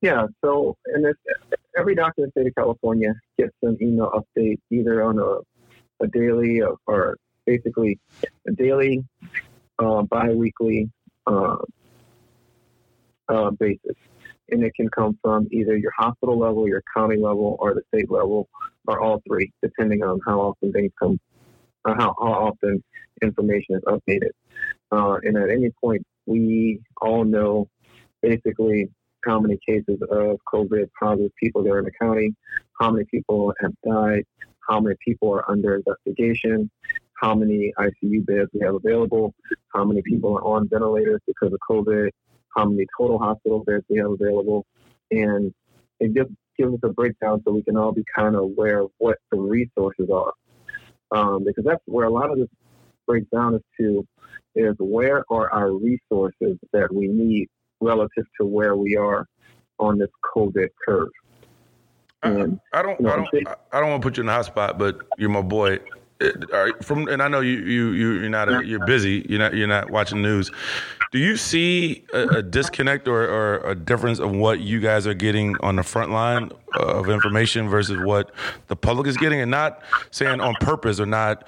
Yeah, 0.00 0.26
so 0.42 0.76
and 0.86 1.14
every 1.76 1.94
doctor 1.94 2.22
in 2.22 2.32
the 2.34 2.40
state 2.40 2.48
of 2.48 2.54
California 2.54 3.14
gets 3.38 3.52
an 3.62 3.76
email 3.82 4.10
update 4.10 4.58
either 4.70 5.02
on 5.02 5.18
a, 5.18 5.40
a 6.02 6.08
daily 6.08 6.62
or, 6.62 6.78
or 6.86 7.16
basically 7.44 7.98
a 8.48 8.52
daily, 8.52 9.04
uh, 9.78 10.02
biweekly 10.02 10.90
uh, 11.26 11.56
uh, 13.30 13.50
basis. 13.52 13.96
And 14.50 14.64
it 14.64 14.74
can 14.74 14.88
come 14.88 15.18
from 15.22 15.46
either 15.52 15.76
your 15.76 15.92
hospital 15.96 16.38
level, 16.38 16.66
your 16.66 16.82
county 16.94 17.16
level, 17.16 17.56
or 17.60 17.74
the 17.74 17.82
state 17.88 18.10
level, 18.10 18.48
or 18.86 19.00
all 19.00 19.22
three, 19.26 19.52
depending 19.62 20.02
on 20.02 20.20
how 20.26 20.40
often 20.40 20.72
things 20.72 20.92
come, 20.98 21.20
uh, 21.84 21.94
how, 21.94 22.14
how 22.18 22.50
often 22.50 22.82
information 23.22 23.76
is 23.76 23.82
updated. 23.82 24.30
Uh, 24.90 25.18
and 25.22 25.36
at 25.36 25.50
any 25.50 25.70
point, 25.80 26.04
we 26.26 26.80
all 27.00 27.24
know 27.24 27.68
basically 28.22 28.90
how 29.24 29.38
many 29.38 29.58
cases 29.66 30.00
of 30.10 30.38
COVID 30.52 30.88
positive 30.98 31.30
people 31.36 31.62
there 31.62 31.78
in 31.78 31.84
the 31.84 31.92
county, 32.00 32.34
how 32.80 32.90
many 32.90 33.04
people 33.10 33.52
have 33.60 33.72
died, 33.86 34.24
how 34.68 34.80
many 34.80 34.96
people 35.04 35.32
are 35.32 35.48
under 35.50 35.76
investigation, 35.76 36.70
how 37.20 37.34
many 37.34 37.72
ICU 37.78 38.24
beds 38.26 38.50
we 38.54 38.60
have 38.64 38.74
available, 38.74 39.34
how 39.74 39.84
many 39.84 40.02
people 40.02 40.36
are 40.36 40.44
on 40.44 40.68
ventilators 40.68 41.20
because 41.26 41.52
of 41.52 41.58
COVID, 41.68 42.10
how 42.56 42.64
many 42.64 42.86
total 42.98 43.18
hospital 43.18 43.64
beds 43.64 43.84
we 43.88 43.98
have 43.98 44.10
available, 44.10 44.66
and 45.10 45.52
it 45.98 46.14
just 46.14 46.30
gives 46.58 46.74
us 46.74 46.80
a 46.82 46.88
breakdown 46.88 47.42
so 47.44 47.52
we 47.52 47.62
can 47.62 47.76
all 47.76 47.92
be 47.92 48.04
kind 48.14 48.34
of 48.34 48.42
aware 48.42 48.80
of 48.80 48.90
what 48.98 49.18
the 49.30 49.38
resources 49.38 50.08
are. 50.12 50.32
Um, 51.12 51.44
because 51.44 51.64
that's 51.64 51.82
where 51.86 52.06
a 52.06 52.10
lot 52.10 52.30
of 52.30 52.38
this 52.38 52.48
breaks 53.06 53.26
down 53.32 53.54
is 53.56 53.62
to 53.80 54.06
is 54.54 54.74
where 54.78 55.24
are 55.30 55.50
our 55.52 55.72
resources 55.72 56.58
that 56.72 56.92
we 56.92 57.08
need 57.08 57.48
relative 57.80 58.24
to 58.40 58.46
where 58.46 58.76
we 58.76 58.96
are 58.96 59.26
on 59.78 59.98
this 59.98 60.10
COVID 60.34 60.68
curve. 60.86 61.08
And, 62.22 62.60
I, 62.72 62.80
I, 62.80 62.82
don't, 62.82 63.00
you 63.00 63.06
know, 63.06 63.12
I 63.12 63.16
don't, 63.16 63.48
I 63.72 63.80
don't 63.80 63.90
want 63.90 64.02
to 64.02 64.06
put 64.06 64.16
you 64.16 64.22
in 64.22 64.26
the 64.26 64.32
hot 64.32 64.44
spot, 64.44 64.78
but 64.78 65.00
you're 65.18 65.30
my 65.30 65.42
boy. 65.42 65.78
From 66.82 67.08
and 67.08 67.22
I 67.22 67.28
know 67.28 67.40
you 67.40 67.58
you 67.58 67.90
you 67.92 68.12
you're 68.20 68.28
not 68.28 68.48
a, 68.48 68.64
you're 68.64 68.84
busy. 68.84 69.24
You're 69.28 69.38
not 69.38 69.54
you're 69.54 69.66
not 69.66 69.90
watching 69.90 70.20
news. 70.20 70.50
Do 71.12 71.18
you 71.18 71.36
see 71.36 72.04
a, 72.12 72.22
a 72.36 72.42
disconnect 72.42 73.08
or, 73.08 73.22
or, 73.22 73.56
a 73.68 73.74
difference 73.74 74.20
of 74.20 74.30
what 74.30 74.60
you 74.60 74.78
guys 74.78 75.08
are 75.08 75.14
getting 75.14 75.56
on 75.58 75.74
the 75.74 75.82
front 75.82 76.12
line 76.12 76.52
of 76.74 77.08
information 77.08 77.68
versus 77.68 77.98
what 78.04 78.30
the 78.68 78.76
public 78.76 79.08
is 79.08 79.16
getting, 79.16 79.40
and 79.40 79.50
not 79.50 79.82
saying 80.12 80.40
on 80.40 80.54
purpose 80.60 81.00
or 81.00 81.06
not 81.06 81.44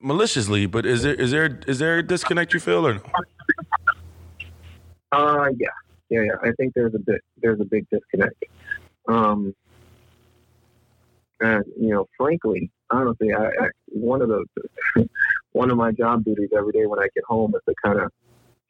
maliciously, 0.00 0.66
but 0.66 0.86
is 0.86 1.02
there 1.02 1.14
is 1.14 1.30
there 1.30 1.58
is 1.66 1.78
there 1.78 1.98
a 1.98 2.02
disconnect 2.02 2.54
you 2.54 2.60
feel 2.60 2.86
or 2.86 2.94
no? 2.94 3.02
Uh, 5.10 5.48
yeah, 5.56 5.68
yeah, 6.10 6.20
yeah. 6.20 6.32
I 6.42 6.52
think 6.52 6.74
there's 6.74 6.94
a 6.94 6.98
bit 6.98 7.20
there's 7.40 7.60
a 7.60 7.64
big 7.64 7.86
disconnect. 7.90 8.44
Um, 9.08 9.54
and 11.40 11.64
you 11.80 11.90
know, 11.90 12.06
frankly, 12.16 12.70
honestly, 12.90 13.32
I, 13.32 13.46
I 13.46 13.68
one 13.86 14.22
of 14.22 14.28
the 14.28 14.44
one 15.52 15.70
of 15.70 15.76
my 15.76 15.92
job 15.92 16.24
duties 16.24 16.50
every 16.56 16.72
day 16.72 16.86
when 16.86 16.98
I 16.98 17.08
get 17.14 17.24
home 17.24 17.54
is 17.54 17.62
to 17.68 17.74
kind 17.84 18.00
of 18.00 18.12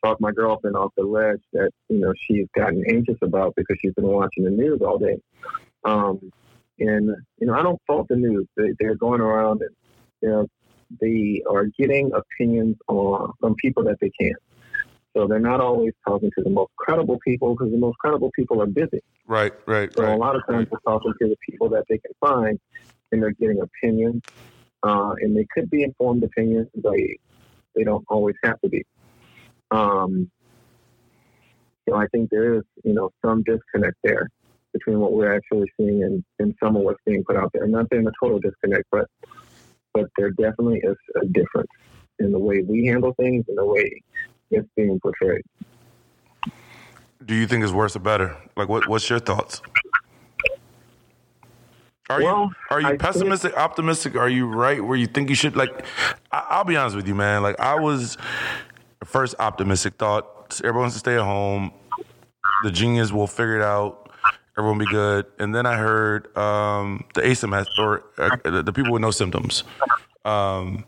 talk 0.05 0.21
my 0.21 0.33
girlfriend 0.33 0.77
off 0.77 0.93
the 0.97 1.05
ledge 1.05 1.41
that 1.53 1.71
you 1.89 1.99
know 1.99 2.13
she's 2.27 2.47
gotten 2.55 2.85
anxious 2.89 3.19
about 3.23 3.55
because 3.57 3.77
she's 3.81 3.95
been 3.95 4.07
watching 4.07 4.45
the 4.45 4.51
news 4.51 4.81
all 4.81 4.99
day. 4.99 5.19
Um, 5.85 6.33
and 6.79 7.11
you 7.39 7.47
know, 7.47 7.55
I 7.55 7.63
don't 7.63 7.81
fault 7.87 8.09
the 8.09 8.17
news. 8.17 8.47
They, 8.57 8.73
they're 8.79 8.95
going 8.95 9.21
around 9.21 9.63
and 9.63 9.71
you 10.23 10.29
know 10.29 10.47
they 11.01 11.43
are 11.49 11.67
getting 11.79 12.11
opinions 12.13 12.77
on 12.89 13.33
from 13.41 13.55
people 13.57 13.85
that 13.85 13.99
they 14.01 14.11
can. 14.19 14.35
So 15.17 15.27
they're 15.27 15.41
not 15.41 15.61
always 15.61 15.93
talking 16.07 16.31
to 16.37 16.45
the 16.45 16.51
most 16.51 16.71
credible 16.77 17.19
people 17.25 17.55
because 17.55 17.73
the 17.73 17.79
most 17.79 17.99
credible 17.99 18.31
people 18.37 18.63
are 18.63 18.67
busy. 18.67 19.01
Right, 19.27 19.53
right. 19.67 19.79
Right. 19.79 19.95
So 19.95 20.05
right. 20.05 20.15
a 20.15 20.17
lot 20.17 20.37
of 20.37 20.43
times 20.49 20.69
they're 20.71 20.81
talking 20.87 21.13
to 21.21 21.29
the 21.29 21.37
people 21.49 21.69
that 21.71 21.85
they 21.89 21.99
can 21.99 22.13
find, 22.21 22.61
and 23.13 23.23
they're 23.23 23.33
getting 23.33 23.61
opinions, 23.61 24.23
uh, 24.83 25.15
and 25.21 25.37
they 25.37 25.47
could 25.53 25.71
be 25.71 25.83
informed 25.83 26.23
opinions. 26.25 26.69
They 26.75 27.19
they 27.75 27.85
don't 27.85 28.05
always 28.09 28.37
have 28.45 28.61
to 28.61 28.69
be. 28.69 28.85
Um, 29.71 30.31
so 31.89 31.95
I 31.95 32.07
think 32.09 32.31
there 32.31 32.55
is, 32.55 32.65
you 32.85 32.93
know, 32.93 33.11
some 33.25 33.43
disconnect 33.45 33.97
there 34.05 34.29
between 34.73 34.99
what 35.01 35.13
we're 35.13 35.35
actually 35.35 35.71
seeing 35.79 36.03
and, 36.03 36.23
and 36.39 36.55
some 36.63 36.77
of 36.77 36.83
what's 36.83 37.01
being 37.07 37.25
put 37.25 37.37
out 37.37 37.51
there. 37.55 37.67
Not 37.67 37.87
saying 37.93 38.07
a 38.07 38.11
total 38.21 38.39
disconnect, 38.39 38.85
but 38.91 39.07
but 39.95 40.07
there 40.17 40.31
definitely 40.31 40.81
is 40.83 40.97
a 41.21 41.27
difference 41.27 41.71
in 42.19 42.33
the 42.33 42.39
way 42.39 42.63
we 42.63 42.87
handle 42.87 43.15
things 43.15 43.45
and 43.49 43.57
the 43.57 43.65
way 43.65 44.03
it's 44.51 44.69
being 44.77 45.01
portrayed. 45.01 45.43
Do 47.25 47.35
you 47.35 47.47
think 47.47 47.65
it's 47.65 47.73
worse 47.73 47.97
or 47.97 48.01
better? 48.01 48.37
Like, 48.57 48.69
what 48.69 48.89
what's 48.89 49.09
your 49.09 49.19
thoughts? 49.19 49.63
Are 52.11 52.23
Well, 52.23 52.45
you 52.45 52.55
are 52.71 52.81
you 52.81 52.87
I 52.89 52.97
pessimistic, 52.97 53.55
optimistic? 53.57 54.17
Are 54.17 54.29
you 54.29 54.47
right 54.47 54.83
where 54.83 54.97
you 54.97 55.07
think 55.07 55.29
you 55.29 55.35
should? 55.35 55.57
Like, 55.57 55.85
I, 56.33 56.47
I'll 56.51 56.65
be 56.65 56.77
honest 56.77 56.97
with 56.97 57.07
you, 57.07 57.15
man. 57.15 57.43
Like, 57.43 57.61
I 57.61 57.75
was 57.75 58.17
first 59.05 59.35
optimistic. 59.39 59.95
Thought 59.95 60.61
everyone's 60.65 60.95
to 60.95 60.99
stay 61.01 61.15
at 61.15 61.21
home. 61.21 61.73
The 62.65 62.71
genius 62.71 63.13
will 63.13 63.27
figure 63.27 63.57
it 63.57 63.63
out. 63.63 64.11
Everyone 64.57 64.79
be 64.79 64.87
good. 64.87 65.27
And 65.39 65.55
then 65.55 65.67
I 65.67 65.77
heard 65.77 66.37
um, 66.37 67.05
the 67.15 67.21
asymptomatic 67.21 67.67
or 67.79 68.05
uh, 68.17 68.37
the, 68.43 68.63
the 68.63 68.73
people 68.73 68.93
with 68.93 69.03
no 69.03 69.11
symptoms. 69.11 69.65
Um, 70.25 70.85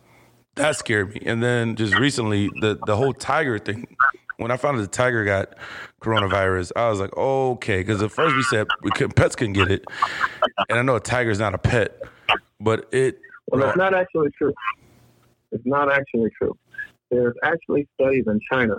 that 0.57 0.75
scared 0.77 1.15
me. 1.15 1.23
And 1.25 1.43
then 1.43 1.77
just 1.77 1.97
recently, 1.97 2.49
the 2.61 2.79
the 2.87 2.97
whole 2.97 3.13
tiger 3.13 3.59
thing. 3.59 3.97
When 4.41 4.51
I 4.51 4.57
found 4.57 4.79
out 4.79 4.81
the 4.81 4.87
tiger 4.87 5.23
got 5.27 5.55
coronavirus, 6.03 6.73
I 6.75 6.89
was 6.89 6.99
like, 6.99 7.15
okay, 7.15 7.81
because 7.81 8.01
at 8.03 8.11
first 8.11 8.35
we 8.35 8.43
said 8.45 8.67
we 8.81 8.91
could, 8.91 9.15
pets 9.15 9.37
can 9.37 9.53
get 9.53 9.71
it, 9.71 9.85
and 10.71 10.79
I 10.79 10.83
know 10.83 10.97
a 10.97 11.01
tiger's 11.01 11.39
not 11.39 11.53
a 11.53 11.59
pet, 11.59 12.01
but 12.59 12.89
it. 12.91 13.19
Well, 13.49 13.61
that's 13.61 13.77
not 13.77 13.93
actually 13.93 14.31
true. 14.39 14.55
It's 15.53 15.67
not 15.67 15.93
actually 15.93 16.31
true. 16.39 16.57
There's 17.11 17.35
actually 17.43 17.87
studies 18.01 18.25
in 18.29 18.41
China 18.51 18.77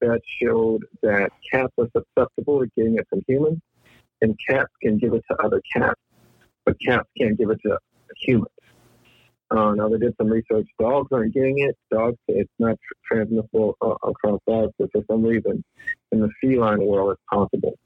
that 0.00 0.20
showed 0.42 0.84
that 1.02 1.30
cats 1.52 1.72
are 1.78 1.86
susceptible 1.96 2.58
to 2.58 2.66
getting 2.76 2.96
it 2.96 3.06
from 3.08 3.20
humans, 3.28 3.60
and 4.22 4.36
cats 4.48 4.72
can 4.82 4.98
give 4.98 5.14
it 5.14 5.22
to 5.30 5.36
other 5.40 5.62
cats, 5.72 6.00
but 6.66 6.74
cats 6.84 7.08
can't 7.16 7.38
give 7.38 7.50
it 7.50 7.60
to 7.64 7.78
humans. 8.16 8.50
Uh, 9.50 9.74
now 9.74 9.88
they 9.88 9.98
did 9.98 10.14
some 10.16 10.28
research. 10.28 10.66
Dogs 10.78 11.08
aren't 11.12 11.34
getting 11.34 11.58
it. 11.58 11.76
Dogs, 11.90 12.16
it's 12.28 12.50
not 12.58 12.76
tr- 12.76 13.14
transmissible 13.14 13.76
uh, 13.82 13.94
across 14.04 14.40
dogs, 14.46 14.72
but 14.78 14.90
for 14.92 15.02
some 15.10 15.22
reason, 15.24 15.64
in 16.12 16.20
the 16.20 16.30
feline 16.40 16.84
world, 16.84 17.12
it's 17.12 17.22
possible. 17.32 17.76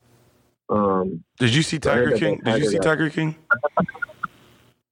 Um, 0.68 1.24
Did 1.38 1.55
you 1.55 1.62
see 1.62 1.79
Tiger 1.79 2.16
King? 2.16 2.40
Did 2.44 2.59
you 2.62 2.68
see 2.70 2.79
tiger 2.79 3.09
Tiger 3.09 3.11
King? 3.11 3.37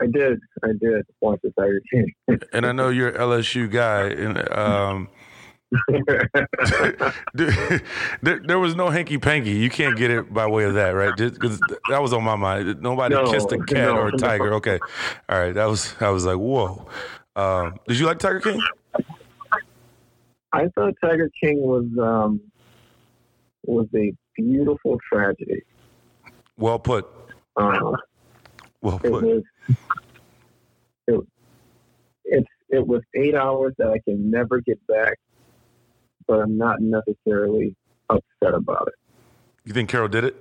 I 0.01 0.07
did, 0.07 0.41
I 0.65 0.69
did 0.81 1.07
watch 1.21 1.41
the 1.43 1.53
Tiger 1.59 1.81
King. 1.93 2.13
And 2.53 2.67
I 2.67 2.73
know 2.73 2.89
you're 2.89 3.11
an 3.11 3.17
LSU 3.17 3.71
guy, 3.71 4.09
and 4.09 4.51
um, 4.53 5.09
there, 7.35 8.39
there 8.41 8.59
was 8.59 8.75
no 8.75 8.91
hanky 8.91 9.19
panky. 9.19 9.53
You 9.53 9.71
can't 9.71 9.97
get 9.97 10.11
it 10.11 10.33
by 10.33 10.47
way 10.47 10.65
of 10.65 10.75
that, 10.75 10.91
right? 10.91 11.15
Because 11.17 11.61
that 11.89 12.03
was 12.03 12.13
on 12.13 12.25
my 12.25 12.37
mind. 12.37 12.81
Nobody 12.83 13.15
No, 13.15 13.25
kissed 13.25 13.53
a 13.53 13.59
cat 13.59 13.87
no, 13.87 13.97
or 13.97 14.09
a 14.09 14.13
no. 14.13 14.19
tiger. 14.19 14.55
Okay, 14.55 14.81
all 15.29 15.39
right. 15.41 15.53
That 15.55 15.67
was 15.67 15.95
I 16.01 16.11
was 16.11 16.25
like, 16.27 16.37
whoa. 16.39 16.87
Um, 17.37 17.81
did 17.89 17.99
you 17.99 18.07
like 18.07 18.19
Tiger 18.19 18.41
King? 18.41 18.61
I 20.53 20.69
thought 20.75 20.95
Tiger 21.03 21.31
King 21.43 21.61
was 21.61 21.87
um, 22.01 22.41
was 23.65 23.87
a 23.97 24.13
beautiful 24.37 24.99
tragedy. 25.11 25.63
Well 26.59 26.79
put. 26.79 27.07
Uh, 27.57 27.93
Well 28.83 28.99
it 29.03 29.11
put. 29.11 29.25
was 29.25 29.43
it, 31.07 31.21
it's 32.25 32.49
it 32.71 32.87
was 32.87 33.03
eight 33.15 33.35
hours 33.35 33.75
that 33.79 33.89
I 33.89 33.99
can 34.01 34.31
never 34.31 34.61
get 34.61 34.85
back, 34.87 35.19
but 36.33 36.41
I'm 36.41 36.57
not 36.57 36.81
necessarily 36.81 37.77
upset 38.09 38.55
about 38.55 38.89
it. 38.89 38.95
You 39.67 39.75
think 39.75 39.91
Carole 39.91 40.09
did 40.09 40.25
it? 40.25 40.35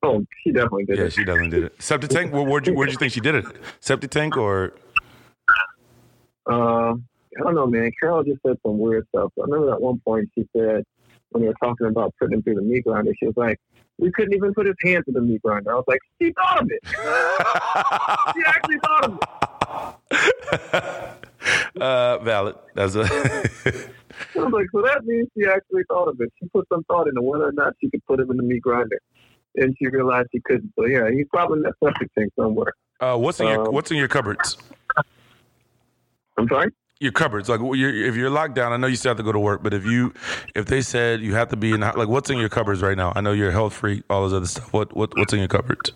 Oh, 0.00 0.24
she 0.44 0.52
definitely 0.52 0.84
did 0.84 0.98
Yeah, 0.98 1.02
it. 1.02 1.06
Yeah, 1.06 1.10
she 1.10 1.24
definitely 1.24 1.50
did 1.50 1.64
it. 1.64 1.82
Septic 1.82 2.10
tank. 2.10 2.32
Where, 2.32 2.44
where'd 2.44 2.68
you 2.68 2.74
where'd 2.74 2.92
you 2.92 2.98
think 2.98 3.12
she 3.12 3.18
did 3.18 3.34
it? 3.34 3.44
Septic 3.80 4.12
tank 4.12 4.36
or 4.36 4.74
Uh, 6.48 6.92
I 6.92 7.40
don't 7.40 7.56
know, 7.56 7.66
man. 7.66 7.90
Carole 8.00 8.22
just 8.22 8.40
said 8.46 8.54
some 8.64 8.78
weird 8.78 9.08
stuff. 9.08 9.32
I 9.40 9.42
remember 9.42 9.72
at 9.72 9.82
one 9.82 10.00
point 10.04 10.30
she 10.36 10.46
said 10.56 10.84
when 11.30 11.42
they 11.42 11.48
were 11.48 11.54
talking 11.60 11.88
about 11.88 12.14
putting 12.20 12.36
him 12.36 12.42
through 12.44 12.54
the 12.54 12.62
meat 12.62 12.84
grinder, 12.84 13.10
she 13.18 13.26
was 13.26 13.36
like, 13.36 13.58
"We 13.98 14.12
couldn't 14.12 14.34
even 14.34 14.54
put 14.54 14.66
his 14.66 14.76
hands 14.84 15.02
through 15.06 15.14
the 15.14 15.20
meat 15.22 15.42
grinder." 15.42 15.72
I 15.72 15.74
was 15.74 15.84
like, 15.88 16.00
"She 16.22 16.32
thought 16.32 16.62
of 16.62 16.70
it. 16.70 16.80
She 18.36 18.42
actually 18.46 18.78
thought 18.84 19.04
of 19.04 19.18
it." 20.12 21.12
uh, 21.80 22.18
valid. 22.18 22.56
That's 22.74 22.94
a 22.94 23.04
I 24.34 24.38
was 24.38 24.52
like, 24.52 24.66
so 24.72 24.82
that 24.82 25.04
means 25.04 25.28
she 25.36 25.46
actually 25.46 25.82
thought 25.88 26.08
of 26.08 26.20
it. 26.20 26.32
She 26.40 26.48
put 26.48 26.66
some 26.72 26.84
thought 26.84 27.08
into 27.08 27.22
whether 27.22 27.48
or 27.48 27.52
not 27.52 27.74
she 27.80 27.90
could 27.90 28.04
put 28.06 28.20
him 28.20 28.30
in 28.30 28.36
the 28.36 28.42
meat 28.42 28.62
grinder. 28.62 29.00
And 29.56 29.74
she 29.78 29.88
realized 29.88 30.28
she 30.32 30.40
couldn't. 30.40 30.72
So 30.78 30.86
yeah, 30.86 31.10
he's 31.10 31.26
probably 31.32 31.58
in 31.58 31.62
that 31.62 31.74
septic 31.82 32.14
tank 32.14 32.32
somewhere. 32.38 32.74
uh, 33.00 33.16
what's 33.16 33.40
in 33.40 33.46
your 33.46 33.68
Um, 33.68 33.74
what's 33.74 33.90
in 33.90 33.96
your 33.96 34.08
cupboards? 34.08 34.56
I'm 36.36 36.48
sorry? 36.48 36.70
Your 36.98 37.12
cupboards, 37.12 37.48
like 37.48 37.60
you're, 37.60 37.94
if 37.94 38.16
you're 38.16 38.30
locked 38.30 38.54
down, 38.54 38.72
I 38.72 38.78
know 38.78 38.86
you 38.86 38.96
still 38.96 39.10
have 39.10 39.18
to 39.18 39.22
go 39.22 39.32
to 39.32 39.38
work, 39.38 39.62
but 39.62 39.74
if 39.74 39.84
you, 39.84 40.14
if 40.54 40.64
they 40.64 40.80
said 40.80 41.20
you 41.20 41.34
have 41.34 41.48
to 41.48 41.56
be 41.56 41.72
in, 41.72 41.80
like, 41.80 42.08
what's 42.08 42.30
in 42.30 42.38
your 42.38 42.48
cupboards 42.48 42.80
right 42.80 42.96
now? 42.96 43.12
I 43.14 43.20
know 43.20 43.32
you're 43.32 43.50
health 43.50 43.74
free, 43.74 44.02
all 44.08 44.24
this 44.24 44.34
other 44.34 44.46
stuff. 44.46 44.72
What, 44.72 44.96
what, 44.96 45.14
what's 45.16 45.34
in 45.34 45.40
your 45.40 45.48
cupboards? 45.48 45.92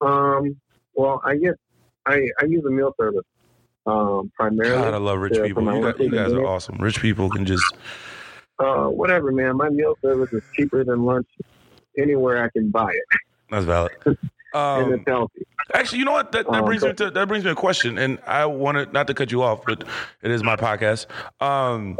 Um, 0.00 0.56
well, 0.94 1.20
I 1.24 1.36
get, 1.36 1.54
I, 2.06 2.26
I 2.40 2.46
use 2.46 2.64
a 2.64 2.70
meal 2.70 2.92
service 2.98 3.24
um, 3.88 4.30
primarily. 4.36 4.74
God, 4.82 4.94
I 4.94 4.98
love 4.98 5.18
rich 5.18 5.36
Yeah, 5.36 5.44
people. 5.46 5.62
You 5.64 5.82
guys, 5.82 5.94
you 5.98 6.10
guys 6.10 6.32
are 6.32 6.44
awesome. 6.46 6.76
Rich 6.78 7.00
people 7.00 7.30
can 7.30 7.46
just. 7.46 7.64
Uh, 8.58 8.86
whatever, 8.86 9.30
man. 9.32 9.56
My 9.56 9.68
meal 9.68 9.94
service 10.02 10.32
is 10.32 10.42
cheaper 10.54 10.84
than 10.84 11.04
lunch 11.04 11.28
anywhere 11.96 12.42
I 12.44 12.48
can 12.50 12.70
buy 12.70 12.90
it, 12.90 13.18
That's 13.50 13.64
valid. 13.64 13.92
and 14.06 14.16
Um, 14.54 14.92
it's 14.94 15.04
healthy. 15.06 15.46
Actually, 15.74 15.98
you 15.98 16.04
know 16.04 16.12
what? 16.12 16.32
That, 16.32 16.46
that 16.46 16.54
Um, 16.60 16.64
brings 16.64 16.82
me 16.82 16.92
to 16.94 17.10
that 17.10 17.28
brings 17.28 17.44
me 17.44 17.50
a 17.50 17.54
question, 17.54 17.98
and 17.98 18.18
I 18.26 18.46
wanted 18.46 18.92
not 18.92 19.06
to 19.08 19.14
cut 19.14 19.30
you 19.30 19.42
off, 19.42 19.64
but 19.66 19.84
it 20.22 20.30
is 20.30 20.42
my 20.42 20.56
podcast. 20.56 21.06
Um, 21.40 21.98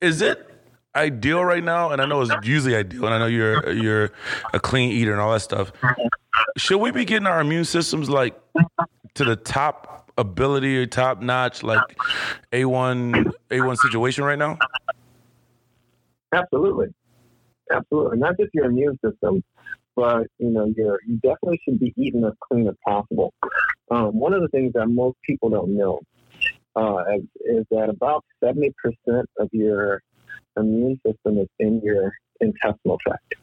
is 0.00 0.22
it 0.22 0.48
ideal 0.94 1.44
right 1.44 1.64
now? 1.64 1.90
And 1.90 2.00
I 2.00 2.06
know 2.06 2.20
it's 2.22 2.32
usually 2.44 2.76
ideal, 2.76 3.04
and 3.06 3.14
I 3.14 3.18
know 3.18 3.26
you're 3.26 3.72
you're 3.72 4.10
a 4.52 4.60
clean 4.60 4.92
eater 4.92 5.12
and 5.12 5.20
all 5.20 5.32
that 5.32 5.40
stuff. 5.40 5.72
Should 6.56 6.78
we 6.78 6.90
be 6.90 7.04
getting 7.04 7.26
our 7.26 7.40
immune 7.40 7.64
systems 7.64 8.08
like 8.08 8.38
to 9.14 9.24
the 9.24 9.36
top 9.36 10.10
ability 10.18 10.76
or 10.78 10.86
top 10.86 11.20
notch, 11.20 11.62
like 11.62 11.80
a 12.52 12.64
one 12.64 13.32
a 13.50 13.60
one 13.60 13.76
situation 13.76 14.24
right 14.24 14.38
now? 14.38 14.58
Absolutely, 16.32 16.88
absolutely. 17.70 18.18
Not 18.18 18.38
just 18.38 18.50
your 18.54 18.66
immune 18.66 18.98
system, 19.04 19.42
but 19.96 20.26
you 20.38 20.50
know, 20.50 20.72
your 20.76 20.98
you 21.06 21.16
definitely 21.16 21.60
should 21.64 21.78
be 21.78 21.92
eating 21.96 22.24
as 22.24 22.32
clean 22.40 22.68
as 22.68 22.74
possible. 22.86 23.32
Um, 23.90 24.18
one 24.18 24.32
of 24.32 24.40
the 24.40 24.48
things 24.48 24.72
that 24.74 24.86
most 24.86 25.16
people 25.22 25.50
don't 25.50 25.76
know 25.76 26.00
uh, 26.76 27.04
is, 27.14 27.24
is 27.44 27.66
that 27.70 27.90
about 27.90 28.24
seventy 28.42 28.72
percent 28.82 29.28
of 29.38 29.48
your 29.52 30.02
immune 30.56 31.00
system 31.06 31.38
is 31.38 31.48
in 31.58 31.80
your 31.82 32.12
intestinal 32.40 32.98
tract, 33.06 33.34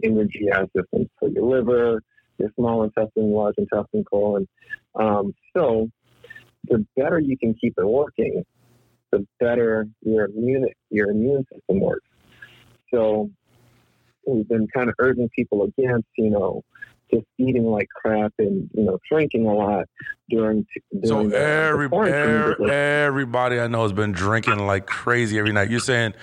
in 0.00 0.16
your 0.16 0.24
GI 0.24 0.70
system, 0.76 1.08
so 1.20 1.28
your 1.28 1.44
liver, 1.44 2.02
your 2.38 2.50
small 2.56 2.82
intestine, 2.82 3.30
large 3.32 3.54
intestine, 3.58 4.04
colon. 4.04 4.48
Um, 4.94 5.34
so, 5.56 5.88
the 6.64 6.84
better 6.96 7.18
you 7.18 7.36
can 7.36 7.54
keep 7.54 7.74
it 7.76 7.86
working, 7.86 8.44
the 9.10 9.26
better 9.38 9.86
your 10.02 10.26
immune 10.26 10.68
your 10.90 11.10
immune 11.10 11.44
system 11.52 11.80
works. 11.80 12.06
So 12.92 13.30
we've 14.26 14.48
been 14.48 14.66
kind 14.68 14.88
of 14.88 14.94
urging 14.98 15.28
people 15.30 15.64
against, 15.64 16.08
you 16.16 16.30
know, 16.30 16.62
just 17.12 17.26
eating 17.38 17.64
like 17.64 17.88
crap 17.94 18.32
and 18.38 18.68
you 18.72 18.84
know 18.84 18.98
drinking 19.10 19.46
a 19.46 19.52
lot 19.52 19.84
during. 20.28 20.66
So 21.04 21.22
during 21.22 21.28
the 21.30 21.38
every, 21.38 21.86
every 21.86 22.70
everybody 22.70 23.60
I 23.60 23.66
know 23.66 23.82
has 23.82 23.92
been 23.92 24.12
drinking 24.12 24.66
like 24.66 24.86
crazy 24.86 25.38
every 25.38 25.52
night. 25.52 25.70
You're 25.70 25.80
saying 25.80 26.14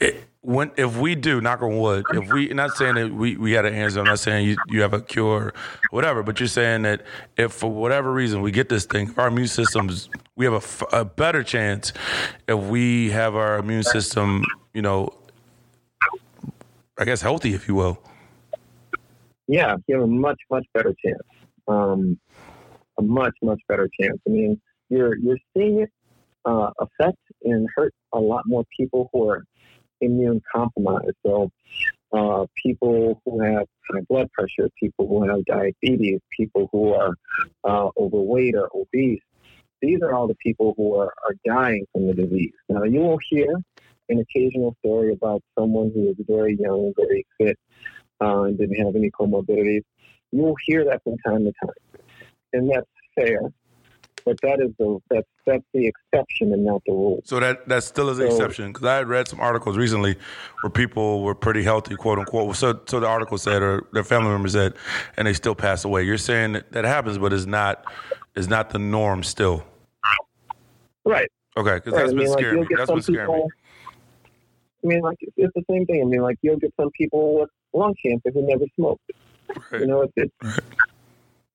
it, 0.00 0.24
when 0.46 0.70
if 0.76 0.96
we 0.96 1.16
do 1.16 1.40
knock 1.40 1.60
on 1.60 1.76
wood, 1.76 2.06
if 2.14 2.32
we 2.32 2.46
not 2.48 2.76
saying 2.76 2.94
that 2.94 3.12
we 3.12 3.36
we 3.36 3.50
had 3.50 3.66
an 3.66 3.74
answer. 3.74 3.98
I'm 3.98 4.06
not 4.06 4.20
saying 4.20 4.46
you, 4.46 4.56
you 4.68 4.80
have 4.82 4.94
a 4.94 5.00
cure, 5.00 5.52
whatever. 5.90 6.22
But 6.22 6.38
you're 6.38 6.46
saying 6.46 6.82
that 6.82 7.02
if 7.36 7.52
for 7.52 7.68
whatever 7.68 8.12
reason 8.12 8.42
we 8.42 8.52
get 8.52 8.68
this 8.68 8.86
thing, 8.86 9.12
our 9.16 9.26
immune 9.26 9.48
systems, 9.48 10.08
we 10.36 10.44
have 10.44 10.86
a, 10.92 11.00
a 11.00 11.04
better 11.04 11.42
chance 11.42 11.92
if 12.46 12.58
we 12.58 13.10
have 13.10 13.34
our 13.34 13.58
immune 13.58 13.82
system, 13.82 14.44
you 14.72 14.82
know, 14.82 15.12
I 16.96 17.04
guess 17.04 17.20
healthy, 17.20 17.52
if 17.52 17.66
you 17.66 17.74
will. 17.74 17.98
yeah, 19.48 19.74
you 19.88 19.96
have 19.96 20.04
a 20.04 20.06
much 20.06 20.38
much 20.48 20.66
better 20.72 20.94
chance. 21.04 21.22
Um, 21.66 22.20
a 22.98 23.02
much 23.02 23.34
much 23.42 23.60
better 23.68 23.88
chance. 24.00 24.18
I 24.28 24.30
mean, 24.30 24.60
you're 24.90 25.16
you're 25.18 25.38
seeing 25.56 25.80
it 25.80 25.90
uh, 26.44 26.70
affect 26.78 27.18
and 27.42 27.68
hurt 27.74 27.92
a 28.12 28.20
lot 28.20 28.44
more 28.46 28.62
people 28.78 29.10
who 29.12 29.28
are 29.28 29.42
immune 30.00 30.42
compromised. 30.52 31.16
So, 31.24 31.50
uh, 32.12 32.46
people 32.62 33.20
who 33.24 33.40
have 33.40 33.66
high 33.90 34.00
blood 34.08 34.30
pressure, 34.32 34.70
people 34.78 35.06
who 35.08 35.28
have 35.28 35.44
diabetes, 35.44 36.20
people 36.36 36.68
who 36.72 36.94
are 36.94 37.14
uh, 37.64 37.90
overweight 37.96 38.54
or 38.54 38.70
obese. 38.74 39.20
these 39.82 40.00
are 40.02 40.14
all 40.14 40.26
the 40.26 40.36
people 40.36 40.74
who 40.76 40.96
are, 40.96 41.12
are 41.24 41.34
dying 41.44 41.84
from 41.92 42.06
the 42.06 42.14
disease. 42.14 42.52
Now, 42.68 42.84
you 42.84 43.00
will 43.00 43.18
hear 43.28 43.48
an 44.08 44.20
occasional 44.20 44.76
story 44.84 45.12
about 45.12 45.42
someone 45.58 45.90
who 45.94 46.10
is 46.10 46.16
very 46.26 46.56
young, 46.56 46.92
very 46.96 47.26
fit, 47.38 47.58
uh, 48.20 48.42
and 48.42 48.58
didn't 48.58 48.84
have 48.84 48.94
any 48.94 49.10
comorbidities. 49.10 49.82
You 50.32 50.42
will 50.42 50.56
hear 50.64 50.84
that 50.84 51.02
from 51.02 51.16
time 51.18 51.44
to 51.44 51.52
time, 51.64 52.04
and 52.52 52.70
that's 52.70 52.86
fair. 53.14 53.40
But 54.26 54.38
that 54.42 54.60
is 54.60 54.72
the 54.78 54.98
that's 55.08 55.26
that's 55.46 55.64
the 55.72 55.86
exception 55.86 56.52
and 56.52 56.64
not 56.64 56.82
the 56.84 56.92
rule. 56.92 57.20
So 57.24 57.38
that 57.40 57.66
that 57.68 57.84
still 57.84 58.08
is 58.10 58.18
the 58.18 58.28
So- 58.28 58.34
exception 58.36 58.72
because 58.72 58.84
I 58.86 58.96
had 58.96 59.08
read 59.08 59.28
some 59.28 59.38
articles 59.40 59.76
recently 59.78 60.16
where 60.62 60.70
people 60.70 61.22
were 61.22 61.34
pretty 61.36 61.62
healthy, 61.62 61.94
quote 61.94 62.18
unquote. 62.18 62.56
So 62.56 62.80
so 62.86 62.98
the 63.00 63.06
article 63.06 63.38
said, 63.38 63.62
or 63.62 63.86
their 63.92 64.02
family 64.04 64.30
members 64.30 64.52
said, 64.52 64.74
and 65.16 65.28
they 65.28 65.32
still 65.32 65.54
pass 65.54 65.84
away. 65.84 66.02
You're 66.02 66.18
saying 66.18 66.54
that, 66.54 66.72
that 66.72 66.84
happens, 66.84 67.18
but 67.18 67.32
it's 67.32 67.46
not 67.46 67.84
is 68.34 68.48
not 68.48 68.70
the 68.70 68.80
norm 68.80 69.22
still. 69.22 69.64
Right. 71.04 71.30
Okay, 71.56 71.74
because 71.76 71.92
Right. 71.92 72.00
that's 72.00 72.12
I 72.12 72.14
been 72.14 72.18
mean, 72.18 72.28
like 72.30 72.38
scaring 72.40 72.60
me. 72.62 72.66
get 72.66 72.78
That's 72.78 72.90
been 72.90 73.02
scaring 73.02 73.28
me. 73.28 73.34
people. 73.34 73.48
I 74.82 74.86
mean, 74.88 75.00
like 75.02 75.18
it's 75.36 75.52
the 75.54 75.62
same 75.70 75.86
thing. 75.86 76.02
I 76.02 76.04
mean, 76.04 76.20
like 76.20 76.36
you'll 76.42 76.58
get 76.58 76.74
some 76.78 76.90
people 76.90 77.38
with 77.40 77.50
lung 77.72 77.94
cancer 78.04 78.30
who 78.34 78.42
never 78.46 78.64
smoked. 78.74 79.10
Right. 79.70 79.80
You 79.82 79.86
know, 79.86 80.02
it's, 80.02 80.12
it's 80.16 80.32
Right. 80.42 80.58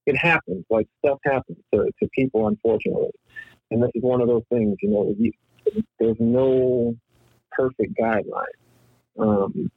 It 0.06 0.18
happens. 0.18 0.66
Like 0.70 0.88
stuff 1.06 1.20
happens 1.24 1.58
to, 1.74 1.86
to 2.02 2.10
people, 2.14 2.47
unfortunately. 2.47 3.12
And 3.70 3.82
this 3.82 3.91
is 3.95 4.04
one 4.04 4.22
of 4.22 4.28
those 4.28 4.43
things. 4.52 4.78
You 4.82 4.89
know, 4.89 5.16
you, 5.18 5.32
there's 5.99 6.18
no 6.20 6.95
perfect 7.52 7.93
guideline 7.99 8.45
um, 9.20 9.72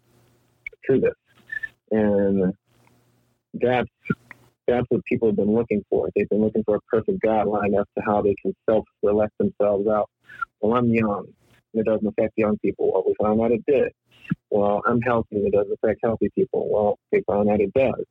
to 0.89 1.01
this, 1.01 1.14
and 1.91 2.53
that's 3.55 3.89
that's 4.66 4.87
what 4.89 5.05
people 5.05 5.29
have 5.29 5.37
been 5.37 5.55
looking 5.55 5.85
for. 5.91 6.09
They've 6.16 6.29
been 6.29 6.41
looking 6.41 6.64
for 6.64 6.77
a 6.77 6.81
perfect 6.89 7.20
guideline 7.22 7.79
as 7.79 7.87
to 7.97 8.05
how 8.05 8.22
they 8.22 8.35
can 8.41 8.55
self-select 8.68 9.33
themselves 9.39 9.87
out. 9.89 10.09
Well, 10.61 10.77
I'm 10.77 10.89
young. 10.89 11.27
and 11.75 11.81
It 11.81 11.85
doesn't 11.87 12.07
affect 12.07 12.33
young 12.37 12.57
people. 12.59 12.91
Well, 12.93 13.05
we 13.07 13.14
found 13.22 13.41
out 13.43 13.53
it 13.53 13.64
did. 13.66 13.93
Well, 14.51 14.83
I'm 14.87 15.01
healthy. 15.03 15.37
and 15.37 15.47
It 15.47 15.53
doesn't 15.53 15.72
affect 15.83 16.01
healthy 16.03 16.31
people. 16.35 16.68
Well, 16.72 16.99
they 17.12 17.22
found 17.29 17.51
out 17.51 17.61
it 17.61 17.75
does. 17.75 18.05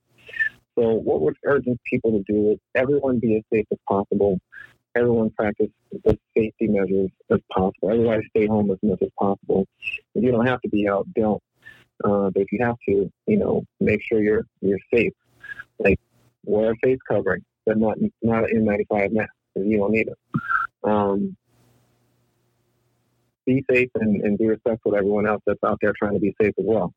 So 0.78 0.94
what 0.94 1.22
we're 1.22 1.34
urging 1.46 1.78
people 1.86 2.12
to 2.12 2.24
do 2.32 2.52
is 2.52 2.60
everyone 2.76 3.20
be 3.20 3.38
as 3.38 3.44
safe 3.52 3.66
as 3.72 3.78
possible. 3.88 4.40
Everyone 4.96 5.30
practice 5.32 5.70
the 5.92 6.18
safety 6.36 6.68
measures 6.68 7.10
as 7.32 7.40
possible. 7.52 7.90
Everybody 7.90 8.28
stay 8.30 8.48
home 8.48 8.72
as 8.72 8.78
much 8.84 9.02
as 9.02 9.10
possible. 9.20 9.66
If 10.16 10.24
you 10.24 10.32
don't 10.32 10.46
have 10.46 10.62
to 10.62 10.70
be 10.70 10.88
out, 10.88 11.08
don't. 11.16 11.42
Uh, 12.04 12.30
but 12.32 12.42
if 12.42 12.52
you 12.52 12.60
have 12.64 12.76
to, 12.88 13.12
you 13.28 13.38
know, 13.38 13.64
make 13.80 14.02
sure 14.04 14.22
you're 14.22 14.46
you're 14.62 14.80
safe. 14.94 15.14
Like 15.80 16.00
wear 16.46 16.72
a 16.72 16.76
face 16.78 17.00
covering, 17.08 17.44
but 17.66 17.78
not 17.78 17.98
not 18.22 18.50
an 18.50 18.66
N95 18.66 19.14
mask 19.14 19.32
because 19.54 19.68
you 19.68 19.78
don't 19.78 19.92
need 19.92 20.08
it. 20.08 20.18
Um, 20.84 21.36
be 23.46 23.64
safe 23.70 23.90
and, 23.96 24.22
and 24.22 24.38
be 24.38 24.48
respectful 24.48 24.92
to 24.92 24.98
everyone 24.98 25.28
else 25.28 25.42
that's 25.46 25.64
out 25.64 25.78
there 25.82 25.94
trying 25.98 26.14
to 26.14 26.20
be 26.20 26.36
safe 26.42 26.54
as 26.58 26.66
well. 26.66 26.94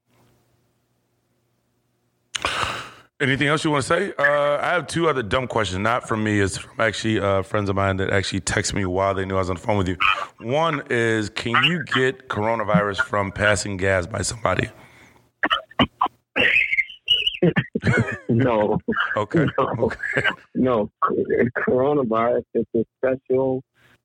Anything 3.19 3.49
else 3.49 3.65
you 3.65 3.71
want 3.71 3.83
to 3.83 3.89
say? 3.89 4.13
Uh, 4.19 4.59
I 4.61 4.73
have 4.73 4.87
two 4.89 5.09
other 5.09 5.23
dumb 5.23 5.47
questions, 5.47 5.79
not 5.79 6.07
from 6.07 6.23
me. 6.23 6.39
It's 6.39 6.59
from 6.59 6.79
actually 6.79 7.19
uh, 7.19 7.41
friends 7.41 7.71
of 7.71 7.77
mine 7.77 7.97
that 7.97 8.11
actually 8.11 8.41
text 8.41 8.75
me 8.75 8.85
while 8.85 9.15
they 9.15 9.25
knew 9.25 9.37
I 9.37 9.39
was 9.39 9.49
on 9.49 9.57
the 9.57 9.63
phone 9.63 9.79
with 9.79 9.89
you. 9.89 9.97
One 10.41 10.83
is, 10.91 11.31
can 11.31 11.65
you 11.65 11.83
get 11.95 12.29
coronavirus 12.29 13.01
from 13.01 13.33
passing 13.33 13.79
gas 13.79 14.07
by 14.07 14.21
somebody? 14.21 14.69
No. 18.29 18.79
Okay. 19.17 19.47
No. 19.57 19.67
Okay. 19.79 20.23
No, 20.55 20.91
coronavirus 21.57 22.45
is 22.53 22.67
a 22.75 22.85
special, 22.99 23.63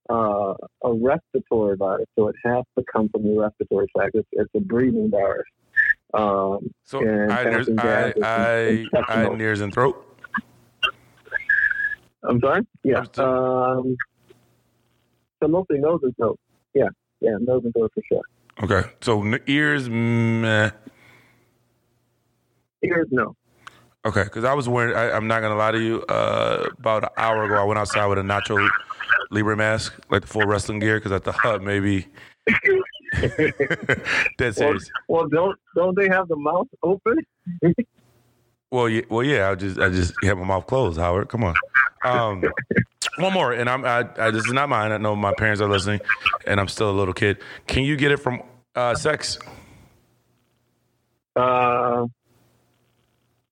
uh, 0.10 0.54
a 0.86 0.94
respiratory 0.94 1.76
virus, 1.76 2.08
so 2.18 2.30
it 2.30 2.36
has 2.46 2.64
to 2.78 2.86
come 2.90 3.10
from 3.10 3.24
the 3.24 3.38
respiratory 3.38 3.88
tract. 3.94 4.16
It's, 4.16 4.30
it's 4.32 4.52
a 4.56 4.62
breathing 4.62 5.12
virus. 5.12 5.44
Um, 6.14 6.70
So 6.84 7.00
eye, 7.00 7.44
nears, 7.46 7.70
eye, 7.78 8.14
eye, 8.22 8.86
eye, 9.08 9.36
ears, 9.40 9.62
and 9.62 9.74
throat. 9.74 10.06
I'm 12.28 12.40
sorry. 12.42 12.62
Yeah. 12.84 13.04
So- 13.14 13.26
Um, 13.26 13.96
so 15.42 15.48
mostly 15.48 15.80
nose 15.80 16.02
and 16.04 16.16
throat. 16.18 16.40
Yeah, 16.74 16.90
yeah, 17.20 17.36
nose 17.40 17.64
and 17.64 17.74
throat 17.74 17.92
for 17.94 18.04
sure. 18.08 18.22
Okay. 18.64 18.90
So 19.02 19.22
n- 19.24 19.40
ears, 19.48 19.90
meh. 19.90 20.70
Ears, 22.84 23.08
no. 23.12 23.36
Okay, 24.06 24.24
because 24.24 24.44
I 24.44 24.54
was 24.54 24.68
wearing. 24.68 24.96
I, 24.96 25.12
I'm 25.12 25.28
not 25.28 25.42
gonna 25.42 25.56
lie 25.56 25.72
to 25.72 25.80
you. 25.80 26.02
Uh, 26.10 26.68
about 26.80 27.04
an 27.04 27.10
hour 27.18 27.44
ago, 27.46 27.56
I 27.56 27.64
went 27.64 27.80
outside 27.80 28.08
with 28.08 28.18
a 28.18 28.24
Nacho 28.24 28.68
Libre 29.30 29.56
mask, 29.56 29.94
like 30.10 30.22
the 30.22 30.28
full 30.28 30.42
wrestling 30.46 30.80
gear, 30.80 31.00
because 31.00 31.12
I 31.12 31.20
thought 31.20 31.62
maybe. 31.62 32.08
Dead 33.22 33.54
Well, 34.40 34.54
serious. 34.54 34.92
well, 35.08 35.28
don't 35.28 35.60
don't 35.76 35.96
they 35.98 36.08
have 36.08 36.28
the 36.28 36.36
mouth 36.38 36.68
open? 36.82 37.18
Well, 38.72 38.88
yeah, 38.88 39.02
well, 39.10 39.24
yeah. 39.24 39.50
I 39.50 39.56
just, 39.56 39.78
I 39.80 39.90
just 39.90 40.14
have 40.24 40.38
my 40.38 40.46
mouth 40.46 40.66
closed. 40.66 40.98
Howard, 40.98 41.28
come 41.28 41.44
on. 41.44 41.56
Um, 42.06 42.42
one 43.18 43.34
more, 43.34 43.52
and 43.52 43.70
I'm, 43.70 43.84
I, 43.84 44.08
I, 44.18 44.32
this 44.32 44.46
is 44.46 44.54
not 44.54 44.70
mine. 44.70 44.94
I 44.94 44.98
know 44.98 45.14
my 45.14 45.34
parents 45.34 45.62
are 45.62 45.68
listening, 45.70 46.00
and 46.48 46.58
I'm 46.58 46.70
still 46.70 46.90
a 46.90 46.96
little 46.96 47.14
kid. 47.14 47.40
Can 47.68 47.84
you 47.84 47.98
get 47.98 48.14
it 48.14 48.18
from 48.18 48.42
uh, 48.76 48.96
sex? 48.96 49.40
Uh, 51.36 52.06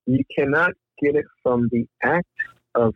you 0.05 0.23
cannot 0.37 0.71
get 1.01 1.15
it 1.15 1.25
from 1.43 1.67
the 1.71 1.85
act 2.01 2.27
of 2.75 2.95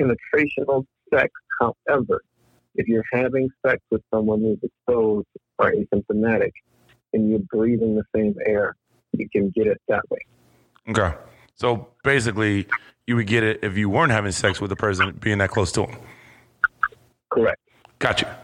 penetrational 0.00 0.84
sex. 1.12 1.30
However, 1.60 2.22
if 2.74 2.88
you're 2.88 3.04
having 3.12 3.48
sex 3.64 3.82
with 3.90 4.02
someone 4.12 4.40
who's 4.40 4.58
exposed 4.62 5.26
or 5.58 5.72
asymptomatic 5.72 6.52
and 7.12 7.30
you're 7.30 7.38
breathing 7.38 7.94
the 7.94 8.04
same 8.14 8.34
air, 8.46 8.76
you 9.12 9.28
can 9.30 9.50
get 9.54 9.66
it 9.66 9.80
that 9.88 10.02
way. 10.10 10.18
Okay. 10.88 11.14
So 11.54 11.88
basically, 12.02 12.66
you 13.06 13.16
would 13.16 13.26
get 13.26 13.42
it 13.42 13.60
if 13.62 13.76
you 13.76 13.88
weren't 13.88 14.10
having 14.10 14.32
sex 14.32 14.60
with 14.60 14.70
the 14.70 14.76
person 14.76 15.16
being 15.20 15.38
that 15.38 15.50
close 15.50 15.70
to 15.72 15.86
him. 15.86 15.98
Correct. 17.30 17.60
Gotcha. 17.98 18.38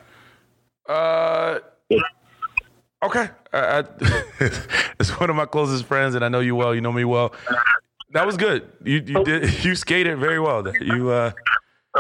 Uh, 0.89 1.59
okay. 3.03 3.29
I, 3.53 3.79
I, 3.79 3.85
it's 5.01 5.19
one 5.19 5.31
of 5.31 5.37
my 5.37 5.47
closest 5.47 5.85
friends, 5.85 6.15
and 6.15 6.25
I 6.25 6.29
know 6.29 6.41
you 6.41 6.55
well. 6.55 6.75
You 6.75 6.81
know 6.81 6.93
me 6.93 7.05
well. 7.05 7.35
That 8.13 8.27
was 8.27 8.37
good. 8.37 8.69
You 8.85 9.03
you 9.05 9.25
did 9.25 9.65
you 9.65 9.75
skated 9.75 10.19
very 10.19 10.41
well. 10.41 10.67
You 10.81 11.11
uh 11.11 11.33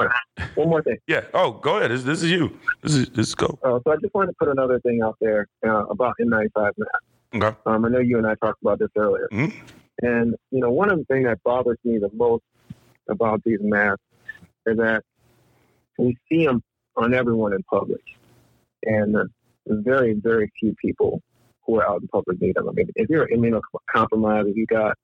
One 0.54 0.68
more 0.68 0.82
thing. 0.82 0.98
yeah. 1.06 1.22
Oh, 1.34 1.52
go 1.52 1.78
ahead. 1.78 1.90
This, 1.90 2.02
this 2.04 2.22
is 2.22 2.30
you. 2.30 2.58
This 2.82 2.94
is 2.94 3.08
this 3.10 3.28
is 3.28 3.34
go. 3.34 3.58
Uh, 3.62 3.78
so 3.84 3.92
I 3.92 3.96
just 3.96 4.14
wanted 4.14 4.28
to 4.32 4.36
put 4.38 4.48
another 4.48 4.80
thing 4.80 5.00
out 5.02 5.16
there 5.20 5.46
uh, 5.66 5.84
about 5.86 6.14
N95 6.20 6.50
masks. 6.54 6.76
Okay. 7.34 7.56
Um, 7.66 7.84
I 7.84 7.88
know 7.88 7.98
you 8.00 8.18
and 8.18 8.26
I 8.26 8.34
talked 8.36 8.60
about 8.62 8.78
this 8.78 8.88
earlier. 8.96 9.28
Mhm. 9.32 9.52
And, 10.02 10.34
you 10.50 10.60
know, 10.60 10.70
one 10.70 10.90
of 10.90 10.98
the 10.98 11.04
things 11.04 11.26
that 11.26 11.42
bothers 11.44 11.78
me 11.84 11.98
the 11.98 12.10
most 12.14 12.42
about 13.08 13.42
these 13.44 13.58
masks 13.60 14.02
is 14.66 14.78
that 14.78 15.02
we 15.98 16.16
see 16.28 16.46
them 16.46 16.62
on 16.96 17.12
everyone 17.14 17.52
in 17.52 17.62
public. 17.64 18.00
And 18.84 19.14
very, 19.66 20.14
very 20.14 20.50
few 20.58 20.74
people 20.80 21.20
who 21.66 21.78
are 21.80 21.86
out 21.88 22.00
in 22.00 22.08
public 22.08 22.40
need 22.40 22.56
them. 22.56 22.68
I 22.68 22.72
mean, 22.72 22.88
if 22.96 23.10
you're 23.10 23.28
immunocompromised, 23.28 24.50
if 24.50 24.56
you 24.56 24.66
got 24.66 24.96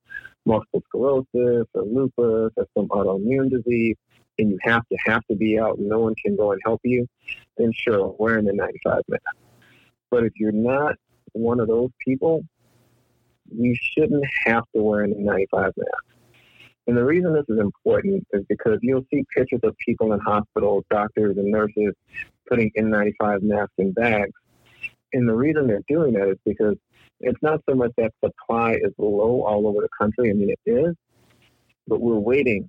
multiple 0.46 0.82
sclerosis 0.88 1.66
or 1.74 1.82
lupus 1.82 2.52
or 2.56 2.66
some 2.76 2.88
autoimmune 2.88 3.50
disease, 3.50 3.96
and 4.38 4.50
you 4.50 4.58
have 4.62 4.86
to 4.88 4.96
have 5.06 5.24
to 5.30 5.36
be 5.36 5.58
out 5.58 5.78
and 5.78 5.88
no 5.88 6.00
one 6.00 6.14
can 6.14 6.36
go 6.36 6.52
and 6.52 6.60
help 6.64 6.80
you, 6.84 7.06
then 7.56 7.72
sure, 7.74 8.14
wearing 8.18 8.44
the 8.44 8.52
95 8.52 9.02
mask. 9.08 9.22
But 10.10 10.24
if 10.24 10.32
you're 10.36 10.52
not 10.52 10.96
one 11.32 11.60
of 11.60 11.68
those 11.68 11.90
people, 12.04 12.42
you 13.50 13.76
shouldn't 13.80 14.24
have 14.44 14.64
to 14.74 14.82
wear 14.82 15.02
an 15.02 15.14
N95 15.14 15.72
mask. 15.76 16.04
And 16.86 16.96
the 16.96 17.04
reason 17.04 17.32
this 17.32 17.44
is 17.48 17.58
important 17.58 18.26
is 18.32 18.44
because 18.48 18.78
you'll 18.80 19.06
see 19.12 19.24
pictures 19.34 19.60
of 19.64 19.76
people 19.78 20.12
in 20.12 20.20
hospitals, 20.20 20.84
doctors 20.88 21.36
and 21.36 21.50
nurses 21.50 21.94
putting 22.48 22.70
N95 22.78 23.42
masks 23.42 23.74
in 23.78 23.92
bags. 23.92 24.32
And 25.12 25.28
the 25.28 25.34
reason 25.34 25.66
they're 25.66 25.82
doing 25.88 26.12
that 26.14 26.28
is 26.28 26.38
because 26.44 26.76
it's 27.20 27.42
not 27.42 27.60
so 27.68 27.74
much 27.74 27.92
that 27.96 28.12
supply 28.24 28.74
is 28.74 28.92
low 28.98 29.42
all 29.42 29.66
over 29.66 29.80
the 29.80 29.88
country. 29.98 30.30
I 30.30 30.34
mean, 30.34 30.50
it 30.50 30.70
is, 30.70 30.94
but 31.88 32.00
we're 32.00 32.18
waiting 32.18 32.68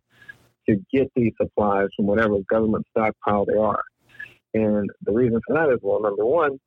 to 0.67 0.77
get 0.91 1.11
these 1.15 1.33
supplies 1.39 1.87
from 1.95 2.07
whatever 2.07 2.37
government 2.49 2.85
stockpile 2.91 3.45
they 3.45 3.57
are. 3.57 3.83
And 4.53 4.89
the 5.03 5.11
reason 5.11 5.39
for 5.45 5.55
that 5.55 5.69
is, 5.71 5.79
well, 5.81 6.01
number 6.01 6.25
one, 6.25 6.59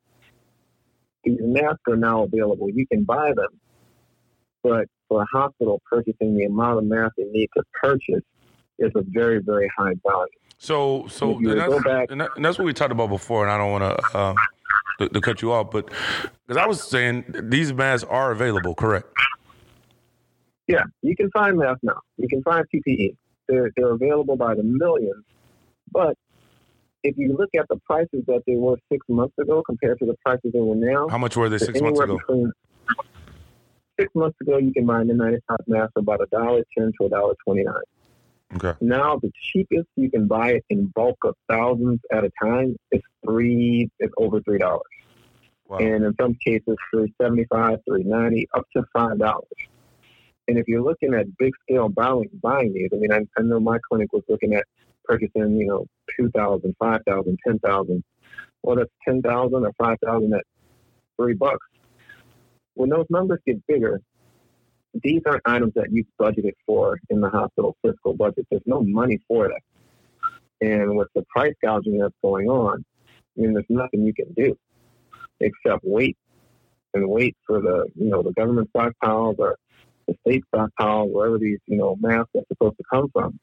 these 1.24 1.38
masks 1.40 1.80
are 1.88 1.96
now 1.96 2.22
available. 2.22 2.70
You 2.70 2.86
can 2.86 3.05
buy 3.05 3.32
them, 3.34 3.61
but 4.62 4.86
for 5.09 5.22
a 5.22 5.26
hospital 5.26 5.82
purchasing 5.90 6.36
the 6.36 6.44
amount 6.44 6.78
of 6.78 6.84
masks 6.84 7.14
they 7.18 7.24
need 7.24 7.48
to 7.57 7.62
purchase 7.82 8.22
is 8.78 8.92
a 8.94 9.03
very, 9.09 9.40
very 9.40 9.70
high 9.76 9.94
value. 10.07 10.28
So 10.59 11.07
so 11.09 11.38
and 11.38 11.59
that's, 11.59 11.84
back- 11.84 12.11
and, 12.11 12.20
that, 12.20 12.30
and 12.36 12.44
that's 12.44 12.59
what 12.59 12.66
we 12.66 12.74
talked 12.74 12.92
about 12.92 13.09
before. 13.09 13.42
And 13.42 13.51
I 13.51 13.59
don't 13.59 13.72
want 13.72 13.98
to 13.98 14.18
um, 14.18 14.36
to, 14.98 15.09
to 15.09 15.20
cut 15.20 15.40
you 15.42 15.53
off, 15.53 15.70
but 15.70 15.86
because 16.46 16.62
I 16.62 16.66
was 16.66 16.82
saying 16.82 17.24
these 17.44 17.72
masks 17.72 18.07
are 18.09 18.30
available, 18.30 18.74
correct? 18.74 19.09
Yeah, 20.66 20.84
you 21.03 21.16
can 21.16 21.30
find 21.30 21.57
masks 21.57 21.80
now. 21.82 21.98
You 22.18 22.28
can 22.28 22.42
find 22.42 22.64
PPE. 22.72 23.16
They're, 23.51 23.70
they're 23.76 23.92
available 23.92 24.36
by 24.36 24.55
the 24.55 24.62
millions, 24.62 25.24
but 25.90 26.16
if 27.03 27.16
you 27.16 27.36
look 27.36 27.51
at 27.59 27.66
the 27.68 27.76
prices 27.84 28.24
that 28.26 28.42
they 28.46 28.57
were 28.57 28.76
six 28.92 29.05
months 29.09 29.34
ago 29.38 29.62
compared 29.64 29.98
to 30.01 30.07
the 30.07 30.14
prices 30.24 30.53
they 30.53 30.61
were 30.61 30.74
now, 30.74 31.09
how 31.09 31.18
much 31.18 31.36
were 31.36 31.48
they 31.48 31.59
six 31.59 31.80
months 31.80 32.01
ago? 32.01 32.18
Six 33.98 34.14
months 34.14 34.36
ago, 34.40 34.59
you 34.59 34.72
can 34.72 34.86
buy 34.86 35.01
an 35.03 35.09
N95 35.09 35.40
mask 35.66 35.92
for 35.94 36.01
about 36.01 36.20
a 36.22 36.26
dollar 36.30 36.62
ten 36.76 36.92
to 36.98 37.07
a 37.07 37.09
dollar 37.11 37.34
twenty 37.44 37.64
nine. 37.64 37.74
Okay. 38.57 38.72
Now 38.80 39.18
the 39.18 39.30
cheapest 39.40 39.88
you 39.96 40.11
can 40.11 40.26
buy 40.26 40.53
it 40.53 40.64
in 40.70 40.86
bulk 40.94 41.18
of 41.24 41.34
thousands 41.48 42.01
at 42.12 42.24
a 42.24 42.30
time 42.42 42.76
is 42.90 43.01
three. 43.24 43.90
It's 43.98 44.12
over 44.16 44.40
three 44.40 44.59
dollars, 44.59 44.82
wow. 45.68 45.78
and 45.78 46.05
in 46.05 46.14
some 46.20 46.34
cases 46.34 46.76
three 46.92 47.12
seventy 47.20 47.46
five, 47.51 47.78
three 47.88 48.05
ninety, 48.05 48.48
up 48.55 48.66
to 48.76 48.84
five 48.92 49.18
dollars. 49.18 49.46
And 50.51 50.59
if 50.59 50.66
you're 50.66 50.82
looking 50.82 51.14
at 51.14 51.26
big 51.38 51.53
scale 51.62 51.88
buying 51.88 52.28
buying 52.42 52.72
these, 52.72 52.88
I 52.92 52.96
mean, 52.96 53.12
I, 53.12 53.20
I 53.38 53.42
know 53.42 53.61
my 53.61 53.78
clinic 53.88 54.12
was 54.12 54.24
looking 54.28 54.55
at 54.55 54.64
purchasing, 55.05 55.57
you 55.57 55.66
know, 55.68 55.86
2,000, 56.18 56.74
5,000, 56.76 57.38
10,000. 57.46 58.05
Well, 58.64 58.74
that's 58.74 58.90
10,000 59.07 59.55
or 59.55 59.72
5,000 59.78 60.34
at 60.34 60.42
three 61.16 61.34
bucks. 61.34 61.64
When 62.74 62.90
those 62.90 63.07
numbers 63.11 63.38
get 63.46 63.64
bigger, 63.68 64.01
these 65.05 65.22
aren't 65.24 65.42
items 65.46 65.72
that 65.76 65.92
you've 65.92 66.09
budgeted 66.20 66.55
for 66.66 66.98
in 67.11 67.20
the 67.20 67.30
hospital 67.30 67.76
fiscal 67.86 68.14
budget. 68.14 68.44
There's 68.51 68.61
no 68.66 68.82
money 68.82 69.20
for 69.28 69.46
that. 69.51 70.66
And 70.66 70.96
with 70.96 71.11
the 71.14 71.24
price 71.30 71.55
gouging 71.62 71.98
that's 71.98 72.12
going 72.22 72.48
on, 72.48 72.84
I 73.38 73.40
mean, 73.40 73.55
there's 73.55 73.66
nothing 73.68 74.05
you 74.05 74.14
can 74.14 74.32
do 74.32 74.59
except 75.38 75.84
wait 75.84 76.16
and 76.92 77.09
wait 77.09 77.36
for 77.46 77.61
the, 77.61 77.86
you 77.94 78.11
know, 78.11 78.20
the 78.20 78.32
government 78.32 78.68
stockpiles 78.74 79.38
or 79.38 79.57
the 80.11 80.16
state 80.26 80.44
stockpiles, 80.52 81.12
wherever 81.12 81.38
these, 81.38 81.58
you 81.66 81.76
know, 81.76 81.96
masks 82.00 82.30
are 82.36 82.42
supposed 82.48 82.76
to 82.76 82.84
come 82.92 83.08
from 83.12 83.38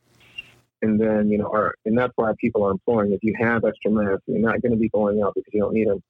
and 0.82 1.00
then 1.00 1.30
you 1.30 1.38
know, 1.38 1.50
are 1.52 1.76
and 1.86 1.98
that's 1.98 2.14
why 2.16 2.32
people 2.40 2.64
are 2.64 2.72
imploring 2.72 3.12
if 3.12 3.24
you 3.24 3.34
have 3.40 3.66
extra 3.66 3.92
masks, 3.92 4.24
you're 4.28 4.40
not 4.40 4.62
going 4.62 4.72
to 4.72 4.78
be 4.78 4.90
going 4.90 5.22
out 5.22 5.34
because 5.36 5.52
you 5.54 5.62
don't 5.62 5.74
need 5.74 5.88
them. 5.88 6.02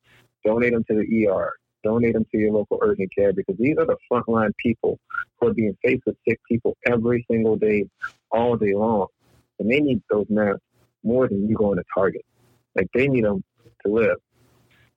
Donate 0.45 0.73
them 0.73 0.83
to 0.89 0.95
the 0.95 1.27
ER. 1.27 1.53
Donate 1.83 2.13
them 2.13 2.25
to 2.31 2.37
your 2.37 2.51
local 2.51 2.79
urgent 2.81 3.09
care 3.15 3.33
because 3.33 3.55
these 3.57 3.77
are 3.77 3.85
the 3.85 3.97
frontline 4.11 4.51
people 4.57 4.99
who 5.39 5.47
are 5.47 5.53
being 5.53 5.77
faced 5.83 6.03
with 6.05 6.15
sick 6.27 6.39
people 6.49 6.75
every 6.85 7.25
single 7.29 7.55
day, 7.55 7.85
all 8.31 8.57
day 8.57 8.73
long, 8.73 9.07
and 9.59 9.71
they 9.71 9.79
need 9.79 10.01
those 10.09 10.25
masks 10.29 10.61
more 11.03 11.27
than 11.27 11.47
you 11.47 11.55
going 11.55 11.77
to 11.77 11.83
Target. 11.93 12.25
Like 12.75 12.87
they 12.93 13.07
need 13.07 13.23
them 13.23 13.43
to 13.85 13.91
live 13.91 14.17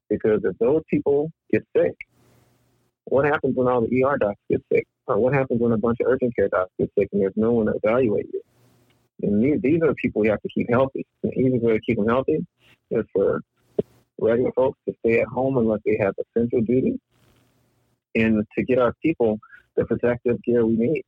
because 0.08 0.40
if 0.44 0.58
those 0.58 0.82
people 0.90 1.30
get 1.52 1.64
sick, 1.76 1.94
what 3.10 3.24
happens 3.24 3.56
when 3.56 3.68
all 3.68 3.80
the 3.80 4.04
ER 4.04 4.16
docs 4.16 4.40
get 4.48 4.62
sick? 4.72 4.86
Or 5.06 5.18
what 5.18 5.34
happens 5.34 5.60
when 5.60 5.72
a 5.72 5.76
bunch 5.76 5.98
of 6.00 6.06
urgent 6.06 6.34
care 6.36 6.48
docs 6.48 6.70
get 6.78 6.90
sick 6.98 7.08
and 7.12 7.20
there's 7.20 7.32
no 7.36 7.52
one 7.52 7.66
to 7.66 7.72
evaluate 7.82 8.26
you? 8.32 8.40
And 9.22 9.44
these, 9.44 9.60
these 9.60 9.82
are 9.82 9.88
the 9.88 9.94
people 9.94 10.22
we 10.22 10.28
have 10.28 10.40
to 10.42 10.48
keep 10.48 10.70
healthy. 10.70 11.04
The 11.22 11.30
easiest 11.32 11.64
way 11.64 11.74
to 11.74 11.80
keep 11.80 11.96
them 11.96 12.08
healthy 12.08 12.46
is 12.90 13.04
for 13.12 13.42
regular 14.18 14.52
folks 14.52 14.78
to 14.88 14.94
stay 15.00 15.20
at 15.20 15.26
home 15.28 15.56
unless 15.58 15.80
they 15.84 15.98
have 15.98 16.14
essential 16.18 16.60
duty 16.62 16.98
and 18.14 18.44
to 18.56 18.64
get 18.64 18.78
our 18.78 18.94
people 19.02 19.38
the 19.76 19.84
protective 19.84 20.42
gear 20.42 20.66
we 20.66 20.76
need. 20.76 21.04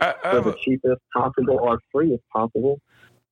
I, 0.00 0.14
I 0.24 0.30
for 0.32 0.40
the 0.40 0.56
cheapest 0.62 1.00
possible 1.14 1.58
or 1.60 1.78
free 1.92 2.12
as 2.12 2.20
possible 2.32 2.80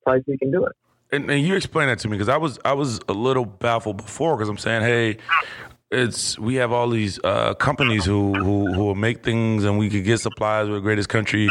price 0.04 0.22
we 0.26 0.38
can 0.38 0.50
do 0.50 0.64
it. 0.64 0.72
And, 1.12 1.30
and 1.30 1.44
you 1.44 1.56
explain 1.56 1.88
that 1.88 1.98
to 2.00 2.08
me 2.08 2.16
because 2.16 2.28
I 2.28 2.36
was 2.36 2.58
I 2.64 2.72
was 2.72 3.00
a 3.08 3.12
little 3.12 3.44
baffled 3.44 3.96
before 3.96 4.36
because 4.36 4.48
I'm 4.48 4.58
saying, 4.58 4.82
hey, 4.82 5.18
it's 5.90 6.38
we 6.38 6.54
have 6.56 6.70
all 6.70 6.88
these 6.88 7.18
uh, 7.24 7.54
companies 7.54 8.04
who, 8.04 8.32
who 8.34 8.72
who 8.72 8.84
will 8.84 8.94
make 8.94 9.24
things 9.24 9.64
and 9.64 9.78
we 9.78 9.90
could 9.90 10.04
get 10.04 10.20
supplies. 10.20 10.68
We're 10.68 10.76
the 10.76 10.80
greatest 10.80 11.08
country 11.08 11.48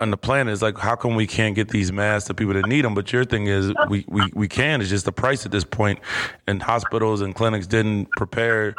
on 0.00 0.10
the 0.10 0.16
planet. 0.16 0.52
It's 0.52 0.62
like 0.62 0.78
how 0.78 0.96
come 0.96 1.14
we 1.14 1.26
can't 1.26 1.54
get 1.54 1.68
these 1.68 1.92
masks 1.92 2.28
to 2.28 2.34
people 2.34 2.54
that 2.54 2.66
need 2.66 2.84
them? 2.84 2.94
But 2.94 3.12
your 3.12 3.24
thing 3.24 3.46
is 3.46 3.72
we, 3.88 4.04
we, 4.08 4.30
we 4.34 4.48
can. 4.48 4.80
It's 4.80 4.90
just 4.90 5.04
the 5.04 5.12
price 5.12 5.44
at 5.44 5.52
this 5.52 5.64
point, 5.64 5.98
and 6.46 6.62
hospitals 6.62 7.20
and 7.20 7.34
clinics 7.34 7.66
didn't 7.66 8.10
prepare 8.12 8.74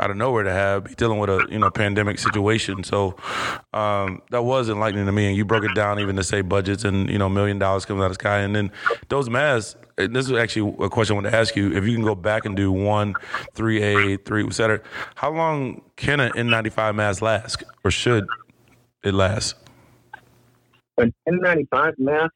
out 0.00 0.10
of 0.10 0.16
nowhere 0.16 0.42
to 0.42 0.52
have 0.52 0.96
dealing 0.96 1.18
with 1.18 1.30
a 1.30 1.46
you 1.50 1.58
know 1.58 1.70
pandemic 1.70 2.18
situation. 2.18 2.82
So 2.82 3.16
um, 3.72 4.22
that 4.30 4.42
was 4.42 4.68
enlightening 4.68 5.06
to 5.06 5.12
me. 5.12 5.28
And 5.28 5.36
you 5.36 5.44
broke 5.44 5.64
it 5.64 5.74
down 5.74 6.00
even 6.00 6.16
to 6.16 6.24
say 6.24 6.40
budgets 6.40 6.84
and 6.84 7.08
you 7.10 7.18
know 7.18 7.28
million 7.28 7.58
dollars 7.58 7.84
coming 7.84 8.02
out 8.02 8.06
of 8.06 8.12
the 8.12 8.14
sky. 8.14 8.38
And 8.38 8.56
then 8.56 8.72
those 9.08 9.28
masks. 9.28 9.76
This 9.96 10.30
is 10.30 10.32
actually 10.32 10.74
a 10.82 10.88
question 10.88 11.12
I 11.12 11.20
want 11.20 11.26
to 11.26 11.36
ask 11.36 11.54
you. 11.54 11.76
If 11.76 11.86
you 11.86 11.94
can 11.94 12.04
go 12.04 12.14
back 12.14 12.46
and 12.46 12.56
do 12.56 12.72
one, 12.72 13.14
three 13.52 13.82
A, 13.82 14.16
three, 14.16 14.46
etc. 14.46 14.80
How 15.14 15.30
long 15.30 15.82
can 15.96 16.20
an 16.20 16.32
N95 16.32 16.94
mask 16.94 17.20
last, 17.20 17.62
or 17.84 17.90
should 17.90 18.26
it 19.04 19.12
last? 19.12 19.56
An 20.96 21.12
N95 21.28 21.98
mask. 21.98 22.32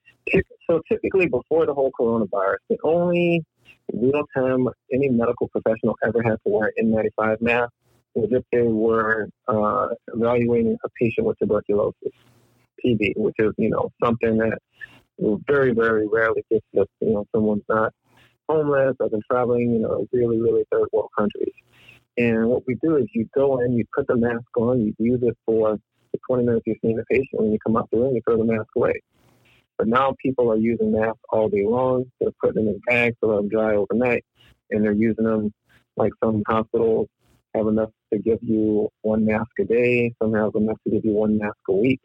So 0.66 0.82
typically, 0.88 1.26
before 1.26 1.64
the 1.64 1.72
whole 1.72 1.90
coronavirus, 1.98 2.56
the 2.68 2.78
only 2.84 3.44
real 3.92 4.24
time 4.36 4.68
any 4.92 5.08
medical 5.08 5.48
professional 5.48 5.96
ever 6.04 6.22
had 6.22 6.36
to 6.46 6.52
wear 6.52 6.72
an 6.76 6.92
N95 6.92 7.40
mask 7.40 7.72
was 8.14 8.28
if 8.30 8.44
they 8.52 8.62
were 8.62 9.28
uh, 9.48 9.88
evaluating 10.14 10.76
a 10.84 10.88
patient 11.00 11.26
with 11.26 11.38
tuberculosis, 11.38 12.12
TB, 12.84 13.16
which 13.16 13.34
is, 13.38 13.52
you 13.58 13.70
know, 13.70 13.90
something 14.02 14.38
that 14.38 14.58
very, 15.46 15.72
very 15.72 16.06
rarely 16.06 16.44
gets 16.50 16.64
if, 16.72 16.88
you 17.00 17.14
know, 17.14 17.26
someone's 17.34 17.64
not 17.68 17.92
homeless 18.48 18.94
or 19.00 19.08
been 19.08 19.22
traveling, 19.30 19.72
you 19.72 19.80
know, 19.80 20.06
really, 20.12 20.40
really 20.40 20.64
third 20.70 20.88
world 20.92 21.10
countries. 21.16 21.52
And 22.16 22.48
what 22.48 22.62
we 22.66 22.76
do 22.82 22.96
is 22.96 23.06
you 23.12 23.28
go 23.34 23.58
in, 23.60 23.72
you 23.72 23.84
put 23.94 24.06
the 24.06 24.16
mask 24.16 24.44
on, 24.56 24.80
you 24.80 24.94
use 24.98 25.20
it 25.22 25.36
for 25.44 25.78
the 26.12 26.18
20 26.28 26.44
minutes 26.44 26.62
you're 26.66 26.76
seeing 26.80 26.96
the 26.96 27.04
patient. 27.10 27.42
When 27.42 27.52
you 27.52 27.58
come 27.64 27.76
out 27.76 27.88
the 27.90 27.98
room, 27.98 28.14
you 28.14 28.22
throw 28.24 28.36
the 28.36 28.44
mask 28.44 28.68
away. 28.76 29.02
But 29.78 29.88
now 29.88 30.14
people 30.22 30.50
are 30.52 30.56
using 30.56 30.92
masks 30.92 31.20
all 31.30 31.48
day 31.48 31.64
long. 31.66 32.04
They're 32.20 32.30
putting 32.40 32.64
them 32.64 32.74
in 32.74 32.80
bags 32.86 33.16
so 33.20 33.28
they'll 33.28 33.48
dry 33.48 33.74
overnight, 33.74 34.24
and 34.70 34.84
they're 34.84 34.92
using 34.92 35.24
them 35.24 35.52
like 35.96 36.12
some 36.22 36.42
hospitals 36.46 37.08
have 37.54 37.66
enough 37.66 37.90
to 38.12 38.18
give 38.18 38.38
you 38.42 38.88
one 39.02 39.24
mask 39.24 39.50
a 39.60 39.64
day. 39.64 40.12
Some 40.22 40.34
have 40.34 40.54
enough 40.54 40.78
to 40.84 40.90
give 40.90 41.04
you 41.04 41.12
one 41.12 41.38
mask 41.38 41.56
a 41.68 41.72
week. 41.72 42.00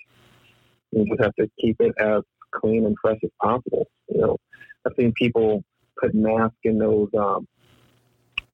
You 0.91 1.05
just 1.05 1.21
have 1.21 1.35
to 1.35 1.49
keep 1.59 1.77
it 1.79 1.93
as 1.99 2.21
clean 2.51 2.85
and 2.85 2.95
fresh 3.01 3.19
as 3.23 3.29
possible. 3.41 3.87
You 4.07 4.21
know, 4.21 4.37
I've 4.85 4.93
seen 4.97 5.13
people 5.13 5.63
put 6.01 6.13
masks 6.13 6.57
in 6.63 6.77
those 6.79 7.09
um, 7.17 7.47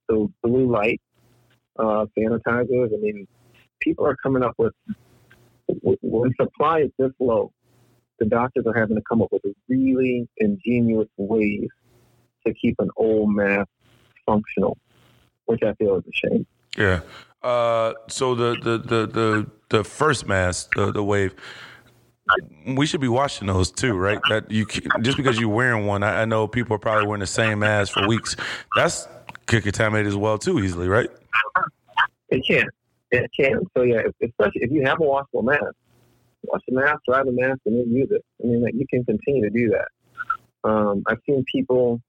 those 0.07 0.29
blue 0.43 0.69
light 0.71 1.01
uh, 1.79 2.05
sanitizers. 2.17 2.93
I 2.93 2.97
mean, 2.97 3.27
people 3.79 4.05
are 4.05 4.15
coming 4.21 4.43
up 4.43 4.55
with 4.57 4.73
when 6.01 6.33
supply 6.39 6.81
is 6.81 6.91
this 6.97 7.11
low, 7.19 7.51
the 8.19 8.25
doctors 8.25 8.65
are 8.65 8.77
having 8.77 8.95
to 8.95 9.01
come 9.07 9.21
up 9.21 9.31
with 9.31 9.43
a 9.45 9.53
really 9.67 10.27
ingenious 10.37 11.07
ways 11.17 11.67
to 12.45 12.53
keep 12.53 12.75
an 12.79 12.89
old 12.97 13.33
mask 13.33 13.67
functional, 14.25 14.77
which 15.45 15.61
I 15.63 15.73
feel 15.73 15.97
is 15.97 16.03
a 16.07 16.27
shame. 16.27 16.47
Yeah. 16.77 17.01
Uh, 17.41 17.93
so 18.07 18.35
the, 18.35 18.57
the, 18.61 18.77
the, 18.77 19.07
the, 19.07 19.51
the 19.69 19.83
first 19.83 20.27
mask, 20.27 20.71
the, 20.75 20.91
the 20.91 21.03
wave, 21.03 21.35
we 22.65 22.85
should 22.85 23.01
be 23.01 23.07
watching 23.07 23.47
those 23.47 23.71
too, 23.71 23.93
right? 23.93 24.19
That 24.29 24.49
you 24.49 24.65
just 25.01 25.15
because 25.15 25.39
you're 25.39 25.49
wearing 25.49 25.85
one, 25.85 26.01
I, 26.01 26.23
I 26.23 26.25
know 26.25 26.47
people 26.47 26.75
are 26.75 26.79
probably 26.79 27.05
wearing 27.05 27.19
the 27.19 27.27
same 27.27 27.59
mask 27.59 27.93
for 27.93 28.07
weeks. 28.07 28.35
That's 28.75 29.07
could 29.45 29.63
contaminate 29.63 30.07
as 30.07 30.15
well 30.15 30.39
too 30.39 30.59
easily, 30.59 30.87
right? 30.87 31.09
It 32.29 32.43
can. 32.47 32.67
It 33.11 33.29
can. 33.37 33.61
So 33.77 33.83
yeah, 33.83 34.01
especially 34.23 34.61
if 34.63 34.71
you 34.71 34.83
have 34.85 34.99
a 34.99 35.03
washable 35.03 35.43
mask, 35.43 35.75
wash 36.51 36.61
the 36.67 36.75
mask, 36.75 37.01
dry 37.07 37.23
the 37.23 37.31
mask, 37.31 37.59
and 37.65 37.79
then 37.79 37.89
use 37.93 38.09
it. 38.11 38.23
I 38.43 38.47
mean, 38.47 38.61
like, 38.61 38.73
you 38.75 38.85
can 38.89 39.03
continue 39.05 39.43
to 39.43 39.49
do 39.49 39.69
that. 39.69 40.69
Um, 40.69 41.03
I've 41.07 41.19
seen 41.25 41.43
people 41.51 42.01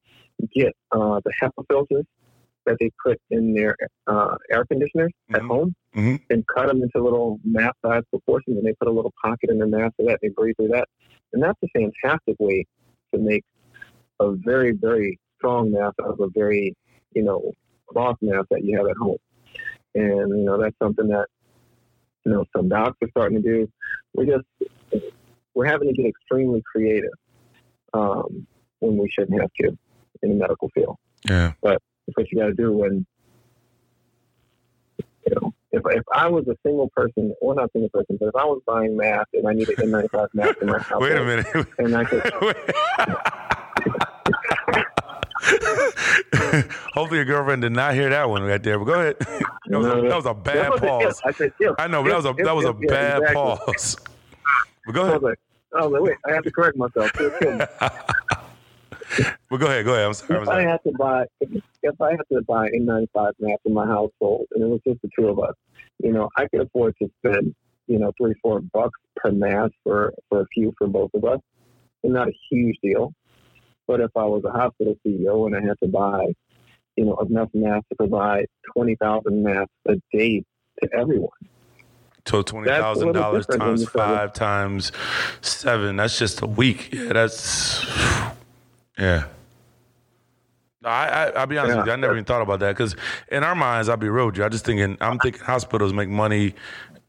get 0.54 0.74
uh, 0.92 1.20
the 1.24 1.32
HEPA 1.40 1.64
filters 1.70 2.04
that 2.64 2.76
they 2.80 2.90
put 3.04 3.20
in 3.30 3.54
their 3.54 3.76
uh, 4.06 4.36
air 4.50 4.64
conditioners 4.64 5.12
mm-hmm. 5.30 5.36
at 5.36 5.42
home 5.42 5.74
mm-hmm. 5.94 6.16
and 6.30 6.44
cut 6.48 6.66
them 6.66 6.82
into 6.82 7.02
little 7.02 7.38
mask 7.44 7.76
size 7.84 8.02
proportions, 8.10 8.56
and 8.56 8.66
they 8.66 8.74
put 8.74 8.88
a 8.88 8.92
little 8.92 9.12
pocket 9.22 9.50
in 9.50 9.58
their 9.58 9.68
mask 9.68 9.94
so 10.00 10.06
that 10.06 10.18
they 10.22 10.28
breathe 10.28 10.56
through 10.56 10.68
that. 10.68 10.88
And 11.32 11.42
that's 11.42 11.58
a 11.62 11.68
fantastic 11.68 12.36
way 12.38 12.64
to 13.14 13.20
make 13.20 13.44
a 14.20 14.32
very, 14.32 14.72
very 14.72 15.18
strong 15.36 15.72
mask 15.72 15.94
out 16.02 16.10
of 16.10 16.20
a 16.20 16.28
very, 16.34 16.74
you 17.14 17.22
know, 17.22 17.52
cloth 17.88 18.16
mask 18.22 18.46
that 18.50 18.64
you 18.64 18.76
have 18.76 18.86
at 18.88 18.96
home. 18.96 19.18
And, 19.94 20.38
you 20.38 20.44
know, 20.44 20.60
that's 20.60 20.76
something 20.82 21.08
that 21.08 21.26
you 22.26 22.32
know 22.32 22.44
some 22.54 22.68
docs 22.68 22.96
are 23.02 23.08
starting 23.10 23.40
to 23.40 23.48
do. 23.48 23.68
We're 24.16 24.24
just 24.24 24.46
we're 25.54 25.66
having 25.66 25.88
to 25.88 25.94
get 25.94 26.06
extremely 26.06 26.62
creative 26.62 27.12
um, 27.92 28.46
when 28.80 28.96
we 28.96 29.10
shouldn't 29.10 29.40
have 29.40 29.50
to 29.60 29.76
in 30.22 30.30
the 30.30 30.34
medical 30.34 30.70
field. 30.70 30.96
Yeah, 31.28 31.52
but 31.62 31.82
it's 32.06 32.16
what 32.16 32.30
you 32.32 32.38
got 32.38 32.46
to 32.46 32.54
do 32.54 32.72
when 32.72 33.06
you 34.98 35.34
know. 35.34 35.52
If, 35.72 35.82
if 35.90 36.04
I 36.14 36.28
was 36.28 36.48
a 36.48 36.56
single 36.64 36.88
person, 36.96 37.34
or 37.42 37.54
not 37.54 37.70
single 37.72 37.90
person, 37.90 38.16
but 38.18 38.28
if 38.28 38.36
I 38.36 38.44
was 38.44 38.62
buying 38.66 38.96
masks 38.96 39.32
and 39.34 39.46
I 39.46 39.52
needed 39.52 39.76
N95 39.76 40.28
mask 40.32 40.56
in 40.62 40.68
my 40.68 40.78
house, 40.78 41.00
wait 41.02 41.16
a 41.16 41.24
minute, 41.24 41.46
and 41.78 41.94
I 41.94 42.04
could. 42.04 42.22
Hopefully, 46.94 47.18
your 47.18 47.24
girlfriend 47.24 47.62
did 47.62 47.72
not 47.72 47.94
hear 47.94 48.10
that 48.10 48.28
one 48.28 48.42
right 48.42 48.62
there. 48.62 48.78
But 48.78 48.84
go 48.84 48.94
ahead. 48.94 49.16
That 49.68 49.78
was, 49.78 49.86
a, 49.88 50.08
that 50.08 50.16
was 50.16 50.26
a 50.26 50.34
bad 50.34 50.72
pause. 50.74 51.20
I, 51.24 51.32
said, 51.32 51.52
I 51.76 51.88
know, 51.88 52.00
but 52.04 52.10
that 52.10 52.16
was 52.18 52.24
a 52.26 52.32
that 52.44 52.54
was 52.54 52.66
a 52.66 52.72
bad 52.72 53.22
exactly. 53.22 53.34
pause. 53.34 53.96
But 54.86 54.94
go 54.94 55.02
ahead. 55.02 55.14
I 55.14 55.16
was 55.16 55.22
like, 55.24 55.38
I 55.74 55.84
was 55.84 55.92
like, 55.92 56.02
wait, 56.02 56.16
I 56.24 56.32
have 56.34 56.44
to 56.44 56.52
correct 56.52 56.76
myself. 56.76 57.10
Well, 59.50 59.58
go 59.58 59.66
ahead. 59.66 59.84
Go 59.84 59.94
ahead. 59.94 60.06
I'm 60.06 60.14
sorry. 60.14 60.36
I'm 60.36 60.42
If 60.42 60.48
I 60.48 60.62
had 60.62 60.82
to 60.84 60.92
buy, 60.92 61.24
if 61.40 62.00
I 62.00 62.10
had 62.12 62.22
to 62.32 62.42
buy 62.42 62.66
a 62.66 62.78
95 62.78 63.32
mask 63.40 63.60
in 63.64 63.74
my 63.74 63.86
household, 63.86 64.46
and 64.52 64.62
it 64.62 64.66
was 64.66 64.80
just 64.86 65.02
the 65.02 65.10
two 65.18 65.28
of 65.28 65.38
us, 65.38 65.54
you 65.98 66.12
know, 66.12 66.28
I 66.36 66.46
could 66.48 66.60
afford 66.60 66.94
to 67.02 67.10
spend, 67.18 67.54
you 67.86 67.98
know, 67.98 68.12
three, 68.18 68.34
four 68.42 68.60
bucks 68.60 68.98
per 69.16 69.30
mask 69.30 69.72
for 69.82 70.12
for 70.28 70.42
a 70.42 70.46
few 70.54 70.74
for 70.78 70.86
both 70.86 71.10
of 71.14 71.24
us. 71.24 71.40
and 72.04 72.12
not 72.12 72.28
a 72.28 72.32
huge 72.50 72.76
deal. 72.82 73.12
But 73.86 74.00
if 74.00 74.10
I 74.16 74.24
was 74.24 74.42
a 74.44 74.50
hospital 74.50 74.96
CEO 75.06 75.46
and 75.46 75.56
I 75.56 75.60
had 75.60 75.78
to 75.82 75.88
buy, 75.88 76.24
you 76.96 77.04
know, 77.04 77.16
enough 77.18 77.50
masks 77.54 77.86
to 77.90 77.96
provide 77.96 78.46
20,000 78.74 79.42
masks 79.44 79.70
a 79.88 79.94
day 80.12 80.42
to 80.82 80.88
everyone, 80.92 81.30
So 82.26 82.42
twenty 82.42 82.68
thousand 82.68 83.12
dollars 83.12 83.46
times 83.46 83.80
you 83.82 83.86
start 83.86 84.08
with- 84.10 84.18
five 84.18 84.32
times 84.32 84.92
seven. 85.40 85.96
That's 85.96 86.18
just 86.18 86.42
a 86.42 86.46
week. 86.46 86.90
Yeah, 86.92 87.12
that's 87.12 87.84
yeah. 88.98 89.24
I, 90.84 91.08
I 91.08 91.24
I'll 91.30 91.46
be 91.46 91.58
honest 91.58 91.72
Yeah. 91.74 91.78
with 91.78 91.86
you. 91.86 91.92
I 91.92 91.96
never 91.96 92.12
even 92.14 92.24
thought 92.24 92.42
about 92.42 92.60
that 92.60 92.72
because 92.76 92.94
in 93.30 93.42
our 93.42 93.54
minds, 93.54 93.88
I'll 93.88 93.96
be 93.96 94.08
real 94.08 94.26
with 94.26 94.36
you. 94.36 94.44
I 94.44 94.48
just 94.48 94.64
thinking 94.64 94.96
I'm 95.00 95.18
thinking 95.18 95.40
hospitals 95.42 95.92
make 95.92 96.08
money, 96.08 96.54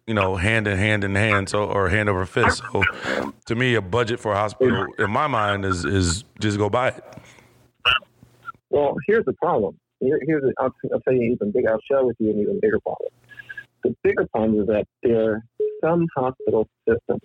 you 0.07 0.13
know, 0.13 0.37
hand 0.37 0.67
in 0.67 0.77
hand 0.77 1.03
in 1.03 1.15
hand, 1.15 1.49
so 1.49 1.65
or 1.65 1.89
hand 1.89 2.07
over 2.07 2.25
fist. 2.25 2.63
So 2.71 2.81
to 3.45 3.55
me, 3.55 3.75
a 3.75 3.81
budget 3.81 4.19
for 4.19 4.31
a 4.31 4.35
hospital 4.35 4.87
in 4.97 5.11
my 5.11 5.27
mind 5.27 5.65
is 5.65 5.83
is 5.83 6.23
just 6.39 6.57
go 6.57 6.69
buy 6.69 6.89
it. 6.89 7.03
Well, 8.69 8.95
here's 9.05 9.25
the 9.25 9.33
problem. 9.33 9.77
Here, 9.99 10.19
here's 10.25 10.43
I'll, 10.59 10.73
I'll 10.93 11.01
tell 11.01 11.13
you 11.13 11.33
even 11.33 11.51
bigger. 11.51 11.71
I'll 11.71 11.81
share 11.91 12.05
with 12.05 12.15
you 12.19 12.31
an 12.31 12.39
even 12.39 12.59
bigger 12.61 12.79
problem. 12.79 13.09
The 13.83 13.95
bigger 14.01 14.25
problem 14.27 14.61
is 14.61 14.67
that 14.67 14.87
there 15.03 15.31
are 15.31 15.43
some 15.83 16.07
hospital 16.15 16.67
systems. 16.87 17.21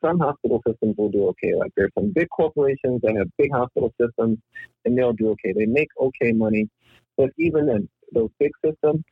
Some 0.00 0.18
hospital 0.20 0.62
systems 0.66 0.96
will 0.96 1.08
do 1.08 1.26
okay. 1.28 1.54
Like 1.54 1.72
there's 1.76 1.90
some 1.98 2.12
big 2.14 2.28
corporations 2.28 3.00
that 3.02 3.16
have 3.16 3.28
big 3.38 3.50
hospital 3.52 3.92
systems, 4.00 4.38
and 4.84 4.96
they'll 4.96 5.12
do 5.12 5.30
okay. 5.30 5.52
They 5.52 5.66
make 5.66 5.88
okay 5.98 6.32
money, 6.32 6.68
but 7.16 7.30
even 7.38 7.66
then, 7.66 7.88
those 8.12 8.30
big 8.38 8.52
systems, 8.64 9.02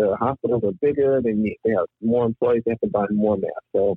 the 0.00 0.16
hospitals 0.16 0.64
are 0.64 0.72
bigger. 0.80 1.20
They 1.22 1.32
need, 1.32 1.58
they 1.64 1.70
have 1.72 1.86
more 2.00 2.24
employees. 2.24 2.62
They 2.64 2.72
have 2.72 2.80
to 2.80 2.88
buy 2.88 3.06
more 3.10 3.36
masks. 3.36 3.66
So 3.76 3.96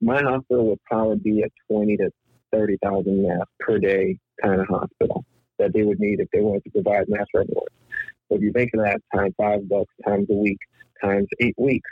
my 0.00 0.22
hospital 0.22 0.68
would 0.68 0.82
probably 0.84 1.16
be 1.16 1.42
a 1.42 1.48
twenty 1.68 1.96
to 1.96 2.10
thirty 2.52 2.78
thousand 2.82 3.26
masks 3.26 3.50
per 3.58 3.78
day 3.78 4.18
kind 4.42 4.60
of 4.60 4.68
hospital 4.68 5.24
that 5.58 5.72
they 5.72 5.82
would 5.82 5.98
need 5.98 6.20
if 6.20 6.28
they 6.32 6.40
wanted 6.40 6.64
to 6.64 6.70
provide 6.70 7.08
mass 7.08 7.26
for 7.32 7.42
everyone. 7.42 7.64
So 8.28 8.36
if 8.36 8.42
you 8.42 8.52
think 8.52 8.70
of 8.74 8.80
that 8.84 9.00
times 9.14 9.34
five 9.36 9.68
bucks 9.68 9.92
times 10.06 10.28
a 10.30 10.34
week 10.34 10.58
times 11.02 11.26
eight 11.40 11.54
weeks, 11.58 11.90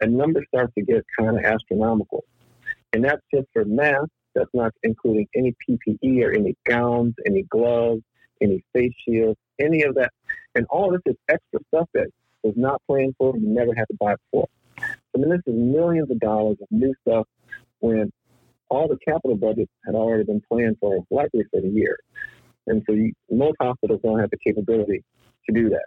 the 0.00 0.08
number 0.08 0.42
starts 0.48 0.72
to 0.74 0.84
get 0.84 1.04
kind 1.18 1.38
of 1.38 1.44
astronomical. 1.44 2.24
And 2.92 3.04
that's 3.04 3.22
just 3.32 3.46
for 3.52 3.64
masks. 3.64 4.08
That's 4.34 4.50
not 4.54 4.72
including 4.82 5.26
any 5.34 5.54
PPE 5.68 6.24
or 6.24 6.32
any 6.32 6.56
gowns, 6.66 7.14
any 7.26 7.42
gloves, 7.44 8.02
any 8.40 8.64
face 8.72 8.92
shields, 9.06 9.38
any 9.60 9.82
of 9.82 9.94
that. 9.96 10.10
And 10.54 10.66
all 10.70 10.90
this 10.90 11.00
is 11.06 11.16
extra 11.28 11.60
stuff 11.68 11.88
that 11.94 12.08
was 12.42 12.54
not 12.56 12.82
planned 12.86 13.14
for 13.18 13.34
and 13.34 13.42
you 13.42 13.48
never 13.48 13.72
had 13.74 13.86
to 13.88 13.96
buy 13.98 14.14
before. 14.16 14.48
I 14.78 15.18
mean, 15.18 15.30
this 15.30 15.40
is 15.46 15.54
millions 15.54 16.10
of 16.10 16.18
dollars 16.20 16.56
of 16.60 16.68
new 16.70 16.94
stuff 17.06 17.26
when 17.80 18.10
all 18.68 18.88
the 18.88 18.98
capital 19.06 19.36
budgets 19.36 19.70
had 19.84 19.94
already 19.94 20.24
been 20.24 20.42
planned 20.50 20.76
for 20.80 21.04
likely 21.10 21.44
for 21.50 21.60
the 21.60 21.68
year. 21.68 21.98
And 22.66 22.82
so 22.86 22.94
you, 22.94 23.12
most 23.30 23.56
hospitals 23.60 24.00
don't 24.02 24.20
have 24.20 24.30
the 24.30 24.38
capability 24.38 25.02
to 25.48 25.54
do 25.54 25.68
that. 25.70 25.84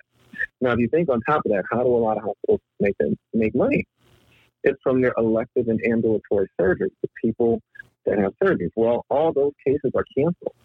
Now, 0.61 0.71
if 0.71 0.79
you 0.79 0.89
think 0.89 1.09
on 1.09 1.21
top 1.21 1.45
of 1.45 1.51
that, 1.51 1.63
how 1.71 1.83
do 1.83 1.89
a 1.89 1.97
lot 1.97 2.17
of 2.17 2.23
hospitals 2.23 2.59
make 2.79 2.97
them 2.97 3.15
make 3.33 3.55
money? 3.55 3.85
It's 4.63 4.79
from 4.81 5.01
their 5.01 5.13
elective 5.17 5.67
and 5.67 5.79
ambulatory 5.85 6.47
surgeries, 6.59 6.91
the 7.01 7.09
people 7.21 7.61
that 8.05 8.17
have 8.17 8.33
surgeries. 8.41 8.71
Well, 8.75 9.05
all 9.09 9.31
those 9.33 9.53
cases 9.65 9.91
are 9.95 10.05
canceled. 10.17 10.55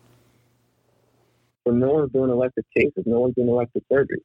So 1.68 1.74
no 1.74 1.92
one's 1.92 2.12
doing 2.12 2.30
elective 2.30 2.64
cases, 2.74 3.04
no 3.04 3.20
one's 3.20 3.34
doing 3.34 3.48
elective 3.48 3.82
surgeries. 3.92 4.24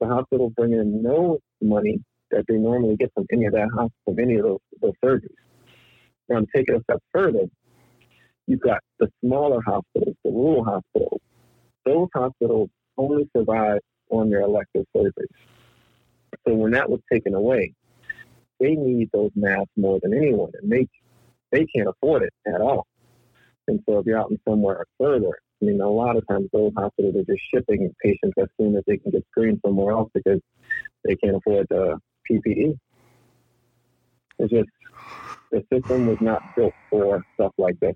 The 0.00 0.06
hospitals 0.06 0.54
bring 0.56 0.72
in 0.72 1.02
no 1.02 1.38
money 1.60 2.02
that 2.30 2.46
they 2.48 2.54
normally 2.54 2.96
get 2.96 3.12
from 3.12 3.26
any 3.30 3.44
of 3.44 3.52
that 3.52 3.68
hospital, 3.74 3.90
from 4.06 4.18
any 4.18 4.36
of 4.36 4.44
those, 4.44 4.58
those 4.80 4.94
surgeries. 5.04 5.34
Now, 6.30 6.40
to 6.40 6.46
take 6.56 6.70
it 6.70 6.76
a 6.76 6.82
step 6.84 7.02
further, 7.12 7.40
you've 8.46 8.60
got 8.60 8.78
the 8.98 9.10
smaller 9.22 9.60
hospitals, 9.60 10.16
the 10.24 10.30
rural 10.30 10.64
hospitals. 10.64 11.20
Those 11.84 12.08
hospitals 12.14 12.70
only 12.96 13.28
survive 13.36 13.80
on 14.10 14.30
their 14.30 14.40
elective 14.40 14.86
surgeries. 14.96 15.26
So 16.46 16.54
when 16.54 16.70
that 16.70 16.88
was 16.88 17.00
taken 17.12 17.34
away, 17.34 17.74
they 18.60 18.76
need 18.76 19.10
those 19.12 19.30
masks 19.36 19.72
more 19.76 20.00
than 20.02 20.14
anyone, 20.14 20.52
and 20.62 20.72
they 20.72 20.88
they 21.52 21.66
can't 21.66 21.88
afford 21.88 22.22
it 22.22 22.32
at 22.46 22.62
all. 22.62 22.86
And 23.66 23.80
so 23.86 23.98
if 23.98 24.06
you're 24.06 24.18
out 24.18 24.30
in 24.30 24.38
somewhere 24.48 24.86
further, 24.98 25.38
I 25.60 25.64
mean, 25.64 25.80
a 25.80 25.88
lot 25.88 26.16
of 26.16 26.26
times 26.28 26.48
those 26.52 26.72
hospitals 26.76 27.16
are 27.16 27.24
just 27.24 27.42
shipping 27.52 27.92
patients 28.02 28.34
as 28.40 28.46
soon 28.60 28.76
as 28.76 28.84
they 28.86 28.96
can 28.96 29.10
get 29.10 29.24
screened 29.30 29.60
somewhere 29.64 29.92
else 29.92 30.10
because 30.14 30.40
they 31.04 31.16
can't 31.16 31.36
afford 31.36 31.66
the 31.68 31.98
PPE. 32.30 32.78
It's 34.38 34.52
just 34.52 34.68
the 35.50 35.64
system 35.72 36.06
was 36.06 36.18
not 36.20 36.42
built 36.54 36.74
for 36.90 37.24
stuff 37.34 37.52
like 37.58 37.78
this. 37.80 37.94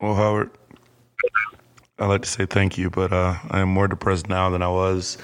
Well, 0.00 0.14
Howard, 0.14 0.50
I'd 1.98 2.06
like 2.06 2.22
to 2.22 2.28
say 2.28 2.46
thank 2.46 2.78
you, 2.78 2.88
but 2.88 3.12
uh, 3.12 3.36
I 3.50 3.60
am 3.60 3.68
more 3.68 3.88
depressed 3.88 4.28
now 4.28 4.48
than 4.50 4.62
I 4.62 4.68
was 4.68 5.18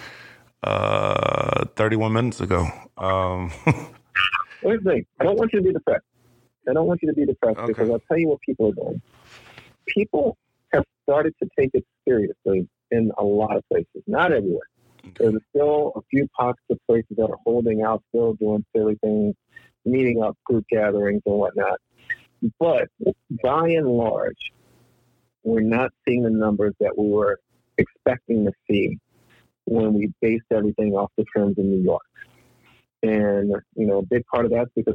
uh, 0.62 1.64
31 1.76 2.12
minutes 2.12 2.40
ago. 2.40 2.66
Um, 2.98 3.50
Here's 4.62 4.82
the 4.82 4.90
thing. 4.90 5.06
I 5.20 5.24
don't 5.24 5.38
want 5.38 5.52
you 5.52 5.60
to 5.60 5.64
be 5.64 5.72
depressed. 5.72 6.04
I 6.68 6.72
don't 6.74 6.86
want 6.86 7.00
you 7.02 7.08
to 7.08 7.14
be 7.14 7.24
depressed 7.26 7.58
Okay. 7.58 7.72
because 7.72 7.90
I'll 7.90 8.02
tell 8.08 8.18
you 8.18 8.28
what 8.28 8.40
people 8.42 8.68
are 8.68 8.72
doing. 8.72 9.02
People 9.88 10.36
have 10.72 10.84
started 11.02 11.34
to 11.42 11.48
take 11.58 11.70
it 11.74 11.84
seriously 12.06 12.68
in 12.90 13.10
a 13.18 13.24
lot 13.24 13.56
of 13.56 13.62
places, 13.68 14.02
not 14.06 14.32
everywhere. 14.32 14.68
There's 15.18 15.34
still 15.54 15.92
a 15.96 16.00
few 16.10 16.28
pockets 16.36 16.64
of 16.70 16.78
places 16.86 17.16
that 17.16 17.24
are 17.24 17.38
holding 17.44 17.82
out, 17.82 18.02
still 18.10 18.34
doing 18.34 18.64
silly 18.74 18.96
things, 19.02 19.34
meeting 19.84 20.22
up, 20.22 20.36
group 20.44 20.64
gatherings 20.70 21.22
and 21.26 21.34
whatnot. 21.34 21.78
But 22.58 22.88
by 23.42 23.70
and 23.70 23.88
large, 23.88 24.52
we're 25.42 25.60
not 25.60 25.90
seeing 26.06 26.22
the 26.22 26.30
numbers 26.30 26.74
that 26.80 26.96
we 26.96 27.08
were 27.08 27.40
expecting 27.78 28.44
to 28.44 28.52
see 28.70 28.98
when 29.64 29.94
we 29.94 30.12
based 30.20 30.44
everything 30.52 30.92
off 30.92 31.10
the 31.16 31.24
trends 31.24 31.58
in 31.58 31.70
New 31.70 31.82
York. 31.82 32.02
And, 33.02 33.52
you 33.74 33.86
know, 33.86 33.98
a 33.98 34.06
big 34.06 34.24
part 34.26 34.44
of 34.44 34.52
that's 34.52 34.70
because 34.76 34.94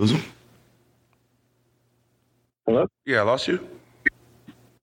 lose 0.00 0.12
him? 0.12 0.22
Hello? 2.80 2.88
Yeah, 3.04 3.20
I 3.20 3.22
lost 3.24 3.46
you. 3.46 3.68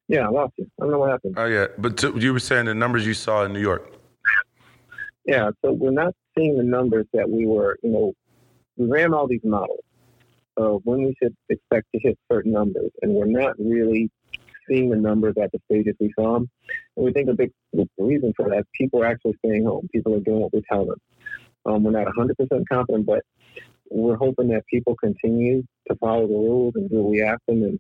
Yeah, 0.08 0.28
I 0.28 0.30
lost 0.30 0.54
you. 0.58 0.70
I 0.80 0.84
don't 0.84 0.92
know 0.92 1.00
what 1.00 1.10
happened. 1.10 1.34
Oh 1.36 1.46
yeah, 1.46 1.68
but 1.80 1.98
t- 1.98 2.12
you 2.16 2.32
were 2.32 2.40
saying 2.40 2.66
the 2.66 2.76
numbers 2.76 3.06
you 3.08 3.16
saw 3.16 3.44
in 3.44 3.54
New 3.54 3.60
York. 3.60 3.92
Yeah, 5.26 5.50
so 5.64 5.74
we're 5.74 5.92
not 5.92 6.14
seeing 6.38 6.58
the 6.58 6.64
numbers 6.64 7.08
that 7.14 7.28
we 7.30 7.46
were, 7.48 7.78
you 7.82 7.90
know, 7.90 8.14
we 8.78 8.86
ran 8.86 9.14
all 9.14 9.28
these 9.28 9.42
models 9.44 9.80
of 10.58 10.82
when 10.86 11.04
we 11.04 11.16
should 11.22 11.36
expect 11.50 11.88
to 11.94 12.00
hit 12.02 12.18
certain 12.32 12.52
numbers, 12.52 12.92
and 13.02 13.14
we're 13.14 13.26
not 13.26 13.56
really 13.58 14.12
seeing 14.70 14.92
the 14.92 14.96
numbers 14.96 15.34
at 15.42 15.52
the 15.52 15.60
stages 15.70 15.96
we 16.00 16.14
saw 16.18 16.36
them. 16.36 16.50
And 16.96 17.06
we 17.06 17.12
think 17.12 17.30
a 17.30 17.34
big 17.34 17.52
reason 17.98 18.32
for 18.38 18.50
that 18.50 18.60
is 18.60 18.66
people 18.76 19.02
are 19.02 19.08
actually 19.08 19.38
staying 19.44 19.66
home. 19.66 19.90
People 19.92 20.14
are 20.14 20.20
doing 20.20 20.42
what 20.42 20.54
we 20.54 20.62
tell 20.72 20.86
them. 20.86 21.00
Um, 21.66 21.84
we're 21.84 21.92
not 21.92 22.08
100% 22.08 22.64
confident, 22.72 23.06
but 23.06 23.24
we're 23.90 24.16
hoping 24.16 24.50
that 24.50 24.66
people 24.68 24.96
continue 24.96 25.64
to 25.90 25.96
follow 25.98 26.28
the 26.28 26.34
rules 26.34 26.74
and 26.76 26.90
do 26.90 26.98
what 26.98 27.12
we 27.12 27.22
ask 27.22 27.40
them. 27.48 27.64
And 27.64 27.80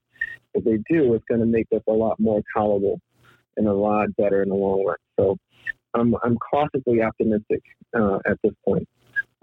if 0.53 0.63
they 0.63 0.77
do, 0.89 1.13
it's 1.13 1.25
going 1.27 1.41
to 1.41 1.45
make 1.45 1.67
us 1.75 1.81
a 1.87 1.93
lot 1.93 2.19
more 2.19 2.41
tolerable 2.55 2.99
and 3.57 3.67
a 3.67 3.73
lot 3.73 4.15
better 4.17 4.43
in 4.43 4.49
the 4.49 4.55
long 4.55 4.85
run. 4.85 4.97
So 5.19 5.37
I'm, 5.93 6.15
I'm 6.23 6.37
cautiously 6.37 7.01
optimistic 7.01 7.61
uh, 7.97 8.19
at 8.25 8.37
this 8.43 8.53
point, 8.63 8.87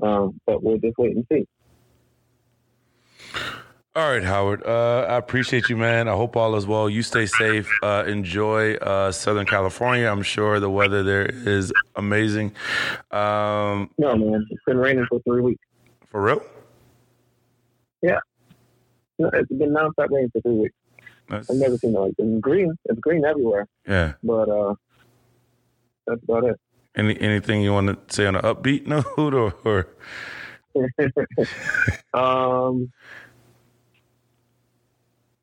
um, 0.02 0.40
but 0.46 0.62
we'll 0.62 0.78
just 0.78 0.96
wait 0.98 1.16
and 1.16 1.26
see. 1.30 1.46
All 3.96 4.10
right, 4.10 4.24
Howard. 4.24 4.66
Uh, 4.66 5.06
I 5.08 5.16
appreciate 5.18 5.68
you, 5.68 5.76
man. 5.76 6.08
I 6.08 6.16
hope 6.16 6.36
all 6.36 6.56
is 6.56 6.66
well. 6.66 6.90
You 6.90 7.02
stay 7.02 7.26
safe. 7.26 7.70
Uh, 7.80 8.02
enjoy 8.08 8.74
uh, 8.74 9.12
Southern 9.12 9.46
California. 9.46 10.08
I'm 10.08 10.22
sure 10.24 10.58
the 10.58 10.68
weather 10.68 11.04
there 11.04 11.26
is 11.26 11.72
amazing. 11.94 12.52
Um, 13.12 13.90
No, 13.96 14.16
man, 14.16 14.44
it's 14.50 14.64
been 14.66 14.78
raining 14.78 15.06
for 15.08 15.20
three 15.20 15.42
weeks. 15.42 15.64
for 16.08 16.22
real? 16.22 16.42
No, 19.18 19.30
It's 19.32 19.48
been 19.50 19.70
nonstop 19.70 20.11
rain 20.11 20.30
for 20.32 20.40
three 20.42 20.59
weeks. 20.59 20.74
That's- 21.28 21.48
I've 21.50 21.57
never 21.57 21.76
seen 21.78 21.94
it 21.94 21.98
like. 21.98 22.12
It's 22.18 22.40
green. 22.40 22.76
It's 22.86 23.00
green 23.00 23.24
everywhere, 23.24 23.66
yeah. 23.88 24.14
but 24.22 24.48
uh, 24.48 24.74
that's 26.07 26.22
about 26.24 26.44
it. 26.44 26.61
Any 26.96 27.18
anything 27.20 27.62
you 27.62 27.72
want 27.72 27.88
to 27.88 28.14
say 28.14 28.26
on 28.26 28.36
an 28.36 28.42
upbeat 28.42 28.86
note, 28.86 29.07
or, 29.16 29.55
or 29.64 29.88
um, 32.14 32.92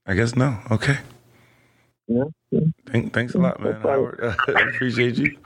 I 0.06 0.14
guess 0.14 0.36
no. 0.36 0.58
Okay. 0.70 0.98
Yeah. 2.08 2.24
Thank, 2.88 3.14
thanks 3.14 3.34
a 3.36 3.38
lot, 3.38 3.60
man. 3.62 3.80
Howard. 3.82 4.20
appreciate 4.48 5.18
you. 5.18 5.38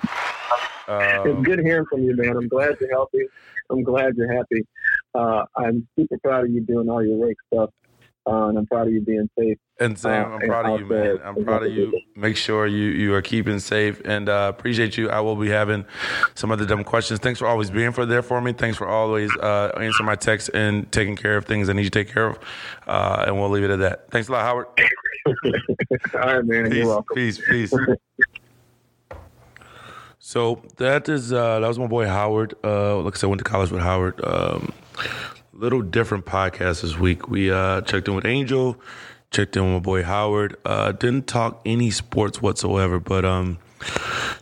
Um, 0.88 1.28
it's 1.28 1.45
good 1.45 1.59
hearing 1.59 1.86
from 1.89 2.03
you, 2.03 2.16
man. 2.16 2.36
I'm 2.38 2.47
glad 2.47 2.76
you're 2.80 2.91
healthy. 2.91 3.26
I'm 3.70 3.84
glad 3.84 4.16
you're 4.16 4.32
happy. 4.32 4.66
Uh, 5.16 5.45
I'm 5.55 5.88
super 5.97 6.18
proud 6.24 6.45
of 6.45 6.51
you 6.51 6.61
doing 6.61 6.89
all 6.89 7.03
your 7.03 7.16
work 7.16 7.38
stuff. 7.53 7.70
Uh, 8.28 8.47
and 8.47 8.57
I'm 8.57 8.66
proud 8.66 8.88
of 8.88 8.93
you 8.93 9.01
being 9.01 9.30
safe. 9.38 9.57
And 9.80 9.99
Sam, 9.99 10.34
I'm 10.34 10.39
proud 10.39 10.66
of 10.66 10.80
you, 10.80 10.86
man. 10.88 11.20
I'm 11.24 11.43
proud 11.45 11.63
of 11.63 11.72
you. 11.72 12.01
Make 12.16 12.38
sure 12.38 12.66
you 12.66 12.88
you 12.88 13.13
are 13.13 13.22
keeping 13.22 13.59
safe, 13.59 14.01
and 14.03 14.30
uh, 14.30 14.51
appreciate 14.51 14.97
you. 14.97 15.11
I 15.11 15.20
will 15.20 15.36
be 15.36 15.49
having 15.49 15.86
some 16.34 16.51
other 16.51 16.66
dumb 16.66 16.84
questions. 16.84 17.20
Thanks 17.20 17.39
for 17.39 17.45
always 17.45 17.70
being 17.70 17.91
for 17.91 18.03
there 18.03 18.24
for 18.24 18.41
me. 18.41 18.53
Thanks 18.53 18.78
for 18.78 18.88
always 18.88 19.30
uh, 19.38 19.72
answering 19.76 20.07
my 20.07 20.16
texts 20.16 20.49
and 20.49 20.91
taking 20.91 21.16
care 21.16 21.38
of 21.38 21.45
things 21.45 21.70
I 21.70 21.74
need 21.74 21.84
you 21.84 21.89
to 21.91 22.03
take 22.03 22.11
care 22.11 22.30
of. 22.30 22.39
Uh, 22.88 23.26
and 23.28 23.39
we'll 23.39 23.49
leave 23.49 23.66
it 23.66 23.70
at 23.70 23.80
that. 23.80 24.09
Thanks 24.09 24.28
a 24.28 24.32
lot, 24.32 24.41
Howard. 24.41 24.68
All 26.16 26.20
right, 26.22 26.45
man. 26.45 26.66
Peace, 26.66 26.78
You're 26.78 26.88
welcome. 26.88 27.16
Peace, 27.16 27.39
peace. 27.47 27.74
so 30.28 30.59
that 30.78 31.07
is 31.07 31.32
uh, 31.32 31.59
that 31.59 31.67
was 31.67 31.78
my 31.78 31.86
boy 31.86 32.07
Howard. 32.07 32.55
Uh, 32.63 32.97
like 32.97 33.15
I 33.15 33.17
said, 33.19 33.28
I 33.28 33.30
went 33.30 33.41
to 33.41 33.45
college 33.45 33.69
with 33.69 33.82
Howard. 33.82 34.19
Um, 34.26 34.73
little 35.53 35.84
different 35.84 36.26
podcast 36.26 36.82
this 36.82 36.97
week. 36.97 37.30
We 37.30 37.51
uh, 37.51 37.82
checked 37.82 38.07
in 38.07 38.15
with 38.15 38.26
Angel, 38.26 38.76
checked 39.30 39.55
in 39.55 39.65
with 39.65 39.73
my 39.73 39.80
boy 39.80 40.01
Howard. 40.01 40.57
Uh, 40.65 40.93
didn't 40.93 41.28
talk 41.28 41.61
any 41.63 41.91
sports 41.91 42.41
whatsoever, 42.41 42.99
but 42.99 43.23
um, 43.23 43.59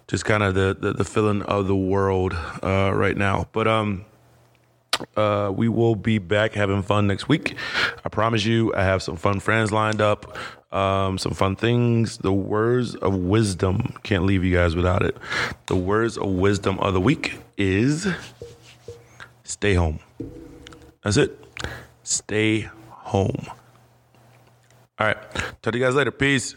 just 0.08 0.24
kind 0.24 0.42
of 0.42 0.56
the, 0.56 0.74
the, 0.80 0.94
the 0.94 1.04
feeling 1.04 1.42
of 1.42 1.68
the 1.68 1.76
world 1.76 2.34
uh, 2.64 2.94
right 2.96 3.18
now. 3.18 3.50
But 3.52 3.68
um, 3.68 4.06
uh, 5.18 5.52
we 5.54 5.68
will 5.68 5.96
be 5.96 6.18
back 6.18 6.54
having 6.54 6.82
fun 6.82 7.08
next 7.08 7.28
week. 7.28 7.58
I 8.06 8.08
promise 8.08 8.46
you. 8.46 8.74
I 8.74 8.84
have 8.84 9.04
some 9.04 9.18
fun 9.18 9.42
friends 9.42 9.74
lined 9.74 10.00
up, 10.00 10.38
um, 10.74 11.18
some 11.18 11.34
fun 11.34 11.56
things. 11.56 12.18
The 12.18 12.34
words 12.34 12.96
of 12.96 13.16
wisdom 13.16 13.94
can't 14.04 14.26
leave 14.26 14.44
you 14.44 14.54
guys 14.54 14.76
without 14.76 15.04
it. 15.04 15.16
The 15.68 15.76
words 15.76 16.18
of 16.18 16.28
wisdom 16.30 16.80
of 16.80 16.94
the 16.94 17.02
week 17.02 17.38
is 17.58 18.08
stay 19.44 19.76
home. 19.76 20.00
That's 21.04 21.18
it. 21.18 21.40
Stay 22.04 22.70
home. 22.90 23.46
All 25.00 25.08
right. 25.08 25.18
Talk 25.62 25.74
to 25.74 25.78
you 25.78 25.84
guys 25.84 25.96
later. 25.96 26.12
Peace. 26.12 26.56